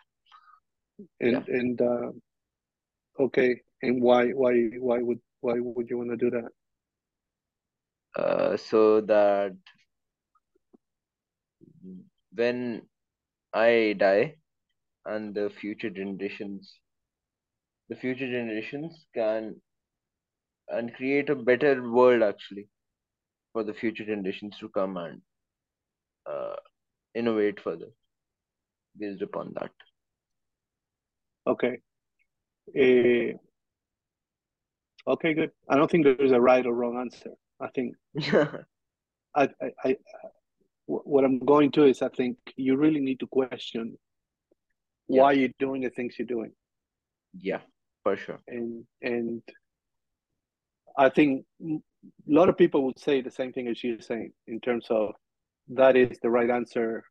Yeah. 1.25 1.43
And 1.43 1.49
and 1.49 1.81
uh, 1.81 2.13
okay, 3.21 3.61
and 3.83 4.03
why 4.03 4.31
why 4.31 4.55
why 4.81 4.99
would 5.03 5.21
why 5.41 5.55
would 5.61 5.89
you 5.91 5.99
want 5.99 6.11
to 6.11 6.17
do 6.17 6.31
that? 6.31 6.51
Uh, 8.17 8.57
so 8.57 9.01
that 9.01 9.55
when 12.37 12.83
I 13.53 13.97
die 13.99 14.37
and 15.07 15.35
the 15.35 15.51
future 15.61 15.91
generations, 15.91 16.73
the 17.89 17.97
future 17.97 18.27
generations 18.31 19.07
can 19.15 19.57
and 20.69 20.95
create 20.95 21.31
a 21.31 21.37
better 21.37 21.91
world 21.91 22.23
actually 22.23 22.69
for 23.53 23.65
the 23.65 23.75
future 23.75 24.05
generations 24.05 24.57
to 24.61 24.69
come 24.69 24.97
and 24.97 25.23
uh, 26.27 26.57
innovate 27.15 27.61
further 27.61 27.89
based 28.99 29.23
upon 29.23 29.53
that. 29.55 29.71
Okay. 31.47 31.79
Uh, 32.77 33.39
okay, 35.11 35.35
good. 35.35 35.53
I 35.69 35.77
don't 35.77 35.91
think 35.91 36.05
there's 36.05 36.33
a 36.33 36.41
right 36.41 36.67
or 36.67 36.75
wrong 36.75 36.99
answer. 36.99 37.31
I 37.61 37.69
think 37.75 37.95
I, 39.37 39.49
I, 39.63 39.71
I 39.85 39.97
what 40.87 41.25
I'm 41.25 41.39
going 41.41 41.71
to 41.73 41.85
is 41.85 42.03
I 42.03 42.09
think 42.09 42.37
you 42.57 42.77
really 42.77 43.01
need 43.01 43.21
to 43.21 43.27
question 43.27 43.99
Yeah. 45.09 45.23
why 45.23 45.33
you're 45.33 45.57
doing 45.59 45.83
the 45.83 45.91
things 45.91 46.15
you're 46.19 46.27
doing. 46.37 46.53
yeah, 47.39 47.61
for 48.03 48.17
sure. 48.17 48.41
And 48.49 48.87
and 49.03 49.43
I 50.99 51.09
think 51.11 51.45
a 51.61 51.81
lot 52.39 52.49
of 52.49 52.57
people 52.57 52.81
would 52.85 52.99
say 52.99 53.21
the 53.21 53.31
same 53.31 53.53
thing 53.53 53.69
as 53.69 53.83
you're 53.85 54.01
saying 54.01 54.33
in 54.47 54.61
terms 54.61 54.87
of 54.91 55.15
that 55.69 55.97
is 55.97 56.19
the 56.23 56.31
right 56.31 56.51
answer 56.51 57.05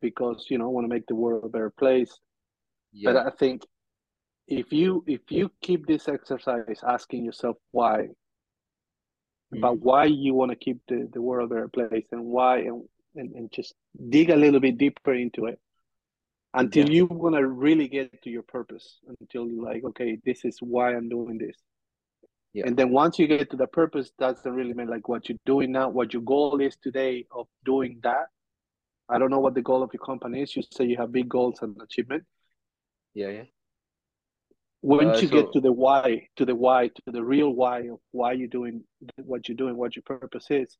because 0.00 0.46
you 0.50 0.58
know 0.58 0.70
want 0.70 0.84
to 0.86 0.94
make 0.94 1.06
the 1.06 1.14
world 1.14 1.44
a 1.44 1.48
better 1.48 1.70
place. 1.70 2.12
Yeah. 2.92 3.12
But 3.12 3.26
I 3.26 3.30
think 3.40 3.62
if 4.48 4.72
you 4.72 5.04
if 5.06 5.20
you 5.30 5.50
keep 5.66 5.86
this 5.86 6.08
exercise 6.08 6.80
asking 6.96 7.24
yourself 7.24 7.56
why 7.70 8.08
about 9.56 9.76
Mhm. 9.78 9.82
why 9.88 10.04
you 10.06 10.34
want 10.34 10.50
to 10.50 10.56
keep 10.66 10.78
the, 10.88 11.08
the 11.12 11.22
world 11.22 11.52
a 11.52 11.54
better 11.54 11.68
place 11.68 12.08
and 12.12 12.24
why 12.24 12.58
and, 12.68 12.88
and, 13.16 13.34
and 13.34 13.50
just 13.52 13.74
dig 14.10 14.30
a 14.30 14.36
little 14.36 14.60
bit 14.60 14.76
deeper 14.78 15.14
into 15.14 15.46
it 15.46 15.58
until 16.54 16.86
Yeah. 16.86 16.92
you 16.96 17.06
want 17.06 17.34
to 17.36 17.46
really 17.46 17.88
get 17.88 18.22
to 18.22 18.30
your 18.30 18.42
purpose 18.42 18.98
until 19.20 19.48
you're 19.48 19.64
like 19.64 19.84
okay 19.84 20.18
this 20.24 20.44
is 20.44 20.58
why 20.60 20.94
i'm 20.94 21.08
doing 21.08 21.38
this 21.38 21.56
Yeah. 22.52 22.64
and 22.66 22.76
then 22.76 22.90
once 22.90 23.18
you 23.18 23.26
get 23.26 23.50
to 23.50 23.56
the 23.56 23.66
purpose 23.66 24.10
doesn't 24.18 24.52
really 24.52 24.74
mean 24.74 24.88
like 24.88 25.08
what 25.08 25.28
you're 25.28 25.38
doing 25.46 25.72
now 25.72 25.88
what 25.88 26.12
your 26.12 26.22
goal 26.22 26.60
is 26.60 26.76
today 26.76 27.26
of 27.30 27.46
doing 27.64 27.98
that 28.02 28.26
i 29.08 29.18
don't 29.18 29.30
know 29.30 29.40
what 29.40 29.54
the 29.54 29.62
goal 29.70 29.82
of 29.82 29.90
your 29.92 30.04
company 30.04 30.42
is 30.42 30.54
you 30.56 30.62
say 30.76 30.84
you 30.84 30.96
have 30.96 31.10
big 31.12 31.28
goals 31.28 31.58
and 31.62 31.80
achievement 31.82 32.24
Yeah, 33.14 33.28
yeah. 33.38 33.44
once 34.82 35.18
Uh, 35.18 35.20
you 35.22 35.28
get 35.28 35.52
to 35.52 35.60
the 35.60 35.72
why 35.72 36.28
to 36.36 36.44
the 36.44 36.54
why 36.54 36.88
to 36.88 37.02
the 37.16 37.24
real 37.24 37.50
why 37.50 37.78
of 37.94 38.00
why 38.12 38.32
you're 38.32 38.54
doing 38.58 38.84
what 39.32 39.48
you're 39.48 39.56
doing 39.64 39.76
what 39.76 39.96
your 39.96 40.02
purpose 40.14 40.46
is 40.50 40.76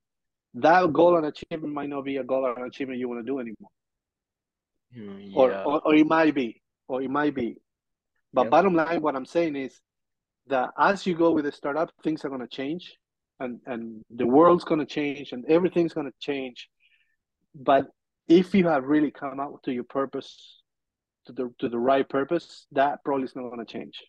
that 0.55 0.93
goal 0.93 1.17
and 1.17 1.27
achievement 1.27 1.75
might 1.75 1.89
not 1.89 2.05
be 2.05 2.17
a 2.19 2.25
goal 2.25 2.47
and 2.47 2.67
achievement 2.67 2.99
you 2.99 3.09
want 3.09 3.21
to 3.21 3.27
do 3.27 3.41
anymore. 3.41 3.71
Hmm, 4.95 5.37
or, 5.37 5.51
yeah, 5.51 5.65
or 5.65 5.81
or 5.85 5.95
it 5.95 6.07
might 6.07 6.35
be 6.35 6.63
or 6.87 7.03
it 7.03 7.11
might 7.11 7.35
be. 7.35 7.57
But 8.33 8.45
yeah, 8.45 8.51
bottom 8.51 8.75
line 8.75 9.01
what 9.01 9.17
i'm 9.17 9.27
saying 9.27 9.57
is 9.57 9.81
that 10.47 10.71
as 10.79 11.07
you 11.07 11.15
go 11.15 11.33
with 11.33 11.47
a 11.47 11.53
startup 11.53 11.91
things 12.03 12.25
are 12.25 12.29
going 12.29 12.41
to 12.41 12.47
change 12.47 12.97
and 13.41 13.61
and 13.67 14.03
the 14.11 14.27
world's 14.27 14.65
going 14.65 14.81
to 14.81 14.87
change 14.87 15.33
and 15.33 15.45
everything's 15.47 15.93
going 15.93 16.07
to 16.07 16.19
change. 16.21 16.69
But 17.55 17.87
if 18.29 18.55
you 18.55 18.69
have 18.69 18.85
really 18.85 19.11
come 19.11 19.41
out 19.41 19.63
to 19.65 19.73
your 19.73 19.85
purpose 19.85 20.63
to 21.27 21.33
the 21.33 21.53
to 21.59 21.69
the 21.69 21.79
right 21.79 22.09
purpose, 22.09 22.67
that 22.73 23.03
probably 23.05 23.25
is 23.25 23.35
not 23.35 23.51
going 23.51 23.65
to 23.65 23.73
change. 23.73 24.03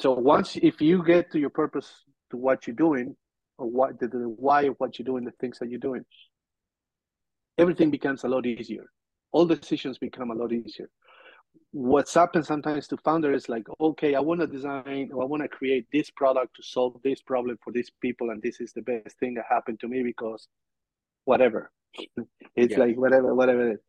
So 0.00 0.12
once 0.12 0.56
if 0.56 0.80
you 0.80 1.02
get 1.04 1.30
to 1.32 1.38
your 1.38 1.50
purpose 1.50 1.90
to 2.30 2.36
what 2.36 2.66
you're 2.66 2.76
doing 2.76 3.16
or 3.58 3.68
what 3.68 3.98
the, 3.98 4.08
the 4.08 4.28
why 4.28 4.62
of 4.62 4.76
what 4.78 4.98
you're 4.98 5.04
doing, 5.04 5.24
the 5.24 5.32
things 5.40 5.58
that 5.58 5.68
you're 5.68 5.80
doing, 5.80 6.04
everything 7.58 7.90
becomes 7.90 8.24
a 8.24 8.28
lot 8.28 8.46
easier. 8.46 8.86
All 9.32 9.44
decisions 9.44 9.98
become 9.98 10.30
a 10.30 10.34
lot 10.34 10.52
easier. 10.52 10.88
What's 11.72 12.14
happened 12.14 12.46
sometimes 12.46 12.88
to 12.88 12.96
founders 12.98 13.42
is 13.42 13.48
like, 13.48 13.64
okay, 13.80 14.14
I 14.14 14.20
want 14.20 14.40
to 14.40 14.46
design 14.46 15.10
or 15.12 15.22
I 15.22 15.26
want 15.26 15.42
to 15.42 15.48
create 15.48 15.86
this 15.92 16.10
product 16.10 16.56
to 16.56 16.62
solve 16.62 16.96
this 17.04 17.20
problem 17.20 17.58
for 17.62 17.72
these 17.72 17.90
people, 18.00 18.30
and 18.30 18.40
this 18.42 18.60
is 18.60 18.72
the 18.72 18.82
best 18.82 19.18
thing 19.18 19.34
that 19.34 19.44
happened 19.50 19.80
to 19.80 19.88
me 19.88 20.02
because 20.02 20.48
whatever. 21.24 21.70
it's 22.56 22.72
yeah. 22.72 22.78
like 22.78 22.96
whatever, 22.96 23.34
whatever 23.34 23.70
it 23.70 23.74
is. 23.74 23.80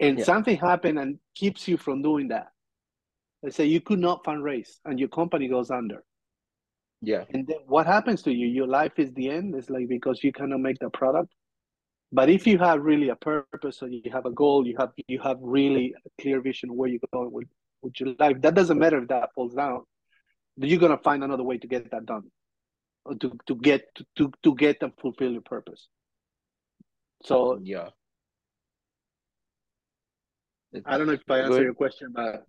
And 0.00 0.18
yeah. 0.18 0.24
something 0.24 0.56
happened 0.56 0.98
and 0.98 1.18
keeps 1.34 1.68
you 1.68 1.76
from 1.76 2.02
doing 2.02 2.28
that. 2.28 2.48
Let's 3.42 3.56
say 3.56 3.66
you 3.66 3.80
could 3.80 3.98
not 3.98 4.24
fundraise 4.24 4.78
and 4.84 4.98
your 4.98 5.08
company 5.08 5.48
goes 5.48 5.70
under. 5.70 6.02
Yeah. 7.02 7.24
And 7.34 7.46
then 7.46 7.58
what 7.66 7.86
happens 7.86 8.22
to 8.22 8.32
you? 8.32 8.46
Your 8.46 8.68
life 8.68 8.92
is 8.96 9.12
the 9.12 9.28
end. 9.28 9.54
It's 9.56 9.68
like 9.68 9.88
because 9.88 10.22
you 10.22 10.32
cannot 10.32 10.60
make 10.60 10.78
the 10.78 10.88
product. 10.88 11.34
But 12.12 12.30
if 12.30 12.46
you 12.46 12.58
have 12.58 12.80
really 12.80 13.08
a 13.08 13.16
purpose 13.16 13.82
or 13.82 13.88
you 13.88 14.02
have 14.12 14.24
a 14.24 14.30
goal, 14.30 14.66
you 14.66 14.76
have 14.78 14.92
you 15.08 15.18
have 15.20 15.38
really 15.40 15.94
a 16.06 16.22
clear 16.22 16.40
vision 16.40 16.76
where 16.76 16.88
you're 16.88 17.00
going 17.12 17.32
with, 17.32 17.48
with 17.82 17.98
your 17.98 18.14
life. 18.18 18.40
That 18.40 18.54
doesn't 18.54 18.78
matter 18.78 19.02
if 19.02 19.08
that 19.08 19.30
falls 19.34 19.54
down. 19.54 19.82
You're 20.56 20.78
gonna 20.78 20.98
find 20.98 21.24
another 21.24 21.42
way 21.42 21.58
to 21.58 21.66
get 21.66 21.90
that 21.90 22.06
done. 22.06 22.30
Or 23.04 23.16
to, 23.16 23.32
to 23.46 23.56
get 23.56 23.82
to, 24.16 24.30
to, 24.44 24.54
get 24.54 24.76
and 24.82 24.92
fulfill 25.00 25.32
your 25.32 25.40
purpose. 25.40 25.88
So 27.24 27.58
yeah. 27.64 27.88
I 30.86 30.98
don't 30.98 31.08
know 31.08 31.14
if 31.14 31.22
I 31.28 31.40
answer 31.40 31.50
Good. 31.50 31.62
your 31.62 31.74
question, 31.74 32.12
but 32.14 32.44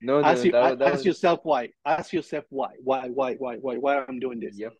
no, 0.00 0.20
no 0.20 0.26
ask, 0.26 0.44
you, 0.44 0.52
that, 0.52 0.78
that 0.78 0.88
ask 0.88 0.96
was... 0.98 1.06
yourself 1.06 1.40
why. 1.42 1.68
Ask 1.84 2.12
yourself 2.12 2.44
why. 2.50 2.70
Why? 2.82 3.08
Why? 3.08 3.34
Why? 3.34 3.56
Why? 3.56 3.76
Why 3.76 4.04
I'm 4.08 4.18
doing 4.18 4.40
this? 4.40 4.58
Yep. 4.58 4.72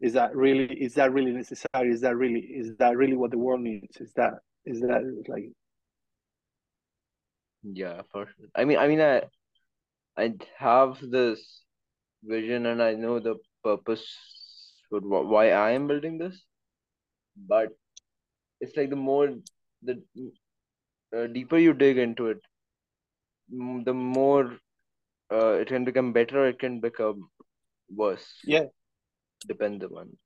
Is 0.00 0.12
that 0.14 0.34
really? 0.34 0.66
Is 0.74 0.94
that 0.94 1.12
really 1.12 1.32
necessary? 1.32 1.90
Is 1.90 2.00
that 2.02 2.16
really? 2.16 2.40
Is 2.40 2.76
that 2.78 2.96
really 2.96 3.16
what 3.16 3.30
the 3.30 3.38
world 3.38 3.60
needs? 3.60 3.96
Is 3.98 4.12
that? 4.16 4.34
Is 4.64 4.80
that 4.80 5.24
like? 5.28 5.50
Yeah, 7.62 8.02
for 8.12 8.26
sure. 8.26 8.48
I 8.54 8.64
mean, 8.64 8.78
I 8.78 8.88
mean, 8.88 9.00
I, 9.00 9.22
I 10.16 10.34
have 10.58 10.98
this 11.00 11.62
vision, 12.22 12.66
and 12.66 12.82
I 12.82 12.94
know 12.94 13.20
the 13.20 13.36
purpose 13.62 14.04
for 14.90 15.00
why 15.00 15.50
I 15.50 15.70
am 15.70 15.86
building 15.86 16.18
this, 16.18 16.42
but 17.48 17.68
it's 18.60 18.76
like 18.76 18.90
the 18.90 18.96
more 18.96 19.30
the 19.82 20.02
uh, 21.16 21.26
deeper 21.28 21.58
you 21.58 21.72
dig 21.72 21.98
into 21.98 22.28
it, 22.28 22.38
the 23.50 23.94
more 23.94 24.58
uh, 25.32 25.52
it 25.54 25.68
can 25.68 25.84
become 25.84 26.12
better. 26.12 26.46
It 26.48 26.58
can 26.58 26.80
become 26.80 27.30
worse. 27.88 28.28
Yeah, 28.44 28.66
depends 29.46 29.84
on 29.84 30.16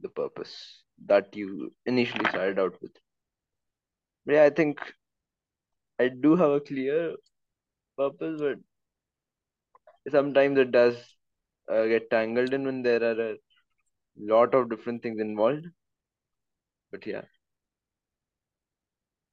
the 0.00 0.08
purpose 0.08 0.82
that 1.06 1.34
you 1.36 1.72
initially 1.86 2.26
started 2.28 2.58
out 2.58 2.80
with. 2.82 2.92
But 4.26 4.34
yeah, 4.34 4.44
I 4.44 4.50
think 4.50 4.78
I 5.98 6.08
do 6.08 6.36
have 6.36 6.50
a 6.50 6.60
clear 6.60 7.16
purpose, 7.96 8.40
but 8.40 8.58
sometimes 10.10 10.58
it 10.58 10.70
does 10.72 10.96
uh, 11.70 11.84
get 11.86 12.10
tangled 12.10 12.52
in 12.54 12.64
when 12.64 12.82
there 12.82 13.02
are 13.02 13.32
a 13.32 13.36
lot 14.18 14.54
of 14.54 14.70
different 14.70 15.02
things 15.02 15.20
involved. 15.20 15.66
But 16.90 17.06
yeah 17.06 17.24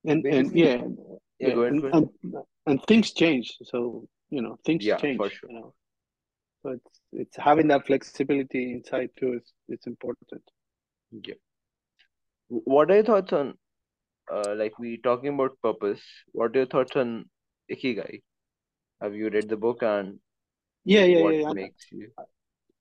and 0.05 0.26
and 0.26 0.51
yeah, 0.55 0.78
yeah, 1.42 1.56
yeah 1.56 1.66
and, 1.68 1.84
and, 1.94 2.10
and, 2.68 2.84
things 2.84 3.12
change. 3.12 3.58
So 3.64 4.08
you 4.30 4.42
know 4.42 4.58
things 4.66 4.86
yeah, 4.86 4.98
change. 4.98 5.18
For 5.18 5.30
sure. 5.30 5.50
You 5.50 5.60
know, 5.60 5.74
so 6.62 6.70
it's 6.72 7.02
it's 7.12 7.38
having 7.38 7.68
that 7.70 7.88
flexibility 7.88 8.74
inside 8.74 9.10
too 9.18 9.34
is 9.34 9.54
it's 9.68 9.88
important. 9.88 10.44
Yeah. 11.12 11.36
What 12.50 12.92
are 12.92 12.96
your 12.96 13.04
thoughts 13.04 13.34
on, 13.34 13.54
uh, 14.32 14.56
like 14.56 14.78
we 14.78 14.98
talking 14.98 15.34
about 15.34 15.58
purpose? 15.64 16.02
What 16.34 16.56
are 16.56 16.60
your 16.60 16.66
thoughts 16.68 16.96
on 16.96 17.26
ikigai? 17.72 18.22
Have 19.02 19.16
you 19.16 19.30
read 19.30 19.50
the 19.50 19.58
book 19.58 19.82
and 19.82 20.20
yeah, 20.86 21.06
yeah, 21.06 21.24
what 21.24 21.36
yeah, 21.36 21.54
makes 21.54 21.92
you? 21.92 22.10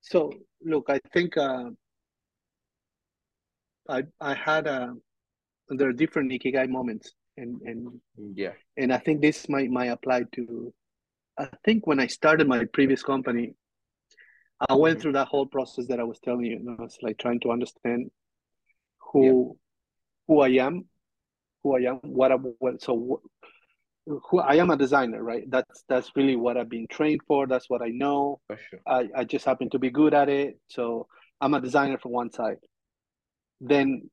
So 0.01 0.33
look, 0.65 0.87
I 0.89 1.01
think 1.13 1.37
uh, 1.37 1.71
I 3.89 4.03
I 4.21 4.35
had 4.35 4.67
a 4.67 4.95
there 5.69 5.89
are 5.89 5.93
different 5.93 6.33
ikigai 6.33 6.69
moments 6.69 7.13
and 7.41 7.61
and 7.62 8.01
yeah 8.36 8.53
and 8.76 8.93
i 8.93 8.99
think 8.99 9.20
this 9.20 9.49
might 9.49 9.70
might 9.70 9.86
apply 9.86 10.22
to 10.32 10.72
i 11.38 11.49
think 11.64 11.86
when 11.86 11.99
i 11.99 12.07
started 12.07 12.47
my 12.47 12.64
previous 12.72 13.03
company 13.03 13.55
i 14.68 14.74
went 14.74 14.95
mm-hmm. 14.95 15.03
through 15.03 15.12
that 15.12 15.28
whole 15.28 15.47
process 15.47 15.86
that 15.86 16.01
i 16.01 16.05
was 16.05 16.18
telling 16.20 16.45
you, 16.45 16.59
you 16.59 16.64
know, 16.64 16.84
it's 16.84 16.99
like 17.03 17.18
trying 17.18 17.41
to 17.41 17.51
understand 17.51 18.11
who 18.99 19.24
yeah. 19.24 19.57
who 20.28 20.41
i 20.41 20.49
am 20.49 20.84
who 21.62 21.76
i 21.76 21.80
am 21.91 21.97
what 22.03 22.30
i 22.32 22.34
what 22.34 22.82
so 22.82 23.20
who 24.07 24.41
i 24.41 24.55
am 24.57 24.70
a 24.70 24.76
designer 24.76 25.22
right 25.22 25.45
that's 25.51 25.84
that's 25.88 26.11
really 26.16 26.36
what 26.36 26.57
i've 26.57 26.68
been 26.68 26.86
trained 26.91 27.20
for 27.26 27.47
that's 27.47 27.70
what 27.70 27.82
i 27.82 27.88
know 27.88 28.41
for 28.47 28.59
sure. 28.68 28.80
I, 28.86 29.09
I 29.16 29.24
just 29.24 29.45
happen 29.45 29.70
to 29.70 29.78
be 29.78 29.91
good 29.91 30.14
at 30.14 30.28
it 30.28 30.59
so 30.68 31.07
i'm 31.41 31.55
a 31.55 31.61
designer 31.61 31.99
from 31.99 32.12
one 32.12 32.32
side 32.32 32.59
then 33.61 34.11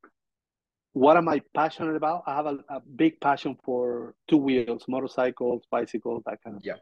what 0.97 1.15
am 1.15 1.29
I 1.29 1.41
passionate 1.53 1.95
about? 1.95 2.23
I 2.25 2.35
have 2.35 2.47
a, 2.47 2.57
a 2.69 2.79
big 2.95 3.21
passion 3.21 3.55
for 3.63 4.15
two 4.27 4.37
wheels, 4.37 4.85
motorcycles, 4.87 5.63
bicycles, 5.69 6.23
that 6.25 6.39
kind 6.43 6.57
of 6.57 6.65
yeah. 6.65 6.73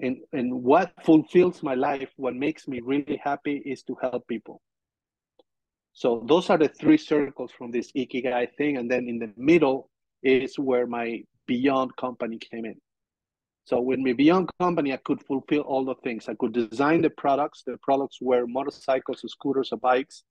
And 0.00 0.18
and 0.32 0.62
what 0.62 0.92
fulfills 1.04 1.62
my 1.62 1.74
life, 1.74 2.10
what 2.16 2.34
makes 2.34 2.68
me 2.68 2.80
really 2.80 3.20
happy 3.22 3.56
is 3.64 3.82
to 3.84 3.96
help 4.00 4.28
people. 4.28 4.60
So 5.92 6.22
those 6.28 6.50
are 6.50 6.58
the 6.58 6.68
three 6.68 6.98
circles 6.98 7.50
from 7.50 7.72
this 7.72 7.90
ikigai 7.92 8.54
thing, 8.56 8.76
and 8.76 8.90
then 8.90 9.08
in 9.08 9.18
the 9.18 9.32
middle 9.36 9.90
is 10.22 10.58
where 10.58 10.86
my 10.86 11.22
beyond 11.46 11.96
company 11.96 12.38
came 12.38 12.64
in. 12.64 12.76
So 13.64 13.80
with 13.80 13.98
my 13.98 14.12
beyond 14.12 14.50
company, 14.60 14.92
I 14.92 14.98
could 14.98 15.20
fulfill 15.24 15.62
all 15.62 15.84
the 15.84 15.96
things. 16.04 16.28
I 16.28 16.34
could 16.34 16.52
design 16.52 17.02
the 17.02 17.10
products. 17.10 17.62
The 17.66 17.76
products 17.78 18.18
were 18.20 18.46
motorcycles, 18.46 19.24
scooters, 19.26 19.72
or 19.72 19.78
bikes 19.78 20.24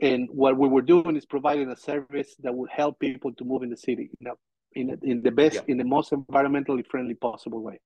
and 0.00 0.28
what 0.30 0.56
we 0.56 0.68
were 0.68 0.82
doing 0.82 1.16
is 1.16 1.26
providing 1.26 1.70
a 1.70 1.76
service 1.76 2.34
that 2.42 2.54
would 2.54 2.70
help 2.70 3.00
people 3.00 3.32
to 3.34 3.44
move 3.44 3.62
in 3.62 3.70
the 3.70 3.76
city 3.76 4.10
in, 4.20 4.26
a, 4.28 4.32
in, 4.72 4.98
in 5.02 5.22
the 5.22 5.30
best, 5.30 5.56
yeah. 5.56 5.62
in 5.66 5.78
the 5.78 5.84
most 5.84 6.12
environmentally 6.12 6.86
friendly 6.86 7.14
possible 7.14 7.62
way. 7.62 7.80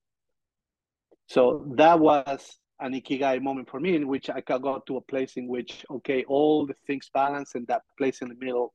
So 1.27 1.65
that 1.77 1.99
was 1.99 2.57
an 2.79 2.93
ikigai 2.93 3.41
moment 3.41 3.69
for 3.69 3.79
me 3.79 3.95
in 3.95 4.07
which 4.07 4.29
I 4.29 4.41
got 4.41 4.85
to 4.87 4.97
a 4.97 5.01
place 5.01 5.37
in 5.37 5.47
which, 5.47 5.85
okay, 5.89 6.23
all 6.25 6.67
the 6.67 6.75
things 6.85 7.09
balance 7.13 7.55
and 7.55 7.65
that 7.67 7.81
place 7.97 8.21
in 8.21 8.29
the 8.29 8.35
middle 8.35 8.73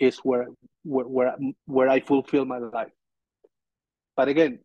is 0.00 0.18
where, 0.18 0.48
where, 0.82 1.06
where, 1.06 1.36
where 1.66 1.88
I 1.88 2.00
fulfill 2.00 2.44
my 2.44 2.58
life. 2.58 2.92
But 4.16 4.28
again, 4.28 4.60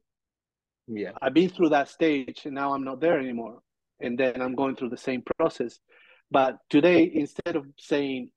yeah, 0.87 1.11
I've 1.21 1.33
been 1.33 1.49
through 1.49 1.69
that 1.69 1.89
stage 1.89 2.41
and 2.45 2.55
now 2.55 2.73
I'm 2.73 2.83
not 2.83 3.01
there 3.01 3.19
anymore. 3.19 3.59
And 3.99 4.17
then 4.17 4.41
I'm 4.41 4.55
going 4.55 4.75
through 4.75 4.89
the 4.89 4.97
same 4.97 5.23
process 5.37 5.79
but 6.31 6.57
today, 6.69 7.09
instead 7.13 7.55
of 7.55 7.65
saying, 7.77 8.31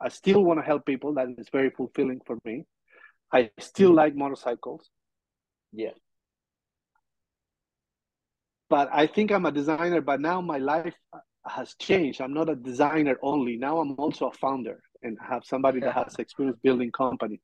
I 0.00 0.08
still 0.08 0.42
want 0.44 0.60
to 0.60 0.66
help 0.66 0.84
people, 0.84 1.14
that 1.14 1.28
is 1.38 1.48
very 1.50 1.70
fulfilling 1.70 2.20
for 2.26 2.38
me. 2.44 2.64
I 3.32 3.50
still 3.58 3.90
mm-hmm. 3.90 3.96
like 3.96 4.16
motorcycles. 4.16 4.88
Yeah. 5.72 5.94
But 8.68 8.88
I 8.92 9.06
think 9.06 9.30
I'm 9.30 9.46
a 9.46 9.52
designer, 9.52 10.00
but 10.00 10.20
now 10.20 10.40
my 10.40 10.58
life 10.58 10.94
has 11.46 11.74
changed. 11.78 12.20
I'm 12.20 12.34
not 12.34 12.48
a 12.48 12.56
designer 12.56 13.16
only. 13.22 13.56
Now 13.56 13.78
I'm 13.78 13.94
also 13.98 14.26
a 14.28 14.32
founder 14.32 14.80
and 15.02 15.16
have 15.26 15.44
somebody 15.44 15.80
that 15.80 15.94
has 15.94 16.16
experience 16.18 16.58
building 16.62 16.90
companies. 16.90 17.40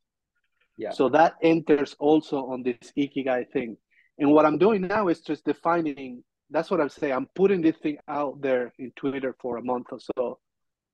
Yeah. 0.76 0.90
So 0.90 1.08
that 1.10 1.34
enters 1.42 1.94
also 2.00 2.46
on 2.46 2.62
this 2.62 2.92
ikigai 2.98 3.50
thing. 3.52 3.76
And 4.18 4.32
what 4.32 4.46
I'm 4.46 4.58
doing 4.58 4.82
now 4.82 5.08
is 5.08 5.20
just 5.20 5.44
defining 5.44 6.24
that's 6.52 6.70
what 6.70 6.80
I'm 6.80 6.88
saying. 6.88 7.12
I'm 7.12 7.28
putting 7.34 7.62
this 7.62 7.76
thing 7.76 7.98
out 8.08 8.40
there 8.40 8.72
in 8.78 8.92
Twitter 8.94 9.34
for 9.40 9.56
a 9.56 9.62
month 9.62 9.86
or 9.90 9.98
so 10.16 10.38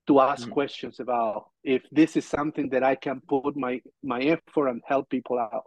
to 0.07 0.21
ask 0.21 0.43
mm-hmm. 0.43 0.53
questions 0.53 1.01
about 1.01 1.51
if 1.63 1.83
this 1.93 2.17
is 2.17 2.25
something 2.25 2.71
that 2.71 2.83
I 2.83 2.95
can 2.95 3.21
put 3.29 3.57
my 3.57 3.81
my 4.03 4.21
effort 4.21 4.69
and 4.69 4.81
help 4.87 5.11
people 5.11 5.39
out. 5.39 5.65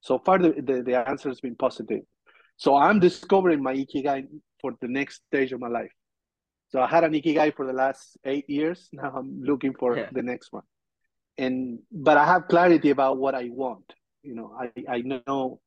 So 0.00 0.18
far, 0.18 0.38
the, 0.38 0.50
the, 0.68 0.82
the 0.82 1.08
answer 1.08 1.28
has 1.28 1.40
been 1.40 1.54
positive. 1.54 2.02
So 2.56 2.76
I'm 2.76 2.98
discovering 2.98 3.62
my 3.62 3.74
ikigai 3.74 4.26
for 4.60 4.72
the 4.80 4.88
next 4.88 5.22
stage 5.28 5.52
of 5.52 5.60
my 5.60 5.68
life. 5.68 5.92
So 6.70 6.80
I 6.80 6.86
had 6.86 7.04
an 7.04 7.12
ikigai 7.12 7.54
for 7.54 7.66
the 7.66 7.72
last 7.72 8.16
eight 8.24 8.48
years. 8.48 8.88
Now 8.92 9.12
I'm 9.16 9.42
looking 9.42 9.74
for 9.74 9.96
yeah. 9.96 10.08
the 10.12 10.22
next 10.22 10.52
one. 10.52 10.64
And 11.38 11.80
but 11.90 12.16
I 12.16 12.26
have 12.26 12.48
clarity 12.48 12.90
about 12.90 13.18
what 13.18 13.34
I 13.34 13.48
want. 13.50 13.92
You 14.22 14.34
know, 14.34 14.54
I, 14.58 14.70
I 14.88 14.98
know 15.02 15.60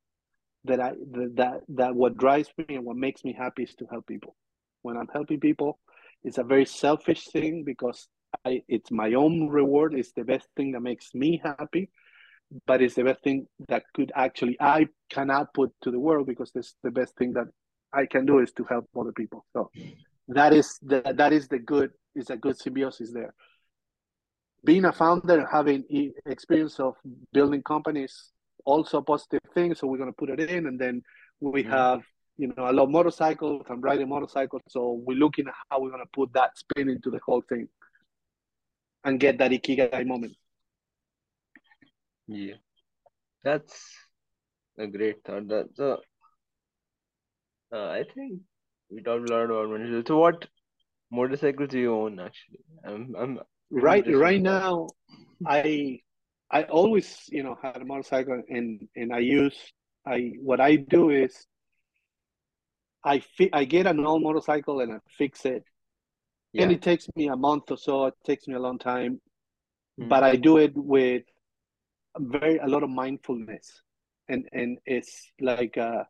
that 0.66 0.80
I 0.82 0.92
that 1.36 1.62
that 1.70 1.96
what 1.96 2.18
drives 2.18 2.50
me 2.58 2.76
and 2.76 2.86
what 2.86 2.98
makes 2.98 3.24
me 3.24 3.34
happy 3.34 3.64
is 3.64 3.76
to 3.76 3.86
help 3.92 4.08
people. 4.08 4.36
When 4.84 4.98
I'm 4.98 5.10
helping 5.14 5.40
people, 5.40 5.80
it's 6.24 6.38
a 6.40 6.44
very 6.44 6.66
selfish 6.66 7.26
thing 7.34 7.64
because 7.66 8.08
I 8.46 8.64
it's 8.68 8.92
my 8.92 9.14
own 9.14 9.50
reward. 9.50 9.94
It's 9.96 10.12
the 10.14 10.24
best 10.26 10.48
thing 10.58 10.74
that 10.74 10.82
makes 10.82 11.14
me 11.16 11.42
happy. 11.44 11.90
but 12.68 12.82
it's 12.82 12.96
the 12.96 13.04
best 13.04 13.24
thing 13.24 13.48
that 13.68 13.84
could 13.96 14.12
actually 14.16 14.58
I 14.60 14.88
can 15.10 15.32
output 15.32 15.72
to 15.84 15.92
the 15.92 16.00
world 16.00 16.28
because 16.28 16.52
this 16.54 16.76
the 16.84 16.92
best 16.92 17.16
thing 17.18 17.34
that 17.34 17.48
I 17.94 18.06
can 18.06 18.26
do 18.26 18.40
is 18.40 18.52
to 18.54 18.64
help 18.66 18.88
other 19.00 19.12
people. 19.14 19.46
So 19.54 19.72
that 20.30 20.54
is 20.54 20.80
the 20.82 21.02
that 21.18 21.34
is 21.34 21.48
the 21.48 21.60
good 21.60 21.92
is 22.16 22.30
a 22.30 22.38
good 22.38 22.58
symbiosis 22.58 23.12
there. 23.14 23.34
Being 24.64 24.86
a 24.86 24.92
founder, 24.94 25.48
having 25.52 25.84
experience 26.26 26.80
of 26.80 26.96
building 27.34 27.62
companies, 27.64 28.32
also 28.66 28.98
a 28.98 29.02
positive 29.02 29.42
thing. 29.54 29.76
So 29.76 29.88
we're 29.88 29.98
gonna 29.98 30.12
put 30.12 30.30
it 30.30 30.40
in, 30.40 30.68
and 30.68 30.80
then 30.80 31.02
we 31.40 31.64
mm-hmm. 31.64 31.72
have 31.72 32.02
you 32.38 32.54
know 32.56 32.64
I 32.64 32.72
love 32.72 32.90
motorcycles. 32.90 33.64
I'm 33.70 33.82
riding 33.82 34.10
motorcycles, 34.10 34.64
so 34.68 35.02
we're 35.06 35.18
looking 35.18 35.48
at 35.48 35.54
how 35.70 35.82
we're 35.82 35.92
gonna 35.92 36.04
put 36.14 36.34
that 36.34 36.58
spin 36.58 36.90
into 36.90 37.10
the 37.10 37.20
whole 37.26 37.44
thing 37.48 37.68
and 39.04 39.20
get 39.20 39.38
that 39.38 39.52
ikigai 39.52 40.06
moment. 40.06 40.36
Yeah, 42.28 42.56
that's 43.44 43.96
a 44.78 44.88
great 44.88 45.24
thought. 45.24 45.48
That's 45.48 45.80
a, 45.80 45.98
uh, 47.72 47.90
I 47.90 48.04
think 48.14 48.42
we 48.90 49.02
talked 49.02 49.30
a 49.30 49.34
lot 49.34 49.46
about 49.46 49.70
motorcycles. 49.70 50.06
So, 50.08 50.18
what 50.18 50.48
motorcycles 51.12 51.70
do 51.70 51.80
you 51.80 51.94
own? 51.94 52.20
Actually, 52.20 52.60
I'm, 52.84 53.16
I'm 53.18 53.40
right 53.70 54.06
right 54.08 54.42
now. 54.42 54.88
I 55.46 56.00
I 56.52 56.64
always 56.64 57.24
you 57.30 57.44
know 57.44 57.58
had 57.62 57.82
a 57.82 57.86
motorcycle, 57.86 58.42
and 58.50 58.88
and 58.96 59.14
I 59.14 59.20
use 59.20 59.58
I 60.06 60.34
what 60.42 60.60
I 60.60 60.76
do 60.76 61.10
is 61.10 61.46
I 63.04 63.20
fi- 63.20 63.50
I 63.54 63.66
get 63.66 63.88
an 63.88 64.06
old 64.06 64.24
motorcycle 64.24 64.80
and 64.82 64.94
I 64.94 64.98
fix 65.18 65.46
it, 65.46 65.64
yeah. 66.54 66.64
and 66.64 66.72
it 66.72 66.82
takes 66.82 67.08
me 67.16 67.28
a 67.28 67.36
month 67.36 67.72
or 67.72 67.78
so. 67.78 68.06
It 68.06 68.16
takes 68.26 68.48
me 68.48 68.56
a 68.56 68.60
long 68.60 68.80
time, 68.80 69.22
mm. 70.00 70.10
but 70.10 70.24
I 70.24 70.36
do 70.36 70.58
it 70.58 70.74
with 70.76 71.24
very 72.18 72.58
a 72.58 72.68
lot 72.68 72.84
of 72.84 72.90
mindfulness 72.90 73.82
and 74.30 74.48
and 74.54 74.78
it's 74.86 75.32
like 75.40 75.78
uh 75.78 76.04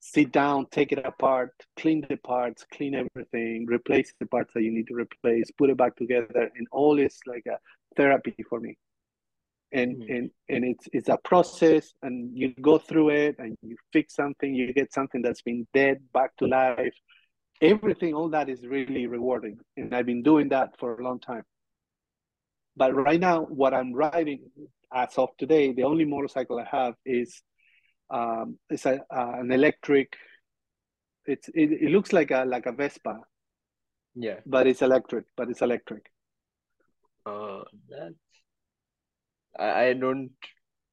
sit 0.00 0.32
down 0.32 0.66
take 0.70 0.92
it 0.92 1.04
apart 1.04 1.50
clean 1.78 2.04
the 2.08 2.16
parts 2.16 2.64
clean 2.72 2.94
everything 2.94 3.66
replace 3.66 4.12
the 4.20 4.26
parts 4.26 4.52
that 4.54 4.62
you 4.62 4.70
need 4.70 4.86
to 4.86 4.94
replace 4.94 5.50
put 5.52 5.70
it 5.70 5.76
back 5.76 5.96
together 5.96 6.50
and 6.56 6.66
all 6.72 6.98
is 6.98 7.18
like 7.26 7.44
a 7.46 7.58
therapy 7.96 8.34
for 8.48 8.60
me 8.60 8.76
and 9.74 9.96
mm. 9.96 10.16
and 10.16 10.30
and 10.48 10.64
it's 10.64 10.88
it's 10.92 11.08
a 11.08 11.18
process 11.24 11.92
and 12.02 12.30
you 12.36 12.54
go 12.62 12.78
through 12.78 13.10
it 13.10 13.36
and 13.38 13.56
you 13.62 13.76
fix 13.92 14.14
something 14.14 14.54
you 14.54 14.72
get 14.72 14.92
something 14.92 15.20
that's 15.20 15.42
been 15.42 15.66
dead 15.74 15.98
back 16.14 16.34
to 16.36 16.46
life 16.46 16.94
everything 17.60 18.14
all 18.14 18.28
that 18.28 18.48
is 18.48 18.66
really 18.66 19.06
rewarding 19.06 19.58
and 19.76 19.94
i've 19.94 20.06
been 20.06 20.22
doing 20.22 20.48
that 20.48 20.70
for 20.78 20.98
a 20.98 21.04
long 21.04 21.20
time 21.20 21.42
but 22.76 22.94
right 22.94 23.20
now 23.20 23.42
what 23.42 23.74
i'm 23.74 23.92
riding 23.92 24.40
as 24.94 25.18
of 25.18 25.30
today, 25.36 25.72
the 25.72 25.82
only 25.82 26.04
motorcycle 26.04 26.58
I 26.58 26.76
have 26.76 26.94
is 27.04 27.42
um, 28.10 28.58
it's 28.70 28.86
a 28.86 29.00
uh, 29.10 29.32
an 29.40 29.50
electric. 29.50 30.14
It's 31.26 31.48
it, 31.48 31.82
it 31.82 31.90
looks 31.90 32.12
like 32.12 32.30
a 32.30 32.44
like 32.44 32.66
a 32.66 32.72
Vespa. 32.72 33.18
Yeah. 34.14 34.36
But 34.46 34.66
it's 34.66 34.82
electric. 34.82 35.24
But 35.36 35.50
it's 35.50 35.62
electric. 35.62 36.06
Uh, 37.26 37.62
that's. 37.88 38.14
I, 39.58 39.86
I 39.86 39.92
don't 39.94 40.30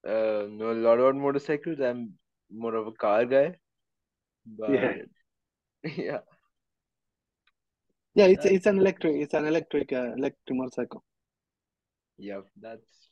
uh, 0.08 0.48
know 0.50 0.72
a 0.72 0.82
lot 0.86 1.00
about 1.00 1.16
motorcycles. 1.16 1.80
I'm 1.80 2.14
more 2.52 2.76
of 2.76 2.88
a 2.88 2.92
car 2.92 3.26
guy. 3.26 3.56
But 4.46 4.72
yeah. 4.72 4.94
yeah. 5.96 6.20
Yeah, 8.14 8.26
it's 8.26 8.46
it's 8.46 8.66
an 8.66 8.78
electric 8.78 9.16
it's 9.16 9.34
an 9.34 9.46
electric 9.46 9.94
uh, 9.94 10.14
electric 10.18 10.58
motorcycle. 10.58 11.02
Yeah, 12.18 12.42
that's 12.60 13.12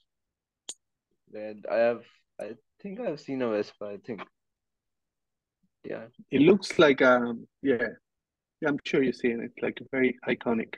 and 1.34 1.66
I 1.72 1.76
have, 1.76 2.04
I 2.40 2.52
think 2.82 3.00
I've 3.00 3.20
seen 3.20 3.42
a 3.42 3.50
Vespa. 3.50 3.86
I 3.86 3.98
think, 4.06 4.22
yeah. 5.84 6.06
It 6.32 6.42
looks 6.42 6.80
like 6.80 7.02
um, 7.02 7.48
yeah, 7.62 7.88
yeah. 8.62 8.70
I'm 8.70 8.78
sure 8.84 9.04
you've 9.04 9.16
seen 9.16 9.42
it. 9.42 9.52
Like 9.62 9.80
very 9.92 10.18
iconic. 10.28 10.76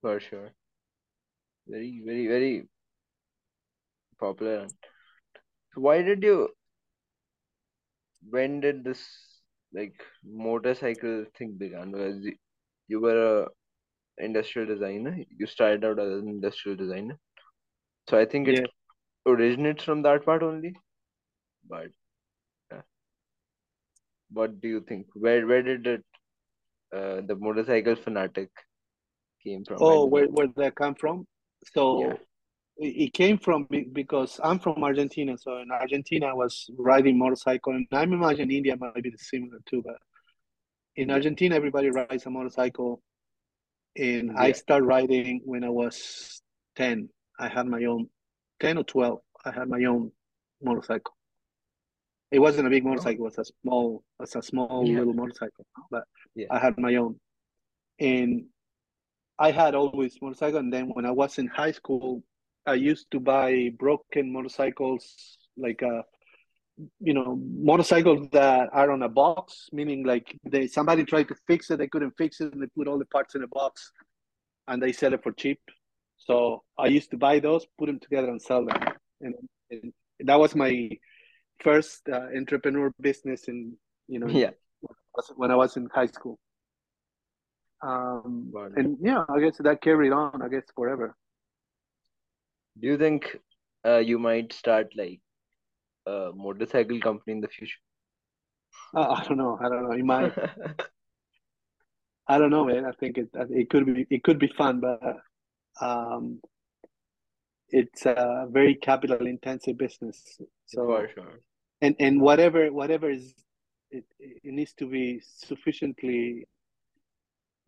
For 0.00 0.20
sure. 0.20 0.52
Very, 1.66 2.02
very, 2.04 2.26
very 2.26 2.64
popular. 4.26 4.68
So 5.74 5.80
why 5.88 5.96
did 6.02 6.22
you? 6.22 6.48
When 8.36 8.60
did 8.60 8.84
this 8.84 9.02
like 9.72 10.06
motorcycle 10.46 11.26
thing 11.38 11.56
began? 11.58 11.92
Because 11.92 12.24
you 12.88 13.00
were 13.00 13.18
a 13.24 13.48
industrial 14.28 14.68
designer. 14.68 15.18
You 15.42 15.46
started 15.46 15.84
out 15.84 15.98
as 16.06 16.22
an 16.22 16.28
industrial 16.28 16.76
designer. 16.76 17.18
So 18.08 18.18
I 18.18 18.24
think 18.24 18.48
it 18.48 18.60
yeah 18.60 18.72
originates 19.26 19.84
from 19.84 20.02
that 20.02 20.24
part 20.24 20.42
only. 20.42 20.74
But 21.68 21.88
yeah. 22.72 22.82
what 24.30 24.60
do 24.60 24.68
you 24.68 24.80
think? 24.80 25.06
Where 25.14 25.46
where 25.46 25.62
did 25.62 25.86
it 25.86 26.04
uh, 26.94 27.20
the 27.26 27.36
motorcycle 27.36 27.96
fanatic 27.96 28.50
came 29.42 29.64
from? 29.64 29.78
Oh, 29.80 30.04
where 30.04 30.26
where 30.26 30.48
that 30.56 30.74
come 30.74 30.94
from? 30.94 31.26
So 31.72 32.00
yeah. 32.00 32.16
It 32.76 33.12
came 33.12 33.38
from 33.38 33.68
because 33.92 34.40
I'm 34.42 34.58
from 34.58 34.82
Argentina. 34.82 35.36
So 35.38 35.58
in 35.58 35.70
Argentina, 35.70 36.26
I 36.26 36.34
was 36.34 36.70
riding 36.76 37.18
motorcycle, 37.18 37.74
and 37.74 37.86
I 37.92 38.02
imagine 38.02 38.50
India 38.50 38.76
might 38.76 39.02
be 39.02 39.12
similar 39.16 39.58
too. 39.66 39.82
But 39.84 39.96
in 40.96 41.10
Argentina, 41.10 41.54
everybody 41.54 41.90
rides 41.90 42.26
a 42.26 42.30
motorcycle, 42.30 43.02
and 43.96 44.32
yeah. 44.32 44.40
I 44.40 44.52
started 44.52 44.86
riding 44.86 45.40
when 45.44 45.64
I 45.64 45.70
was 45.70 46.42
ten. 46.76 47.08
I 47.38 47.48
had 47.48 47.66
my 47.66 47.84
own 47.84 48.08
10 48.60 48.78
or 48.78 48.84
12, 48.84 49.18
I 49.44 49.50
had 49.50 49.68
my 49.68 49.84
own 49.84 50.10
motorcycle. 50.62 51.14
It 52.30 52.38
wasn't 52.38 52.66
a 52.66 52.70
big 52.70 52.84
oh. 52.84 52.88
motorcycle, 52.88 53.26
it 53.26 53.36
was 53.36 53.38
a 53.38 53.44
small, 53.62 54.02
it 54.18 54.22
was 54.22 54.36
a 54.36 54.42
small 54.42 54.84
yeah. 54.86 54.98
little 54.98 55.14
motorcycle, 55.14 55.66
but 55.90 56.04
yeah. 56.34 56.46
I 56.50 56.58
had 56.58 56.78
my 56.78 56.94
own. 56.96 57.20
And 58.00 58.46
I 59.38 59.50
had 59.50 59.74
always 59.74 60.16
motorcycle. 60.20 60.58
And 60.58 60.72
then 60.72 60.88
when 60.88 61.06
I 61.06 61.10
was 61.10 61.38
in 61.38 61.46
high 61.46 61.72
school, 61.72 62.22
I 62.66 62.74
used 62.74 63.10
to 63.10 63.20
buy 63.20 63.70
broken 63.78 64.32
motorcycles, 64.32 65.36
like 65.56 65.82
uh, 65.82 66.02
you 67.00 67.14
know, 67.14 67.38
motorcycles 67.56 68.28
that 68.32 68.68
are 68.72 68.90
on 68.90 69.02
a 69.02 69.08
box, 69.08 69.68
meaning 69.72 70.04
like 70.04 70.36
they 70.44 70.66
somebody 70.66 71.04
tried 71.04 71.28
to 71.28 71.36
fix 71.46 71.70
it, 71.70 71.78
they 71.78 71.88
couldn't 71.88 72.14
fix 72.16 72.40
it, 72.40 72.52
and 72.52 72.62
they 72.62 72.66
put 72.76 72.88
all 72.88 72.98
the 72.98 73.06
parts 73.06 73.34
in 73.34 73.42
a 73.42 73.48
box, 73.48 73.92
and 74.68 74.82
they 74.82 74.92
sell 74.92 75.12
it 75.12 75.22
for 75.22 75.32
cheap. 75.32 75.60
So 76.16 76.62
I 76.78 76.86
used 76.86 77.10
to 77.10 77.16
buy 77.16 77.38
those, 77.38 77.66
put 77.78 77.86
them 77.86 78.00
together, 78.00 78.28
and 78.28 78.40
sell 78.40 78.64
them. 78.64 78.78
And, 79.20 79.34
and 79.70 79.92
that 80.20 80.38
was 80.38 80.54
my 80.54 80.90
first 81.60 82.08
uh, 82.10 82.26
entrepreneur 82.36 82.92
business 83.00 83.44
in 83.48 83.76
you 84.08 84.18
know 84.18 84.28
yeah 84.28 84.50
when 85.36 85.50
I 85.50 85.56
was 85.56 85.76
in 85.76 85.88
high 85.94 86.06
school. 86.06 86.38
Um, 87.82 88.50
and 88.76 88.96
yeah, 89.00 89.24
I 89.28 89.40
guess 89.40 89.58
that 89.58 89.82
carried 89.82 90.12
on. 90.12 90.40
I 90.42 90.48
guess 90.48 90.64
forever. 90.74 91.14
Do 92.80 92.88
you 92.88 92.98
think 92.98 93.36
uh, 93.86 93.98
you 93.98 94.18
might 94.18 94.52
start 94.52 94.88
like 94.96 95.20
a 96.06 96.30
motorcycle 96.34 97.00
company 97.00 97.32
in 97.32 97.40
the 97.40 97.48
future? 97.48 97.78
Uh, 98.96 99.10
I 99.10 99.24
don't 99.24 99.38
know. 99.38 99.58
I 99.60 99.68
don't 99.68 99.88
know. 99.88 99.94
You 99.94 100.04
might. 100.04 100.32
I 102.28 102.38
don't 102.38 102.50
know, 102.50 102.64
man. 102.64 102.84
I 102.86 102.92
think 102.92 103.18
it 103.18 103.28
it 103.34 103.68
could 103.70 103.86
be 103.86 104.06
it 104.10 104.24
could 104.24 104.38
be 104.38 104.48
fun, 104.56 104.80
but 104.80 105.00
um, 105.80 106.40
it's 107.68 108.06
a 108.06 108.46
very 108.50 108.74
capital 108.74 109.26
intensive 109.26 109.76
business. 109.76 110.38
So 110.66 110.86
for 110.86 111.08
sure. 111.14 111.40
And 111.82 111.94
and 111.98 112.20
whatever 112.20 112.72
whatever 112.72 113.10
is 113.10 113.34
it, 113.90 114.04
it 114.18 114.52
needs 114.52 114.72
to 114.74 114.86
be 114.86 115.20
sufficiently 115.22 116.46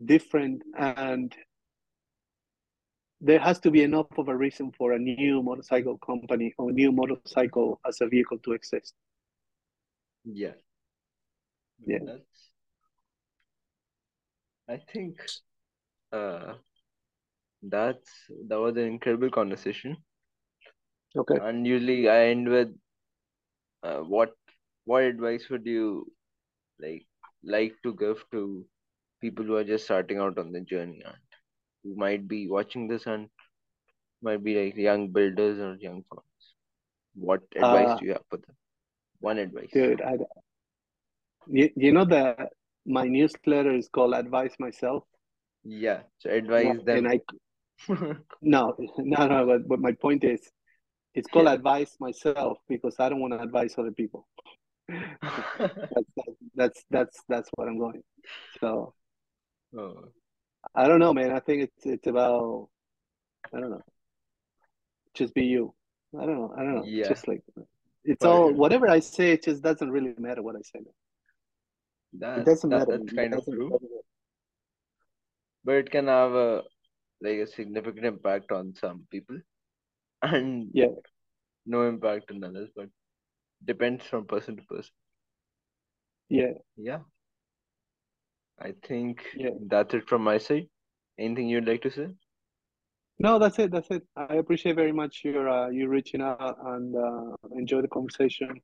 different 0.05 0.63
and 0.77 1.35
there 3.21 3.39
has 3.39 3.59
to 3.61 3.71
be 3.71 3.83
enough 3.83 4.07
of 4.19 4.29
a 4.29 4.37
reason 4.37 4.73
for 4.77 4.93
a 4.93 4.99
new 4.99 5.43
motorcycle 5.43 5.99
company 5.99 6.55
or 6.59 6.71
new 6.71 6.93
motorcycle 6.93 7.81
as 7.87 8.01
a 8.01 8.07
vehicle 8.07 8.39
to 8.39 8.53
exist. 8.53 8.95
Yeah. 10.25 10.53
Yeah. 11.87 11.99
That's, 12.05 12.51
I 14.69 14.81
think 14.93 15.21
uh 16.13 16.55
that's 17.63 18.11
that 18.49 18.61
was 18.61 18.77
an 18.77 18.85
incredible 18.85 19.31
conversation. 19.31 19.97
Okay. 21.17 21.39
And 21.41 21.67
usually 21.67 22.09
I 22.09 22.27
end 22.27 22.49
with 22.49 22.69
uh, 23.83 24.01
what 24.01 24.33
what 24.85 25.05
advice 25.05 25.49
would 25.51 25.67
you 25.67 26.13
like 26.81 27.07
like 27.43 27.75
to 27.83 27.95
give 27.95 28.23
to 28.33 28.67
people 29.21 29.45
who 29.45 29.57
are 29.57 29.65
just 29.65 29.85
starting 29.85 30.19
out 30.19 30.39
on 30.39 30.53
the 30.53 30.61
journey 30.61 31.03
who 31.87 31.95
might 31.97 32.27
be 32.27 32.49
watching 32.49 32.89
this 32.89 33.07
and 33.07 33.29
might 34.23 34.43
be 34.43 34.55
like 34.65 34.77
young 34.77 35.09
builders 35.09 35.59
or 35.61 35.77
young 35.77 36.03
farmers? 36.09 36.55
What 37.15 37.43
advice 37.55 37.89
uh, 37.89 37.99
do 37.99 38.07
you 38.07 38.13
have 38.13 38.23
for 38.29 38.37
them? 38.39 38.57
One 39.21 39.39
advice. 39.39 39.71
Dude, 39.73 40.03
I, 40.03 40.17
you, 41.47 41.71
you 41.77 41.93
know 41.93 42.05
that 42.05 42.51
my 42.87 43.07
newsletter 43.07 43.75
is 43.75 43.89
called 43.89 44.15
Advice 44.15 44.55
Myself. 44.59 45.05
Yeah, 45.65 46.01
so 46.19 46.31
advise 46.31 46.79
yeah, 46.79 46.85
them. 46.85 47.07
And 47.07 47.09
I, 47.09 47.21
no, 48.43 48.75
no, 48.99 49.27
no. 49.27 49.47
But, 49.47 49.69
but 49.69 49.81
my 49.81 49.93
point 49.93 50.25
is, 50.25 50.41
It's 51.15 51.29
called 51.29 51.47
Yeah. 51.47 51.55
advice 51.55 51.97
myself 51.99 52.59
because 52.69 52.97
I 52.99 53.09
don't 53.09 53.21
want 53.21 53.33
to 53.33 53.41
advise 53.41 53.75
other 53.79 53.93
people. 53.93 54.29
that's, 54.91 56.13
that's 56.55 56.85
that's 56.91 57.25
that's 57.29 57.51
what 57.57 57.69
I'm 57.69 57.79
going. 57.79 58.03
So 58.61 58.95
oh, 59.79 60.13
I 60.75 60.87
don't 60.89 60.99
know, 61.01 61.13
man. 61.15 61.31
I 61.33 61.41
think 61.41 61.63
it's 61.65 61.87
it's 61.87 62.07
about 62.07 62.69
I 63.55 63.61
don't 63.61 63.71
know. 63.71 63.83
Just 65.15 65.35
be 65.35 65.45
you. 65.45 65.75
I 66.19 66.27
don't 66.27 66.37
know. 66.37 66.55
I 66.57 66.63
don't 66.63 66.75
know. 66.77 66.85
Yeah. 66.85 67.09
Just 67.09 67.29
like 67.29 67.43
it's 68.05 68.25
For 68.25 68.31
all 68.31 68.53
whatever 68.53 68.89
I 68.89 69.01
say. 69.01 69.33
It 69.33 69.45
just 69.45 69.63
doesn't 69.63 69.91
really 69.91 70.15
matter 70.19 70.43
what 70.43 70.57
I 70.57 70.61
say. 70.63 70.81
Man. 70.81 70.87
It 72.13 72.21
that, 72.21 72.45
doesn't 72.47 72.71
that 72.71 72.89
matter. 72.89 72.99
that's 72.99 73.13
kind 73.13 73.35
of 73.35 73.45
true. 73.45 73.71
matter. 73.71 73.85
but 75.65 75.75
it 75.77 75.91
can 75.91 76.07
have 76.07 76.33
a 76.33 76.63
like 77.21 77.39
a 77.39 77.47
significant 77.47 78.05
impact 78.07 78.53
on 78.53 78.75
some 78.75 79.07
people 79.11 79.39
and 80.23 80.69
Yeah. 80.73 80.95
no 81.65 81.89
impact 81.89 82.31
on 82.31 82.45
others 82.45 82.71
but 82.77 82.89
depends 83.65 84.05
from 84.05 84.27
person 84.27 84.57
to 84.57 84.63
person 84.63 84.93
Yeah. 86.29 86.53
yeah 86.77 86.99
i 88.61 88.73
think 88.87 89.23
Yeah. 89.35 89.51
that's 89.69 89.95
it 89.95 90.09
from 90.09 90.23
my 90.23 90.39
side 90.39 90.67
anything 91.19 91.49
you'd 91.49 91.69
like 91.69 91.83
to 91.83 91.91
say 91.91 92.09
No, 93.19 93.39
that's 93.39 93.59
it. 93.59 93.71
That's 93.71 93.91
it. 93.91 94.03
I 94.17 94.35
appreciate 94.37 94.77
very 94.77 94.93
much 94.93 95.25
your 95.25 95.49
uh, 95.49 95.69
you 95.71 95.89
reaching 95.89 96.21
out 96.21 96.57
and 96.73 96.95
uh, 96.95 97.37
enjoy 97.53 97.81
the 97.81 97.89
conversation. 97.89 98.61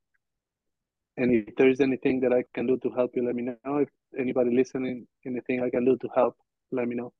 And 1.17 1.33
if 1.35 1.55
there 1.57 1.71
is 1.71 1.81
anything 1.81 2.21
that 2.21 2.33
I 2.33 2.45
can 2.55 2.67
do 2.67 2.77
to 2.83 2.91
help 2.91 3.13
you, 3.17 3.25
let 3.25 3.35
me 3.35 3.43
know. 3.43 3.77
If 3.79 3.89
anybody 4.19 4.55
listening, 4.55 5.07
anything 5.25 5.63
I 5.63 5.71
can 5.71 5.85
do 5.85 5.97
to 5.97 6.09
help, 6.15 6.37
let 6.71 6.87
me 6.89 6.95
know. 6.97 7.13